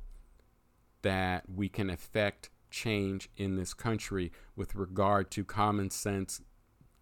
that 1.03 1.45
we 1.49 1.69
can 1.69 1.89
affect 1.89 2.51
change 2.71 3.29
in 3.37 3.57
this 3.57 3.73
country 3.73 4.33
with 4.57 4.75
regard 4.75 5.31
to 5.31 5.45
common 5.45 5.91
sense 5.91 6.41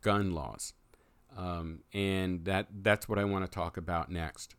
gun 0.03 0.33
laws. 0.33 0.75
Um, 1.37 1.81
and 1.93 2.45
that 2.45 2.69
that's 2.83 3.09
what 3.09 3.19
I 3.19 3.25
want 3.25 3.45
to 3.45 3.51
talk 3.51 3.77
about 3.77 4.11
next 4.11 4.55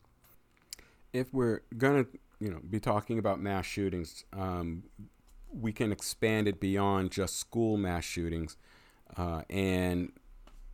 if 1.16 1.34
we're 1.34 1.62
gonna 1.78 2.06
you 2.40 2.50
know 2.50 2.60
be 2.70 2.80
talking 2.80 3.18
about 3.18 3.40
mass 3.40 3.66
shootings, 3.66 4.26
um, 4.34 4.84
we 5.50 5.72
can 5.72 5.92
expand 5.92 6.48
it 6.48 6.60
beyond 6.60 7.12
just 7.12 7.38
school 7.38 7.78
mass 7.78 8.04
shootings. 8.04 8.58
Uh, 9.16 9.44
and 9.50 10.12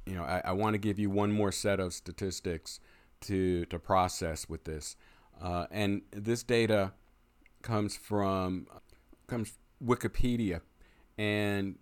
you 0.06 0.16
know, 0.16 0.24
I, 0.24 0.42
I 0.46 0.52
want 0.54 0.74
to 0.74 0.80
give 0.80 0.98
you 0.98 1.10
one 1.10 1.32
more 1.32 1.52
set 1.52 1.80
of 1.80 1.94
statistics 1.94 2.80
to 3.22 3.66
to 3.66 3.78
process 3.78 4.50
with 4.50 4.64
this. 4.64 4.96
Uh, 5.40 5.68
and 5.72 6.02
this 6.12 6.44
data 6.44 6.94
comes 7.62 7.96
from 7.96 8.68
comes 9.28 9.54
Wikipedia, 9.84 10.62
and 11.18 11.78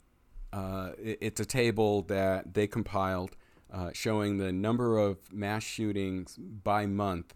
uh, 0.51 0.91
it, 1.01 1.17
it's 1.21 1.39
a 1.39 1.45
table 1.45 2.01
that 2.03 2.53
they 2.53 2.67
compiled 2.67 3.37
uh, 3.71 3.91
showing 3.93 4.37
the 4.37 4.51
number 4.51 4.97
of 4.97 5.31
mass 5.31 5.63
shootings 5.63 6.35
by 6.35 6.85
month 6.85 7.35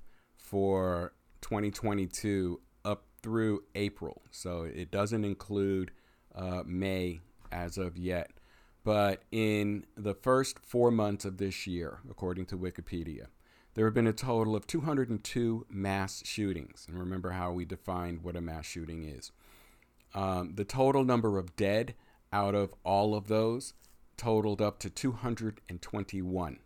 for 0.53 1.13
2022 1.41 2.61
up 2.85 3.05
through 3.23 3.63
April. 3.73 4.21
So 4.29 4.61
it 4.61 4.91
doesn't 4.91 5.25
include 5.25 5.89
uh, 6.35 6.61
May 6.63 7.21
as 7.51 7.79
of 7.79 7.97
yet. 7.97 8.29
But 8.83 9.23
in 9.31 9.87
the 9.97 10.13
first 10.13 10.59
four 10.59 10.91
months 10.91 11.25
of 11.25 11.37
this 11.37 11.65
year, 11.65 12.01
according 12.07 12.45
to 12.47 12.55
Wikipedia, 12.55 13.29
there 13.73 13.85
have 13.85 13.95
been 13.95 14.05
a 14.05 14.13
total 14.13 14.55
of 14.55 14.67
202 14.67 15.65
mass 15.71 16.21
shootings. 16.23 16.85
And 16.87 16.99
remember 16.99 17.31
how 17.31 17.51
we 17.51 17.65
defined 17.65 18.23
what 18.23 18.35
a 18.35 18.41
mass 18.41 18.67
shooting 18.67 19.05
is. 19.05 19.31
Um, 20.13 20.53
the 20.53 20.65
total 20.65 21.03
number 21.03 21.39
of 21.39 21.55
dead 21.55 21.95
out 22.31 22.53
of 22.53 22.75
all 22.83 23.15
of 23.15 23.25
those 23.25 23.73
totaled 24.17 24.61
up 24.61 24.77
to 24.81 24.91
221 24.91 26.59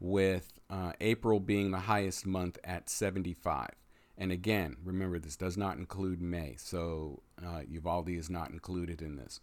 with 0.00 0.52
uh, 0.70 0.92
April 1.00 1.40
being 1.40 1.70
the 1.70 1.80
highest 1.80 2.26
month 2.26 2.58
at 2.64 2.88
75. 2.88 3.70
And 4.16 4.32
again, 4.32 4.76
remember 4.84 5.18
this 5.18 5.36
does 5.36 5.56
not 5.56 5.78
include 5.78 6.20
May, 6.20 6.56
so 6.58 7.22
uh, 7.44 7.60
Uvalde 7.68 8.10
is 8.10 8.28
not 8.28 8.50
included 8.50 9.00
in 9.00 9.16
this. 9.16 9.40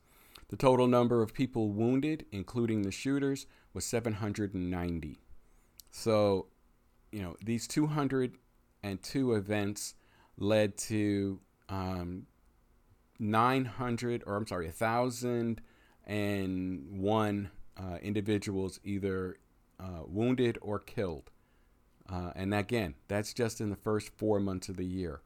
The 0.50 0.58
total 0.58 0.88
number 0.88 1.22
of 1.22 1.34
people 1.34 1.70
wounded, 1.70 2.26
including 2.32 2.84
the 2.84 2.92
shooters, 2.92 3.48
was 3.74 3.86
790. 3.86 5.20
So, 5.92 6.48
you 7.12 7.22
know, 7.22 7.36
these 7.44 7.68
202 7.68 9.34
events 9.34 9.96
led 10.38 10.78
to 10.78 11.40
um, 11.70 12.28
900, 13.18 14.24
or 14.28 14.36
I'm 14.36 14.46
sorry, 14.46 14.68
1,001 14.68 17.50
uh, 17.78 17.98
individuals 18.02 18.80
either 18.84 19.38
uh, 19.80 20.04
wounded 20.08 20.58
or 20.62 20.80
killed. 20.80 21.30
Uh, 22.10 22.32
and 22.36 22.54
again, 22.54 22.96
that's 23.08 23.34
just 23.34 23.60
in 23.62 23.70
the 23.70 23.76
first 23.76 24.10
four 24.16 24.40
months 24.40 24.70
of 24.70 24.78
the 24.78 24.86
year. 24.86 25.22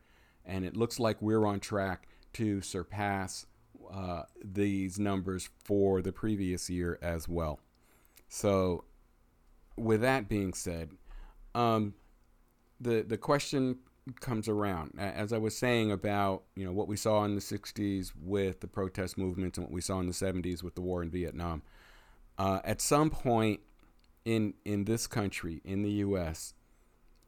and 0.46 0.66
it 0.66 0.76
looks 0.76 1.00
like 1.00 1.22
we're 1.22 1.46
on 1.46 1.60
track 1.60 2.08
to 2.34 2.62
surpass 2.62 3.46
uh, 3.94 4.24
these 4.44 5.00
numbers 5.00 5.50
for 5.64 6.02
the 6.02 6.12
previous 6.12 6.70
year 6.70 6.98
as 7.02 7.28
well. 7.28 7.60
So, 8.28 8.84
with 9.76 10.02
that 10.02 10.28
being 10.30 10.54
said, 10.54 10.92
um, 11.56 11.94
the 12.80 13.02
the 13.02 13.18
question 13.18 13.80
comes 14.22 14.48
around 14.48 14.92
as 14.98 15.32
I 15.34 15.38
was 15.38 15.56
saying 15.56 15.92
about 15.92 16.44
you 16.56 16.66
know 16.66 16.72
what 16.72 16.88
we 16.88 16.98
saw 16.98 17.24
in 17.26 17.36
the 17.36 17.42
'60s 17.42 18.12
with 18.20 18.60
the 18.62 18.68
protest 18.68 19.18
movements 19.18 19.58
and 19.58 19.66
what 19.68 19.74
we 19.74 19.82
saw 19.82 20.00
in 20.00 20.08
the 20.08 20.14
'70s 20.14 20.64
with 20.64 20.76
the 20.76 20.82
war 20.82 21.04
in 21.04 21.10
Vietnam. 21.10 21.62
Uh, 22.38 22.60
at 22.64 22.82
some 22.82 23.10
point 23.10 23.60
in 24.26 24.54
in 24.66 24.86
this 24.86 25.08
country, 25.08 25.62
in 25.64 25.82
the 25.82 25.92
U.S., 25.92 26.54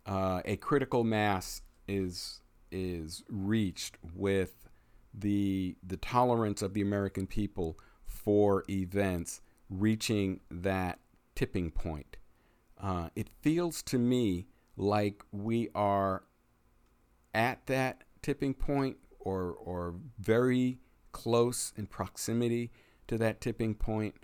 uh, 0.05 0.41
a 0.45 0.57
critical 0.57 1.03
mass 1.03 1.61
is 1.87 2.41
is 2.71 3.23
reached 3.29 3.97
with 4.15 4.67
the 5.13 5.75
the 5.85 5.97
tolerance 5.97 6.61
of 6.61 6.73
the 6.73 6.81
American 6.81 7.27
people 7.27 7.77
for 8.05 8.63
events 8.69 9.41
reaching 9.69 10.39
that 10.49 10.99
tipping 11.35 11.71
point. 11.71 12.17
Uh, 12.79 13.09
it 13.15 13.29
feels 13.41 13.81
to 13.83 13.97
me 13.97 14.47
like 14.75 15.23
we 15.31 15.69
are 15.75 16.23
at 17.33 17.65
that 17.67 18.03
tipping 18.21 18.53
point 18.53 18.97
or 19.19 19.53
or 19.53 19.95
very 20.19 20.79
close 21.11 21.73
in 21.75 21.85
proximity 21.85 22.71
to 23.07 23.17
that 23.17 23.41
tipping 23.41 23.75
point. 23.75 24.15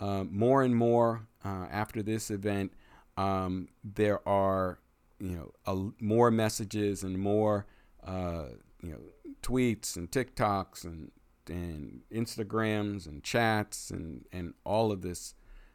Uh, 0.00 0.24
more 0.24 0.62
and 0.62 0.74
more 0.74 1.26
uh, 1.44 1.66
after 1.70 2.02
this 2.02 2.30
event, 2.30 2.72
um, 3.16 3.68
there 3.82 4.26
are 4.28 4.78
you 5.20 5.36
know 5.36 5.52
a, 5.66 6.02
more 6.02 6.30
messages 6.30 7.02
and 7.02 7.18
more 7.18 7.66
uh, 8.04 8.46
you 8.82 8.90
know 8.90 9.00
tweets 9.42 9.96
and 9.96 10.10
TikToks 10.10 10.84
and 10.84 11.10
and 11.48 12.00
Instagrams 12.12 13.06
and 13.06 13.22
chats 13.22 13.90
and 13.90 14.24
and 14.32 14.54
all 14.64 14.90
of 14.90 15.02
this 15.02 15.34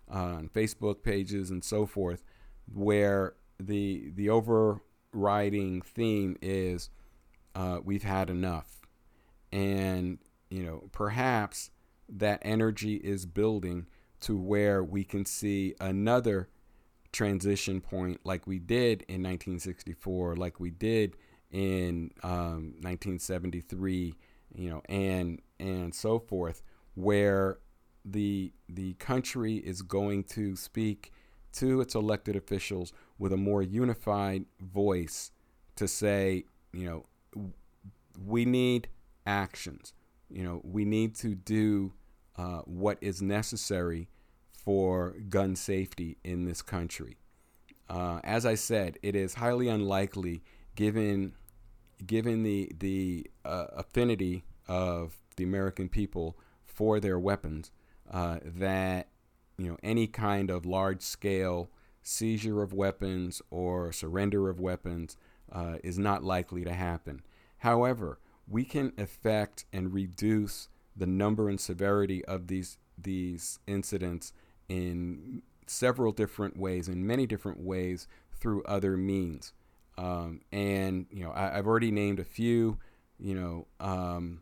on 0.09 0.49
uh, 0.53 0.59
Facebook 0.59 1.03
pages 1.03 1.51
and 1.51 1.63
so 1.63 1.85
forth, 1.85 2.23
where 2.73 3.35
the 3.59 4.11
the 4.15 4.29
overriding 4.29 5.81
theme 5.81 6.35
is 6.41 6.89
uh, 7.55 7.79
we've 7.83 8.03
had 8.03 8.29
enough, 8.29 8.81
and 9.51 10.17
you 10.49 10.63
know 10.63 10.89
perhaps 10.91 11.71
that 12.07 12.39
energy 12.41 12.95
is 12.95 13.25
building 13.25 13.85
to 14.21 14.37
where 14.37 14.83
we 14.83 15.03
can 15.03 15.25
see 15.25 15.75
another 15.79 16.49
transition 17.11 17.81
point 17.81 18.19
like 18.23 18.45
we 18.45 18.59
did 18.59 19.01
in 19.03 19.23
1964, 19.23 20.35
like 20.35 20.59
we 20.59 20.69
did 20.69 21.15
in 21.51 22.11
um, 22.23 22.73
1973, 22.81 24.13
you 24.53 24.69
know, 24.69 24.81
and 24.87 25.41
and 25.59 25.93
so 25.93 26.19
forth, 26.19 26.61
where 26.95 27.59
the 28.05 28.51
the 28.67 28.93
country 28.95 29.55
is 29.55 29.81
going 29.81 30.23
to 30.23 30.55
speak 30.55 31.11
to 31.51 31.81
its 31.81 31.95
elected 31.95 32.35
officials 32.35 32.93
with 33.17 33.33
a 33.33 33.37
more 33.37 33.61
unified 33.61 34.45
voice 34.61 35.31
to 35.75 35.87
say, 35.87 36.45
you 36.71 36.85
know, 36.85 37.51
we 38.23 38.45
need 38.45 38.87
actions. 39.25 39.93
You 40.29 40.43
know, 40.43 40.61
we 40.63 40.85
need 40.85 41.15
to 41.15 41.33
do 41.33 41.93
uh, 42.39 42.61
what 42.63 42.97
is 43.01 43.21
necessary 43.21 44.07
for 44.53 45.15
gun 45.27 45.57
safety 45.57 46.15
in 46.23 46.45
this 46.45 46.61
country. 46.61 47.17
Uh, 47.89 48.21
as 48.23 48.45
I 48.45 48.55
said, 48.55 48.97
it 49.03 49.13
is 49.13 49.33
highly 49.33 49.67
unlikely, 49.67 50.41
given 50.75 51.33
given 52.05 52.43
the 52.43 52.71
the 52.79 53.29
uh, 53.43 53.65
affinity 53.75 54.45
of 54.69 55.17
the 55.35 55.43
American 55.43 55.89
people 55.89 56.37
for 56.63 57.01
their 57.01 57.19
weapons, 57.19 57.71
uh, 58.09 58.39
that 58.45 59.09
you 59.57 59.67
know 59.67 59.77
any 59.83 60.07
kind 60.07 60.49
of 60.49 60.65
large 60.65 61.01
scale 61.01 61.69
seizure 62.03 62.61
of 62.61 62.71
weapons 62.71 63.41
or 63.49 63.91
surrender 63.91 64.49
of 64.49 64.61
weapons 64.61 65.17
uh, 65.51 65.75
is 65.83 65.99
not 65.99 66.23
likely 66.23 66.63
to 66.63 66.73
happen. 66.73 67.21
However, 67.57 68.17
we 68.47 68.63
can 68.63 68.93
affect 68.97 69.65
and 69.73 69.93
reduce 69.93 70.69
the 70.99 71.07
number 71.07 71.49
and 71.49 71.59
severity 71.59 72.23
of 72.25 72.47
these 72.47 72.77
these 73.01 73.59
incidents 73.65 74.33
in 74.67 75.41
several 75.65 76.11
different 76.11 76.57
ways, 76.57 76.87
in 76.87 77.07
many 77.07 77.25
different 77.25 77.59
ways 77.59 78.07
through 78.39 78.63
other 78.63 78.97
means. 78.97 79.53
Um, 79.97 80.41
and 80.51 81.05
you 81.11 81.23
know, 81.23 81.31
I, 81.33 81.55
have 81.55 81.67
already 81.67 81.91
named 81.91 82.19
a 82.19 82.23
few. 82.23 82.77
You 83.19 83.35
know, 83.35 83.67
um, 83.79 84.41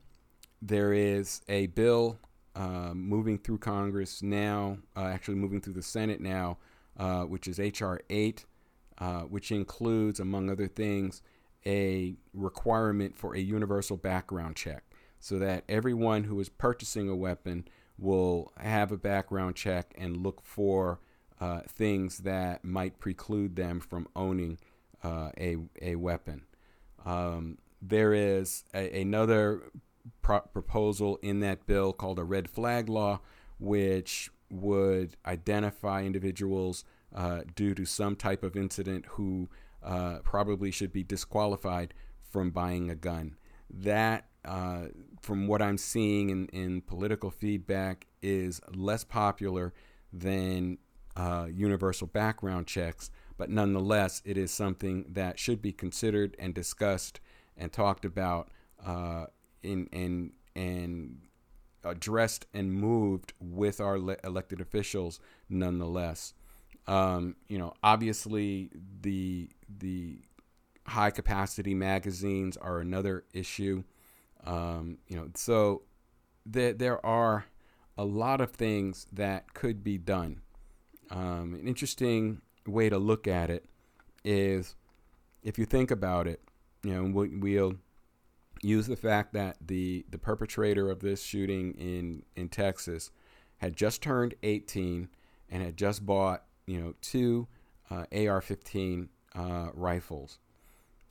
there 0.61 0.93
is 0.93 1.41
a 1.47 1.67
bill 1.67 2.19
uh, 2.55 2.93
moving 2.93 3.37
through 3.37 3.59
Congress 3.59 4.21
now, 4.21 4.77
uh, 4.95 5.05
actually 5.05 5.35
moving 5.35 5.61
through 5.61 5.73
the 5.73 5.83
Senate 5.83 6.21
now, 6.21 6.57
uh, 6.97 7.23
which 7.23 7.47
is 7.47 7.59
H.R. 7.59 8.01
8, 8.09 8.45
uh, 8.99 9.21
which 9.21 9.51
includes, 9.51 10.19
among 10.19 10.49
other 10.49 10.67
things, 10.67 11.21
a 11.65 12.15
requirement 12.33 13.17
for 13.17 13.35
a 13.35 13.39
universal 13.39 13.97
background 13.97 14.55
check 14.55 14.83
so 15.19 15.39
that 15.39 15.63
everyone 15.67 16.25
who 16.25 16.39
is 16.39 16.49
purchasing 16.49 17.09
a 17.09 17.15
weapon 17.15 17.67
will 17.97 18.53
have 18.57 18.91
a 18.91 18.97
background 18.97 19.55
check 19.55 19.93
and 19.97 20.17
look 20.17 20.41
for 20.43 20.99
uh, 21.39 21.61
things 21.67 22.19
that 22.19 22.63
might 22.63 22.99
preclude 22.99 23.55
them 23.55 23.79
from 23.79 24.07
owning 24.15 24.57
uh, 25.03 25.29
a, 25.37 25.57
a 25.81 25.95
weapon. 25.95 26.43
Um, 27.05 27.57
there 27.81 28.13
is 28.13 28.63
a, 28.73 29.01
another 29.01 29.71
pro- 30.21 30.41
proposal 30.41 31.19
in 31.21 31.39
that 31.41 31.65
bill 31.65 31.93
called 31.93 32.19
a 32.19 32.23
red 32.23 32.49
flag 32.49 32.89
law, 32.89 33.21
which 33.59 34.29
would 34.49 35.15
identify 35.25 36.03
individuals 36.03 36.83
uh, 37.15 37.41
due 37.55 37.73
to 37.73 37.85
some 37.85 38.15
type 38.15 38.43
of 38.43 38.55
incident 38.55 39.05
who 39.11 39.49
uh, 39.83 40.19
probably 40.23 40.71
should 40.71 40.91
be 40.91 41.03
disqualified 41.03 41.93
from 42.29 42.49
buying 42.51 42.89
a 42.89 42.95
gun. 42.95 43.35
That, 43.69 44.27
uh, 44.45 44.87
from 45.21 45.47
what 45.47 45.61
I'm 45.61 45.77
seeing 45.77 46.29
in, 46.29 46.47
in 46.47 46.81
political 46.81 47.31
feedback, 47.31 48.07
is 48.21 48.61
less 48.73 49.03
popular 49.03 49.73
than 50.13 50.77
uh, 51.15 51.47
universal 51.51 52.07
background 52.07 52.67
checks, 52.67 53.09
but 53.37 53.49
nonetheless, 53.49 54.21
it 54.25 54.37
is 54.37 54.51
something 54.51 55.05
that 55.09 55.39
should 55.39 55.61
be 55.61 55.71
considered 55.71 56.35
and 56.39 56.53
discussed 56.53 57.19
and 57.55 57.71
talked 57.71 58.05
about 58.05 58.49
uh, 58.85 59.25
in, 59.63 59.87
in, 59.87 60.31
and 60.55 61.21
addressed 61.83 62.45
and 62.53 62.71
moved 62.71 63.33
with 63.39 63.79
our 63.79 63.99
le- 63.99 64.17
elected 64.23 64.61
officials 64.61 65.19
nonetheless. 65.49 66.33
Um, 66.87 67.35
you 67.47 67.57
know, 67.57 67.73
obviously 67.83 68.69
the 69.01 69.49
the 69.79 70.19
high 70.85 71.11
capacity 71.11 71.73
magazines 71.73 72.55
are 72.57 72.79
another 72.79 73.25
issue. 73.33 73.83
Um, 74.45 74.97
you 75.07 75.17
know, 75.17 75.29
so 75.35 75.83
there 76.45 76.73
there 76.73 77.05
are 77.05 77.45
a 77.97 78.05
lot 78.05 78.41
of 78.41 78.51
things 78.51 79.07
that 79.11 79.53
could 79.53 79.83
be 79.83 79.97
done. 79.97 80.41
Um, 81.09 81.57
an 81.59 81.67
interesting 81.67 82.41
way 82.65 82.89
to 82.89 82.97
look 82.97 83.27
at 83.27 83.49
it 83.49 83.65
is 84.23 84.75
if 85.43 85.57
you 85.57 85.65
think 85.65 85.89
about 85.89 86.27
it, 86.27 86.41
you 86.83 86.93
know, 86.93 87.27
we'll 87.39 87.75
use 88.61 88.87
the 88.87 88.95
fact 88.95 89.33
that 89.33 89.57
the 89.65 90.05
the 90.09 90.17
perpetrator 90.17 90.89
of 90.89 90.99
this 90.99 91.23
shooting 91.23 91.73
in 91.73 92.23
in 92.35 92.49
Texas 92.49 93.11
had 93.57 93.75
just 93.75 94.01
turned 94.01 94.35
18 94.43 95.09
and 95.49 95.63
had 95.63 95.77
just 95.77 96.05
bought 96.05 96.43
you 96.65 96.79
know 96.79 96.93
two 97.01 97.47
uh, 97.89 98.05
AR-15 98.11 99.07
uh, 99.35 99.69
rifles. 99.73 100.39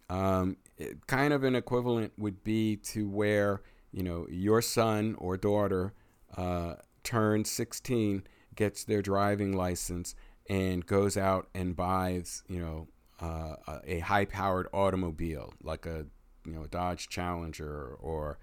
Um, 0.08 0.56
it, 0.76 1.06
kind 1.06 1.32
of 1.32 1.44
an 1.44 1.56
equivalent 1.56 2.12
would 2.18 2.44
be 2.44 2.76
to 2.76 3.08
where 3.08 3.62
you 3.92 4.02
know 4.02 4.26
your 4.30 4.62
son 4.62 5.16
or 5.18 5.36
daughter 5.36 5.92
uh, 6.36 6.74
turns 7.02 7.50
16, 7.50 8.24
gets 8.54 8.84
their 8.84 9.02
driving 9.02 9.56
license, 9.56 10.14
and 10.48 10.84
goes 10.86 11.16
out 11.16 11.48
and 11.54 11.74
buys 11.74 12.42
you 12.48 12.60
know 12.60 12.88
uh, 13.20 13.56
a 13.84 14.00
high-powered 14.00 14.68
automobile 14.72 15.54
like 15.62 15.86
a 15.86 16.06
you 16.44 16.52
know 16.52 16.64
a 16.64 16.68
Dodge 16.68 17.08
Challenger 17.08 17.96
or 18.00 18.38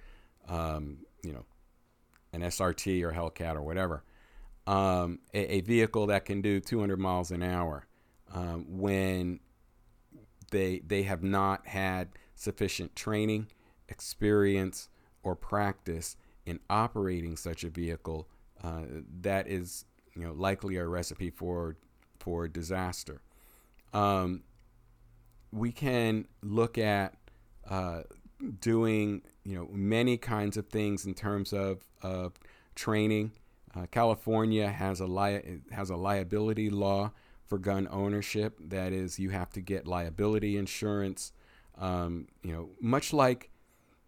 um, 0.49 0.97
you 1.23 1.33
know 1.33 1.45
an 2.33 2.41
SRT 2.41 3.03
or 3.03 3.11
Hellcat 3.11 3.55
or 3.55 3.61
whatever, 3.61 4.03
um, 4.65 5.19
a, 5.33 5.55
a, 5.55 5.61
vehicle 5.61 6.07
that 6.07 6.25
can 6.25 6.41
do 6.41 6.59
200 6.59 6.97
miles 6.97 7.31
an 7.31 7.43
hour. 7.43 7.85
Um, 8.33 8.65
when 8.79 9.39
they 10.53 10.79
they 10.79 11.03
have 11.03 11.21
not 11.21 11.67
had 11.67 12.09
sufficient 12.35 12.95
training, 12.95 13.47
experience, 13.89 14.87
or 15.23 15.35
practice 15.35 16.15
in 16.45 16.59
operating 16.69 17.35
such 17.35 17.63
a 17.63 17.69
vehicle, 17.69 18.29
uh, 18.63 18.83
that 19.21 19.47
is 19.47 19.83
you 20.15 20.23
know 20.23 20.31
likely 20.31 20.77
a 20.77 20.87
recipe 20.87 21.29
for 21.29 21.75
for 22.19 22.47
disaster. 22.47 23.21
Um, 23.93 24.43
we 25.51 25.71
can 25.71 26.25
look 26.41 26.77
at 26.77 27.15
uh, 27.69 28.03
doing 28.61 29.23
you 29.43 29.55
know 29.55 29.67
many 29.71 30.17
kinds 30.17 30.55
of 30.55 30.67
things 30.67 31.05
in 31.05 31.13
terms 31.13 31.51
of, 31.51 31.81
of 32.01 32.33
training. 32.75 33.31
Uh, 33.75 33.87
California 33.89 34.69
has 34.69 34.99
a 34.99 35.07
li- 35.07 35.61
has 35.71 35.89
a 35.89 35.95
liability 35.95 36.69
law 36.69 37.11
for 37.53 37.59
gun 37.59 37.87
ownership. 37.91 38.57
That 38.59 38.93
is, 38.93 39.19
you 39.19 39.29
have 39.29 39.51
to 39.51 39.61
get 39.61 39.85
liability 39.85 40.57
insurance. 40.57 41.33
Um, 41.77 42.27
you 42.41 42.51
know, 42.51 42.69
much 42.81 43.13
like 43.13 43.51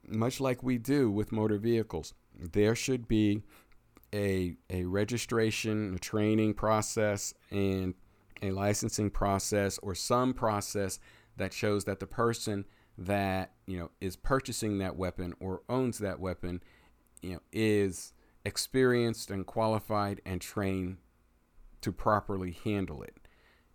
much 0.08 0.40
like 0.40 0.64
we 0.64 0.80
do 0.80 1.12
with 1.12 1.32
motor 1.32 1.60
vehicles, 1.60 2.16
there 2.34 2.74
should 2.74 3.08
be 3.08 3.44
a 4.12 4.56
a 4.72 4.86
registration, 4.86 5.94
a 5.94 6.00
training 6.00 6.56
process, 6.56 7.36
and 7.52 7.94
a 8.42 8.50
licensing 8.50 9.12
process, 9.12 9.78
or 9.84 9.94
some 9.94 10.34
process 10.34 11.00
that 11.38 11.54
shows 11.54 11.86
that 11.86 12.00
the 12.00 12.08
person 12.08 12.66
that 12.98 13.52
you 13.68 13.78
know 13.78 13.92
is 14.02 14.16
purchasing 14.16 14.80
that 14.80 14.96
weapon 14.96 15.36
or 15.40 15.62
owns 15.70 16.00
that 16.00 16.20
weapon, 16.20 16.64
you 17.22 17.34
know, 17.34 17.42
is 17.52 18.12
experienced 18.44 19.30
and 19.30 19.46
qualified 19.46 20.20
and 20.26 20.42
trained 20.42 20.98
to 21.82 21.92
properly 21.92 22.58
handle 22.64 23.04
it. 23.04 23.25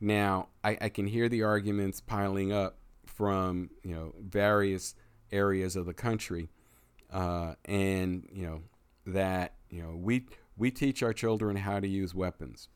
Now, 0.00 0.48
I, 0.64 0.78
I 0.80 0.88
can 0.88 1.06
hear 1.06 1.28
the 1.28 1.42
arguments 1.42 2.00
piling 2.00 2.52
up 2.52 2.78
from 3.06 3.70
you 3.82 3.94
know 3.94 4.14
various 4.18 4.94
areas 5.30 5.76
of 5.76 5.86
the 5.86 5.94
country, 5.94 6.48
uh, 7.12 7.54
and 7.66 8.26
you 8.32 8.46
know 8.46 8.62
that 9.06 9.54
you 9.68 9.82
know 9.82 9.94
we 9.96 10.26
we 10.56 10.70
teach 10.70 11.02
our 11.02 11.12
children 11.12 11.56
how 11.56 11.80
to 11.80 11.88
use 11.88 12.14
weapons. 12.14 12.68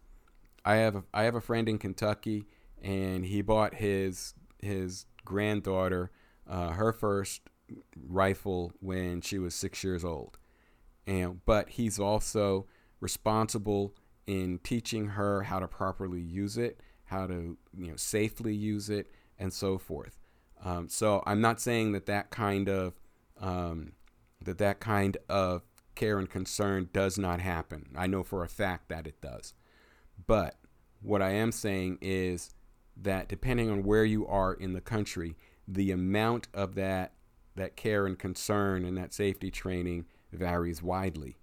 I 0.65 0.77
have 0.77 0.97
a, 0.97 1.05
I 1.13 1.23
have 1.25 1.35
a 1.35 1.41
friend 1.41 1.69
in 1.69 1.79
Kentucky, 1.79 2.47
and 2.83 3.25
he 3.25 3.41
bought 3.41 3.77
his 3.77 4.35
his 4.61 5.07
granddaughter 5.25 6.11
uh, 6.49 6.71
her 6.71 6.93
first 6.93 7.43
rifle 7.97 8.73
when 8.81 9.23
she 9.23 9.39
was 9.39 9.55
six 9.55 9.83
years 9.83 10.05
old, 10.05 10.37
and 11.07 11.45
but 11.47 11.71
he's 11.71 11.99
also 11.99 12.67
responsible 13.01 13.95
in 14.27 14.59
teaching 14.63 15.09
her 15.09 15.43
how 15.43 15.59
to 15.59 15.69
properly 15.69 16.21
use 16.21 16.57
it, 16.57 16.81
how 17.15 17.27
to 17.27 17.57
you 17.77 17.89
know 17.89 17.97
safely 17.97 18.55
use 18.55 18.91
it, 18.91 19.07
and 19.39 19.53
so 19.53 19.79
forth. 19.79 20.19
Um, 20.65 20.89
so 20.89 21.23
I'm 21.27 21.41
not 21.41 21.61
saying 21.61 21.93
that 21.93 22.07
that 22.07 22.31
kind 22.31 22.69
of 22.69 23.01
um, 23.41 23.93
that 24.43 24.59
that 24.59 24.81
kind 24.81 25.17
of 25.29 25.63
care 25.95 26.19
and 26.19 26.29
concern 26.29 26.89
does 26.93 27.19
not 27.19 27.41
happen. 27.41 27.87
I 27.97 28.07
know 28.07 28.23
for 28.23 28.43
a 28.43 28.49
fact 28.49 28.89
that 28.89 29.07
it 29.07 29.21
does. 29.21 29.55
But 30.27 30.57
what 31.03 31.23
I 31.23 31.31
am 31.31 31.53
saying 31.53 31.99
is 32.01 32.51
that 32.97 33.29
depending 33.29 33.71
on 33.71 33.83
where 33.83 34.05
you 34.05 34.27
are 34.27 34.55
in 34.55 34.73
the 34.73 34.81
country, 34.81 35.37
the 35.67 35.91
amount 35.91 36.49
of 36.55 36.75
that 36.75 37.13
that 37.57 37.77
care 37.77 38.07
and 38.07 38.19
concern 38.19 38.85
and 38.85 38.97
that 38.99 39.15
safety 39.15 39.51
training 39.51 40.07
varies 40.33 40.83
widely. 40.83 41.37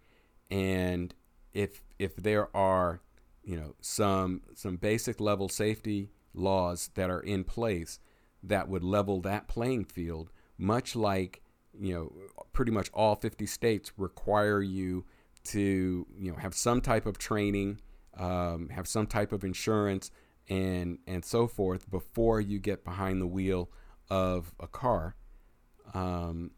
And 0.50 1.14
if 1.54 1.82
if 2.00 2.16
there 2.18 2.56
are, 2.56 3.02
you 3.44 3.58
know, 3.58 3.76
some 3.82 4.42
some 4.56 4.78
basic 4.78 5.20
level 5.20 5.50
safety 5.50 6.12
laws 6.34 6.90
that 6.96 7.10
are 7.10 7.22
in 7.22 7.44
place 7.44 8.00
that 8.44 8.68
would 8.68 8.84
level 8.84 9.22
that 9.22 9.48
playing 9.48 9.86
field, 9.86 10.32
much 10.58 10.96
like 10.96 11.42
you 11.80 11.94
know, 11.94 12.12
pretty 12.54 12.72
much 12.72 12.90
all 12.94 13.16
50 13.16 13.46
states 13.46 13.92
require 13.98 14.62
you 14.62 15.06
to, 15.44 16.06
you 16.18 16.32
know, 16.32 16.38
have 16.38 16.54
some 16.54 16.82
type 16.82 17.06
of 17.06 17.18
training, 17.18 17.80
um, 18.18 18.70
have 18.70 18.88
some 18.88 19.08
type 19.08 19.32
of 19.32 19.44
insurance, 19.44 20.12
and 20.50 21.00
and 21.08 21.24
so 21.24 21.48
forth 21.48 21.90
before 21.90 22.42
you 22.42 22.60
get 22.60 22.84
behind 22.84 23.22
the 23.22 23.28
wheel 23.28 23.70
of 24.10 24.54
a 24.60 24.68
car. 24.68 25.16
Um, 25.94 26.52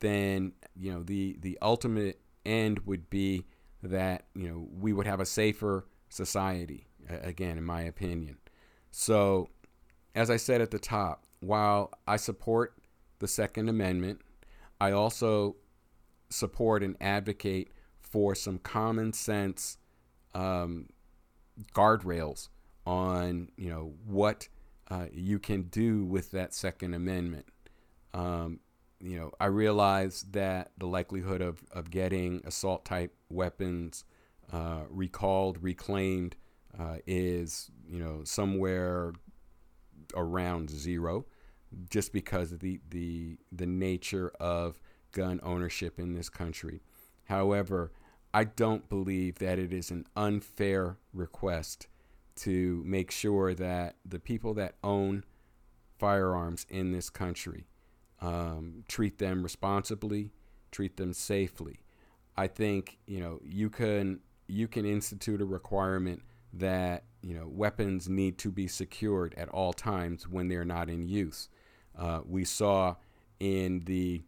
then 0.00 0.52
you 0.74 0.92
know 0.92 1.02
the 1.02 1.36
the 1.40 1.58
ultimate 1.62 2.20
end 2.44 2.80
would 2.80 3.08
be 3.10 3.46
that 3.82 4.24
you 4.34 4.48
know 4.48 4.68
we 4.72 4.92
would 4.92 5.06
have 5.06 5.20
a 5.20 5.26
safer 5.26 5.86
society 6.08 6.86
again 7.08 7.58
in 7.58 7.64
my 7.64 7.82
opinion 7.82 8.36
so 8.90 9.48
as 10.14 10.30
i 10.30 10.36
said 10.36 10.60
at 10.60 10.70
the 10.70 10.78
top 10.78 11.24
while 11.40 11.90
i 12.06 12.16
support 12.16 12.74
the 13.18 13.28
second 13.28 13.68
amendment 13.68 14.20
I 14.80 14.92
also 14.92 15.56
support 16.30 16.82
and 16.82 16.96
advocate 17.00 17.70
for 18.00 18.34
some 18.34 18.58
common 18.58 19.12
sense 19.12 19.78
um, 20.34 20.88
guardrails 21.74 22.48
on 22.86 23.48
you 23.56 23.68
know 23.68 23.94
what 24.06 24.48
uh, 24.90 25.06
you 25.12 25.38
can 25.38 25.62
do 25.64 26.04
with 26.04 26.30
that 26.30 26.54
Second 26.54 26.94
Amendment. 26.94 27.46
Um, 28.14 28.60
you 29.00 29.18
know, 29.18 29.32
I 29.38 29.46
realize 29.46 30.24
that 30.30 30.72
the 30.78 30.86
likelihood 30.86 31.42
of, 31.42 31.62
of 31.70 31.90
getting 31.90 32.40
assault 32.44 32.84
type 32.84 33.14
weapons 33.28 34.04
uh, 34.52 34.82
recalled, 34.88 35.62
reclaimed, 35.62 36.36
uh, 36.78 36.96
is 37.06 37.70
you 37.88 37.98
know 37.98 38.22
somewhere 38.24 39.12
around 40.14 40.70
zero 40.70 41.26
just 41.90 42.12
because 42.12 42.52
of 42.52 42.60
the, 42.60 42.80
the, 42.90 43.36
the 43.52 43.66
nature 43.66 44.32
of 44.40 44.80
gun 45.12 45.40
ownership 45.42 45.98
in 45.98 46.14
this 46.14 46.28
country. 46.28 46.80
However, 47.24 47.92
I 48.32 48.44
don't 48.44 48.88
believe 48.88 49.38
that 49.38 49.58
it 49.58 49.72
is 49.72 49.90
an 49.90 50.06
unfair 50.16 50.96
request 51.12 51.88
to 52.36 52.82
make 52.86 53.10
sure 53.10 53.54
that 53.54 53.96
the 54.04 54.18
people 54.18 54.54
that 54.54 54.76
own 54.84 55.24
firearms 55.98 56.64
in 56.68 56.92
this 56.92 57.10
country 57.10 57.66
um, 58.20 58.84
treat 58.88 59.18
them 59.18 59.42
responsibly, 59.42 60.30
treat 60.70 60.96
them 60.96 61.12
safely. 61.12 61.80
I 62.36 62.46
think 62.46 62.98
you 63.06 63.18
know 63.18 63.40
you 63.44 63.68
can 63.68 64.20
you 64.48 64.66
can 64.66 64.84
institute 64.84 65.40
a 65.40 65.44
requirement 65.44 66.22
that 66.52 67.04
you 67.22 67.34
know 67.34 67.46
weapons 67.46 68.08
need 68.08 68.38
to 68.38 68.50
be 68.50 68.66
secured 68.66 69.34
at 69.36 69.48
all 69.50 69.72
times 69.72 70.26
when 70.26 70.48
they're 70.48 70.64
not 70.64 70.88
in 70.88 71.06
use. 71.06 71.48
Uh, 71.96 72.20
we 72.24 72.44
saw 72.44 72.96
in 73.38 73.80
the 73.84 74.22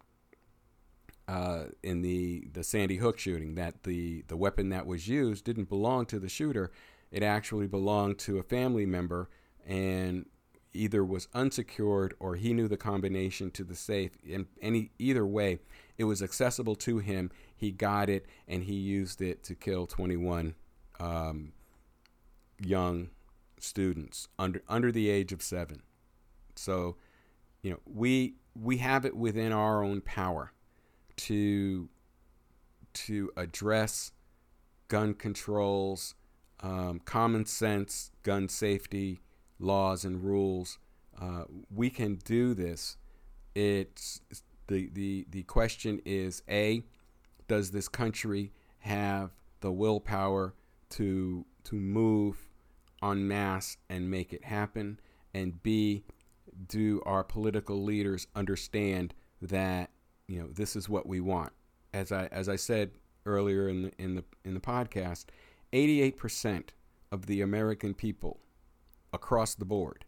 uh, 1.29 1.67
in 1.83 2.03
the 2.03 2.49
the 2.53 2.63
Sandy 2.63 2.97
Hook 2.97 3.19
shooting 3.19 3.55
that 3.55 3.85
the 3.85 4.25
the 4.29 4.37
weapon 4.37 4.69
that 4.71 4.87
was 4.87 5.09
used 5.09 5.45
didn't 5.45 5.69
belong 5.69 6.07
to 6.07 6.19
the 6.19 6.29
shooter. 6.29 6.71
It 7.11 7.23
actually 7.23 7.67
belonged 7.67 8.19
to 8.21 8.39
a 8.39 8.43
family 8.43 8.87
member 8.87 9.31
and 9.67 10.27
either 10.73 11.05
was 11.05 11.29
unsecured 11.35 12.15
or 12.21 12.37
he 12.37 12.53
knew 12.53 12.69
the 12.69 12.77
combination 12.77 13.51
to 13.53 13.65
the 13.65 13.75
safe. 13.75 14.13
In 14.25 14.47
any 14.63 14.91
either 14.99 15.27
way, 15.27 15.59
it 15.99 16.05
was 16.05 16.23
accessible 16.23 16.77
to 16.77 16.99
him. 16.99 17.31
He 17.61 17.73
got 17.73 18.09
it 18.09 18.25
and 18.49 18.65
he 18.65 18.73
used 18.73 19.21
it 19.21 19.43
to 19.45 19.55
kill 19.55 19.87
21 19.87 20.55
um, 20.99 21.53
young 22.59 23.11
students 23.59 24.29
under 24.39 24.63
under 24.67 24.91
the 24.91 25.11
age 25.11 25.31
of 25.31 25.43
seven. 25.43 25.83
So 26.57 26.97
you 27.61 27.73
know, 27.73 27.81
we 27.85 28.37
we 28.59 28.79
have 28.79 29.05
it 29.05 29.15
within 29.15 29.53
our 29.53 29.85
own 29.85 30.01
power 30.01 30.53
to 31.17 31.91
to 32.95 33.31
address 33.37 34.13
gun 34.89 35.13
controls, 35.13 36.15
um, 36.61 36.99
common 37.05 37.45
sense 37.45 38.11
gun 38.23 38.49
safety 38.49 39.21
laws 39.59 40.03
and 40.03 40.25
rules. 40.25 40.79
Uh, 41.21 41.45
we 41.71 41.91
can 41.91 42.15
do 42.25 42.55
this. 42.55 42.97
It's 43.55 44.23
the, 44.67 44.89
the 44.95 45.27
the 45.31 45.43
question 45.43 46.01
is 46.07 46.43
a 46.49 46.85
does 47.51 47.73
this 47.73 47.89
country 47.89 48.53
have 48.79 49.33
the 49.61 49.73
willpower 49.73 50.55
to 50.89 51.45
to 51.65 51.75
move 51.75 52.49
en 53.03 53.27
masse 53.27 53.77
and 53.89 54.11
make 54.11 54.33
it 54.33 54.45
happen 54.45 55.01
and 55.35 55.63
b 55.63 56.05
do 56.69 57.03
our 57.05 57.25
political 57.25 57.83
leaders 57.83 58.27
understand 58.35 59.15
that 59.43 59.91
you 60.27 60.39
know 60.41 60.49
this 60.53 60.77
is 60.77 60.89
what 60.89 61.07
we 61.07 61.21
want? 61.21 61.53
As 61.93 62.13
I 62.13 62.27
as 62.27 62.49
I 62.49 62.57
said 62.57 62.93
earlier 63.27 63.69
in 63.69 63.83
the 63.83 63.93
in 63.99 64.15
the 64.15 64.25
in 64.45 64.55
the 64.55 64.61
podcast, 64.61 65.27
88% 65.73 66.69
of 67.13 67.27
the 67.27 67.41
American 67.41 67.95
people 67.95 68.41
across 69.13 69.55
the 69.55 69.65
board 69.65 70.05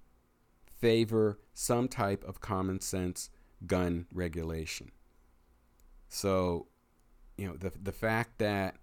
favor 0.80 1.38
some 1.54 1.88
type 1.88 2.24
of 2.24 2.40
common 2.40 2.80
sense 2.80 3.30
gun 3.66 4.06
regulation. 4.12 4.90
So, 6.08 6.66
you 7.42 7.48
know, 7.48 7.56
the 7.56 7.72
the 7.82 7.90
fact 7.90 8.38
that 8.38 8.76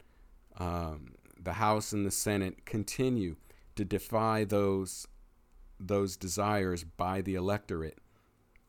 um, 0.57 1.13
the 1.41 1.53
House 1.53 1.93
and 1.93 2.05
the 2.05 2.11
Senate 2.11 2.65
continue 2.65 3.37
to 3.77 3.85
defy 3.85 4.43
those 4.43 5.07
those 5.79 6.17
desires 6.17 6.83
by 6.83 7.21
the 7.21 7.35
electorate 7.35 7.99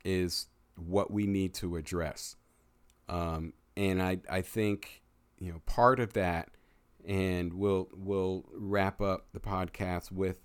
is 0.04 0.46
what 0.76 1.10
we 1.10 1.26
need 1.26 1.54
to 1.54 1.74
address. 1.74 2.36
Um, 3.08 3.52
and 3.76 4.00
I, 4.00 4.18
I 4.30 4.42
think, 4.42 5.02
you 5.40 5.50
know, 5.50 5.60
part 5.66 5.98
of 5.98 6.12
that, 6.12 6.50
and 7.04 7.52
we'll, 7.52 7.88
we'll 7.92 8.44
wrap 8.54 9.00
up 9.00 9.26
the 9.32 9.40
podcast 9.40 10.12
with 10.12 10.38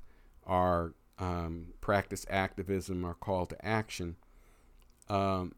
our 0.48 0.96
um, 1.20 1.68
practice 1.82 2.26
activism, 2.32 3.06
our 3.06 3.14
call 3.14 3.46
to 3.46 3.64
action. 3.64 4.16
Um, 5.08 5.54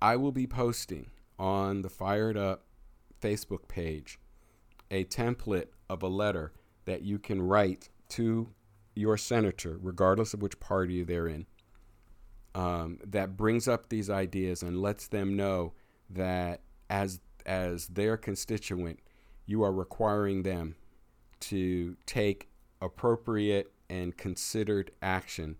I 0.00 0.14
will 0.14 0.30
be 0.30 0.46
posting 0.46 1.10
on 1.36 1.82
the 1.82 1.90
Fired 1.90 2.36
Up 2.36 2.67
Facebook 3.20 3.68
page 3.68 4.18
a 4.90 5.04
template 5.04 5.68
of 5.88 6.02
a 6.02 6.08
letter 6.08 6.52
that 6.84 7.02
you 7.02 7.18
can 7.18 7.42
write 7.42 7.88
to 8.08 8.48
your 8.94 9.16
senator, 9.16 9.78
regardless 9.80 10.34
of 10.34 10.42
which 10.42 10.58
party 10.60 11.04
they're 11.04 11.28
in, 11.28 11.46
um, 12.54 12.98
that 13.04 13.36
brings 13.36 13.68
up 13.68 13.88
these 13.88 14.10
ideas 14.10 14.62
and 14.62 14.80
lets 14.80 15.06
them 15.06 15.36
know 15.36 15.72
that 16.10 16.60
as 16.90 17.20
as 17.46 17.86
their 17.88 18.16
constituent, 18.16 19.00
you 19.46 19.62
are 19.62 19.72
requiring 19.72 20.42
them 20.42 20.74
to 21.40 21.96
take 22.04 22.48
appropriate 22.82 23.72
and 23.88 24.16
considered 24.16 24.90
action 25.00 25.56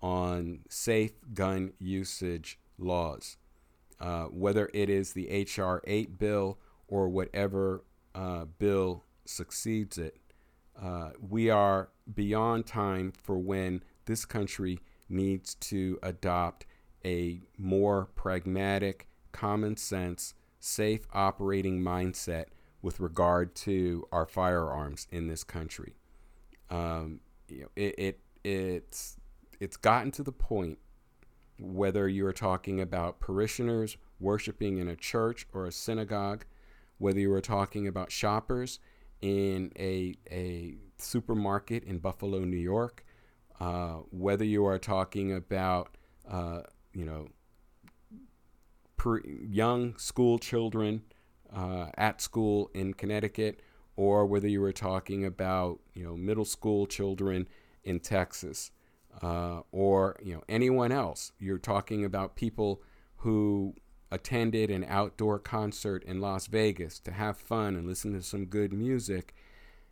on 0.00 0.60
safe 0.68 1.12
gun 1.34 1.72
usage 1.78 2.58
laws, 2.78 3.36
uh, 4.00 4.24
whether 4.24 4.70
it 4.74 4.88
is 4.90 5.12
the 5.12 5.28
H.R. 5.28 5.80
8 5.84 6.18
bill 6.18 6.58
or 6.88 7.08
whatever 7.08 7.84
uh, 8.14 8.44
bill 8.58 9.04
succeeds 9.24 9.98
it. 9.98 10.16
Uh, 10.80 11.10
we 11.20 11.50
are 11.50 11.90
beyond 12.14 12.66
time 12.66 13.12
for 13.12 13.38
when 13.38 13.82
this 14.06 14.24
country 14.24 14.78
needs 15.08 15.54
to 15.56 15.98
adopt 16.02 16.66
a 17.04 17.40
more 17.56 18.06
pragmatic, 18.14 19.08
common 19.32 19.76
sense, 19.76 20.34
safe 20.60 21.06
operating 21.12 21.80
mindset 21.80 22.46
with 22.82 23.00
regard 23.00 23.54
to 23.54 24.06
our 24.12 24.26
firearms 24.26 25.06
in 25.10 25.26
this 25.26 25.44
country. 25.44 25.94
Um, 26.70 27.20
you 27.48 27.62
know, 27.62 27.68
it, 27.76 27.94
it 27.98 28.20
it's 28.44 29.16
it's 29.60 29.76
gotten 29.76 30.10
to 30.12 30.22
the 30.22 30.32
point 30.32 30.78
whether 31.58 32.08
you're 32.08 32.32
talking 32.32 32.80
about 32.80 33.20
parishioners 33.20 33.96
worshiping 34.20 34.78
in 34.78 34.88
a 34.88 34.96
church 34.96 35.46
or 35.52 35.66
a 35.66 35.72
synagogue, 35.72 36.44
whether 36.98 37.18
you 37.18 37.32
are 37.32 37.40
talking 37.40 37.86
about 37.86 38.12
shoppers 38.12 38.78
in 39.20 39.72
a, 39.78 40.14
a 40.30 40.76
supermarket 40.98 41.84
in 41.84 41.98
Buffalo, 41.98 42.40
New 42.40 42.56
York, 42.56 43.04
uh, 43.60 43.94
whether 44.10 44.44
you 44.44 44.64
are 44.66 44.78
talking 44.78 45.32
about, 45.32 45.96
uh, 46.30 46.60
you 46.92 47.04
know, 47.04 47.28
young 49.48 49.96
school 49.96 50.38
children 50.38 51.02
uh, 51.54 51.86
at 51.96 52.20
school 52.20 52.70
in 52.74 52.94
Connecticut, 52.94 53.62
or 53.96 54.26
whether 54.26 54.48
you 54.48 54.60
were 54.60 54.72
talking 54.72 55.24
about, 55.24 55.80
you 55.94 56.04
know, 56.04 56.16
middle 56.16 56.44
school 56.44 56.86
children 56.86 57.48
in 57.84 58.00
Texas, 58.00 58.70
uh, 59.22 59.60
or 59.72 60.16
you 60.22 60.34
know 60.34 60.42
anyone 60.48 60.92
else. 60.92 61.32
You're 61.38 61.58
talking 61.58 62.04
about 62.04 62.36
people 62.36 62.82
who 63.16 63.74
attended 64.10 64.70
an 64.70 64.84
outdoor 64.88 65.38
concert 65.38 66.02
in 66.04 66.20
Las 66.20 66.46
Vegas 66.46 66.98
to 67.00 67.12
have 67.12 67.36
fun 67.36 67.76
and 67.76 67.86
listen 67.86 68.12
to 68.12 68.22
some 68.22 68.46
good 68.46 68.72
music 68.72 69.34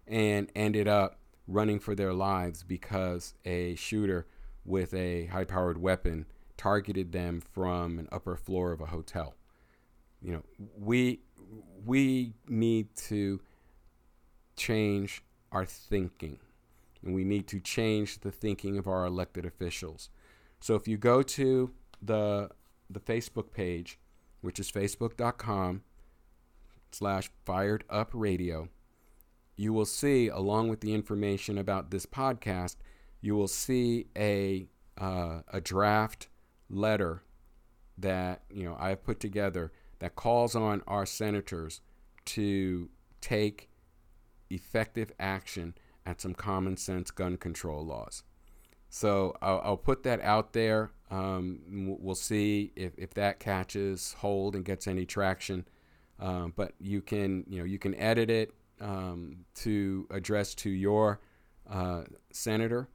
and 0.07 0.51
ended 0.55 0.89
up 0.89 1.19
running 1.47 1.79
for 1.79 1.95
their 1.95 2.13
lives 2.13 2.63
because 2.63 3.35
a 3.45 3.75
shooter 3.77 4.27
with 4.65 4.95
a 4.95 5.27
high 5.27 5.45
powered 5.45 5.79
weapon 5.79 6.27
targeted 6.57 7.13
them 7.13 7.41
from 7.41 7.99
an 7.99 8.09
upper 8.11 8.37
floor 8.37 8.73
of 8.73 8.81
a 8.81 8.87
hotel. 8.87 9.35
You 10.23 10.33
know, 10.33 10.43
we 10.79 11.21
we 11.85 12.33
need 12.49 12.95
to 12.97 13.41
change 14.57 15.23
our 15.53 15.65
thinking 15.67 16.39
and 17.05 17.15
we 17.15 17.25
need 17.25 17.47
to 17.49 17.61
change 17.61 18.21
the 18.21 18.33
thinking 18.33 18.79
of 18.79 18.89
our 18.89 19.05
elected 19.05 19.45
officials. 19.45 20.09
So 20.61 20.75
if 20.75 20.89
you 20.89 20.97
go 20.97 21.23
to 21.23 21.71
the 22.03 22.51
the 22.89 23.01
Facebook 23.01 23.53
page 23.53 23.99
which 24.47 24.61
is 24.61 24.71
facebook.com 24.71 25.83
slash 26.93 27.31
fired 27.45 27.83
up 27.91 28.11
radio, 28.13 28.69
you 29.57 29.73
will 29.73 29.85
see, 29.85 30.29
along 30.29 30.69
with 30.69 30.81
the 30.81 30.95
information 30.95 31.59
about 31.59 31.91
this 31.91 32.07
podcast, 32.07 32.77
you 33.21 33.35
will 33.35 33.49
see 33.49 34.07
a, 34.17 34.69
uh, 34.97 35.41
a 35.53 35.61
draft 35.61 36.29
letter 36.71 37.25
that 37.99 38.43
you 38.49 38.63
know 38.63 38.77
I've 38.79 39.03
put 39.03 39.19
together 39.19 39.73
that 39.99 40.15
calls 40.15 40.55
on 40.55 40.83
our 40.87 41.07
senators 41.07 41.81
to 42.27 42.89
take 43.21 43.69
effective 44.49 45.11
action 45.19 45.75
at 46.05 46.21
some 46.21 46.35
common 46.35 46.77
sense 46.77 47.11
gun 47.11 47.37
control 47.37 47.85
laws. 47.85 48.23
So 48.91 49.37
I'll, 49.43 49.61
I'll 49.65 49.77
put 49.77 50.05
that 50.05 50.21
out 50.21 50.53
there. 50.53 50.93
Um, 51.11 51.97
we'll 52.01 52.15
see 52.15 52.73
if, 52.75 52.93
if 52.99 53.15
that 53.15 53.39
catches 53.39 54.15
hold 54.15 54.57
and 54.57 54.65
gets 54.65 54.87
any 54.87 55.07
traction. 55.07 55.67
Um, 56.19 56.53
but 56.57 56.73
you 56.81 57.03
can 57.03 57.45
you 57.47 57.59
know 57.59 57.65
you 57.65 57.79
can 57.79 57.95
edit 57.95 58.31
it 58.31 58.55
um, 58.81 59.45
to 59.57 60.07
address 60.11 60.55
to 60.57 60.71
your 60.71 61.21
uh, 61.71 62.03
senator 62.33 62.89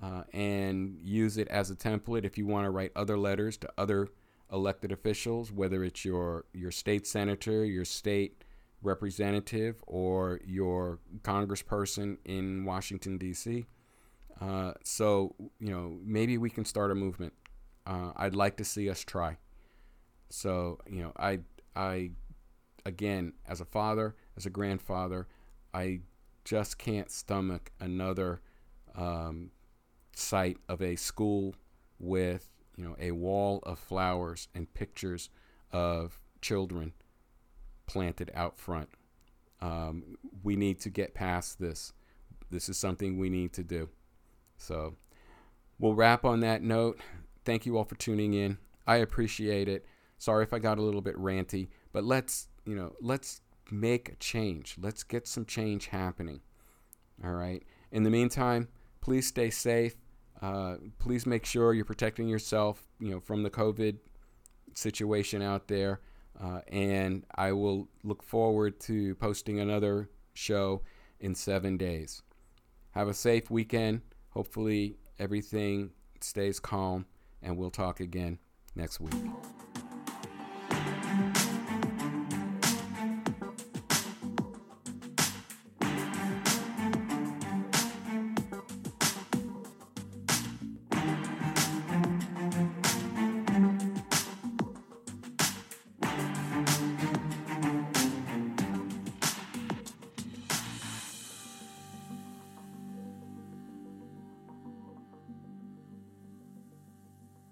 uh, 0.00 0.22
and 0.32 0.98
use 1.02 1.36
it 1.36 1.48
as 1.48 1.70
a 1.70 1.76
template 1.76 2.24
if 2.24 2.38
you 2.38 2.46
want 2.46 2.64
to 2.64 2.70
write 2.70 2.92
other 2.94 3.18
letters 3.18 3.56
to 3.58 3.68
other 3.76 4.08
elected 4.52 4.92
officials, 4.92 5.52
whether 5.52 5.84
it's 5.84 6.04
your 6.04 6.44
your 6.52 6.70
state 6.70 7.06
senator, 7.06 7.64
your 7.64 7.84
state 7.84 8.44
representative, 8.82 9.82
or 9.86 10.40
your 10.44 10.98
congressperson 11.22 12.16
in 12.24 12.64
Washington 12.64 13.18
D.C. 13.18 13.66
Uh, 14.40 14.72
so, 14.82 15.34
you 15.58 15.70
know, 15.70 15.98
maybe 16.02 16.38
we 16.38 16.48
can 16.48 16.64
start 16.64 16.90
a 16.90 16.94
movement. 16.94 17.32
Uh, 17.86 18.12
I'd 18.16 18.34
like 18.34 18.56
to 18.58 18.64
see 18.64 18.88
us 18.90 19.04
try. 19.04 19.38
So, 20.28 20.78
you 20.88 21.02
know, 21.02 21.12
I, 21.16 21.40
I, 21.74 22.10
again, 22.84 23.32
as 23.48 23.60
a 23.60 23.64
father, 23.64 24.14
as 24.36 24.46
a 24.46 24.50
grandfather, 24.50 25.26
I 25.74 26.00
just 26.44 26.78
can't 26.78 27.10
stomach 27.10 27.72
another 27.80 28.40
um, 28.94 29.50
site 30.14 30.58
of 30.68 30.82
a 30.82 30.96
school 30.96 31.54
with, 31.98 32.50
you 32.76 32.84
know, 32.84 32.96
a 32.98 33.12
wall 33.12 33.60
of 33.64 33.78
flowers 33.78 34.48
and 34.54 34.72
pictures 34.72 35.30
of 35.72 36.18
children 36.40 36.92
planted 37.86 38.30
out 38.34 38.58
front. 38.58 38.88
Um, 39.60 40.16
we 40.42 40.56
need 40.56 40.80
to 40.80 40.90
get 40.90 41.14
past 41.14 41.58
this. 41.60 41.92
This 42.50 42.68
is 42.68 42.78
something 42.78 43.18
we 43.18 43.28
need 43.28 43.52
to 43.54 43.62
do. 43.62 43.88
So 44.56 44.94
we'll 45.78 45.94
wrap 45.94 46.24
on 46.24 46.40
that 46.40 46.62
note. 46.62 47.00
Thank 47.44 47.66
you 47.66 47.76
all 47.76 47.84
for 47.84 47.96
tuning 47.96 48.34
in. 48.34 48.58
I 48.86 48.96
appreciate 48.96 49.68
it. 49.68 49.86
Sorry 50.18 50.42
if 50.42 50.52
I 50.52 50.58
got 50.58 50.78
a 50.78 50.82
little 50.82 51.00
bit 51.00 51.16
ranty, 51.16 51.68
but 51.92 52.04
let's, 52.04 52.48
you 52.64 52.74
know, 52.74 52.94
let's 53.00 53.40
make 53.70 54.08
a 54.10 54.16
change. 54.16 54.76
Let's 54.78 55.02
get 55.02 55.26
some 55.26 55.46
change 55.46 55.86
happening. 55.86 56.40
All 57.24 57.32
right. 57.32 57.62
In 57.90 58.02
the 58.02 58.10
meantime, 58.10 58.68
please 59.00 59.26
stay 59.26 59.50
safe. 59.50 59.96
Uh, 60.42 60.76
please 60.98 61.26
make 61.26 61.44
sure 61.44 61.74
you're 61.74 61.84
protecting 61.84 62.28
yourself, 62.28 62.86
you 62.98 63.10
know, 63.10 63.20
from 63.20 63.42
the 63.42 63.50
COVID 63.50 63.98
situation 64.74 65.42
out 65.42 65.68
there. 65.68 66.00
Uh, 66.40 66.60
and 66.68 67.24
I 67.34 67.52
will 67.52 67.88
look 68.02 68.22
forward 68.22 68.80
to 68.80 69.14
posting 69.16 69.60
another 69.60 70.08
show 70.32 70.82
in 71.18 71.34
seven 71.34 71.76
days. 71.76 72.22
Have 72.92 73.08
a 73.08 73.14
safe 73.14 73.50
weekend. 73.50 74.00
Hopefully, 74.30 74.96
everything 75.18 75.90
stays 76.20 76.58
calm, 76.58 77.06
and 77.42 77.56
we'll 77.56 77.70
talk 77.70 78.00
again 78.00 78.38
next 78.74 79.00
week. 79.00 79.14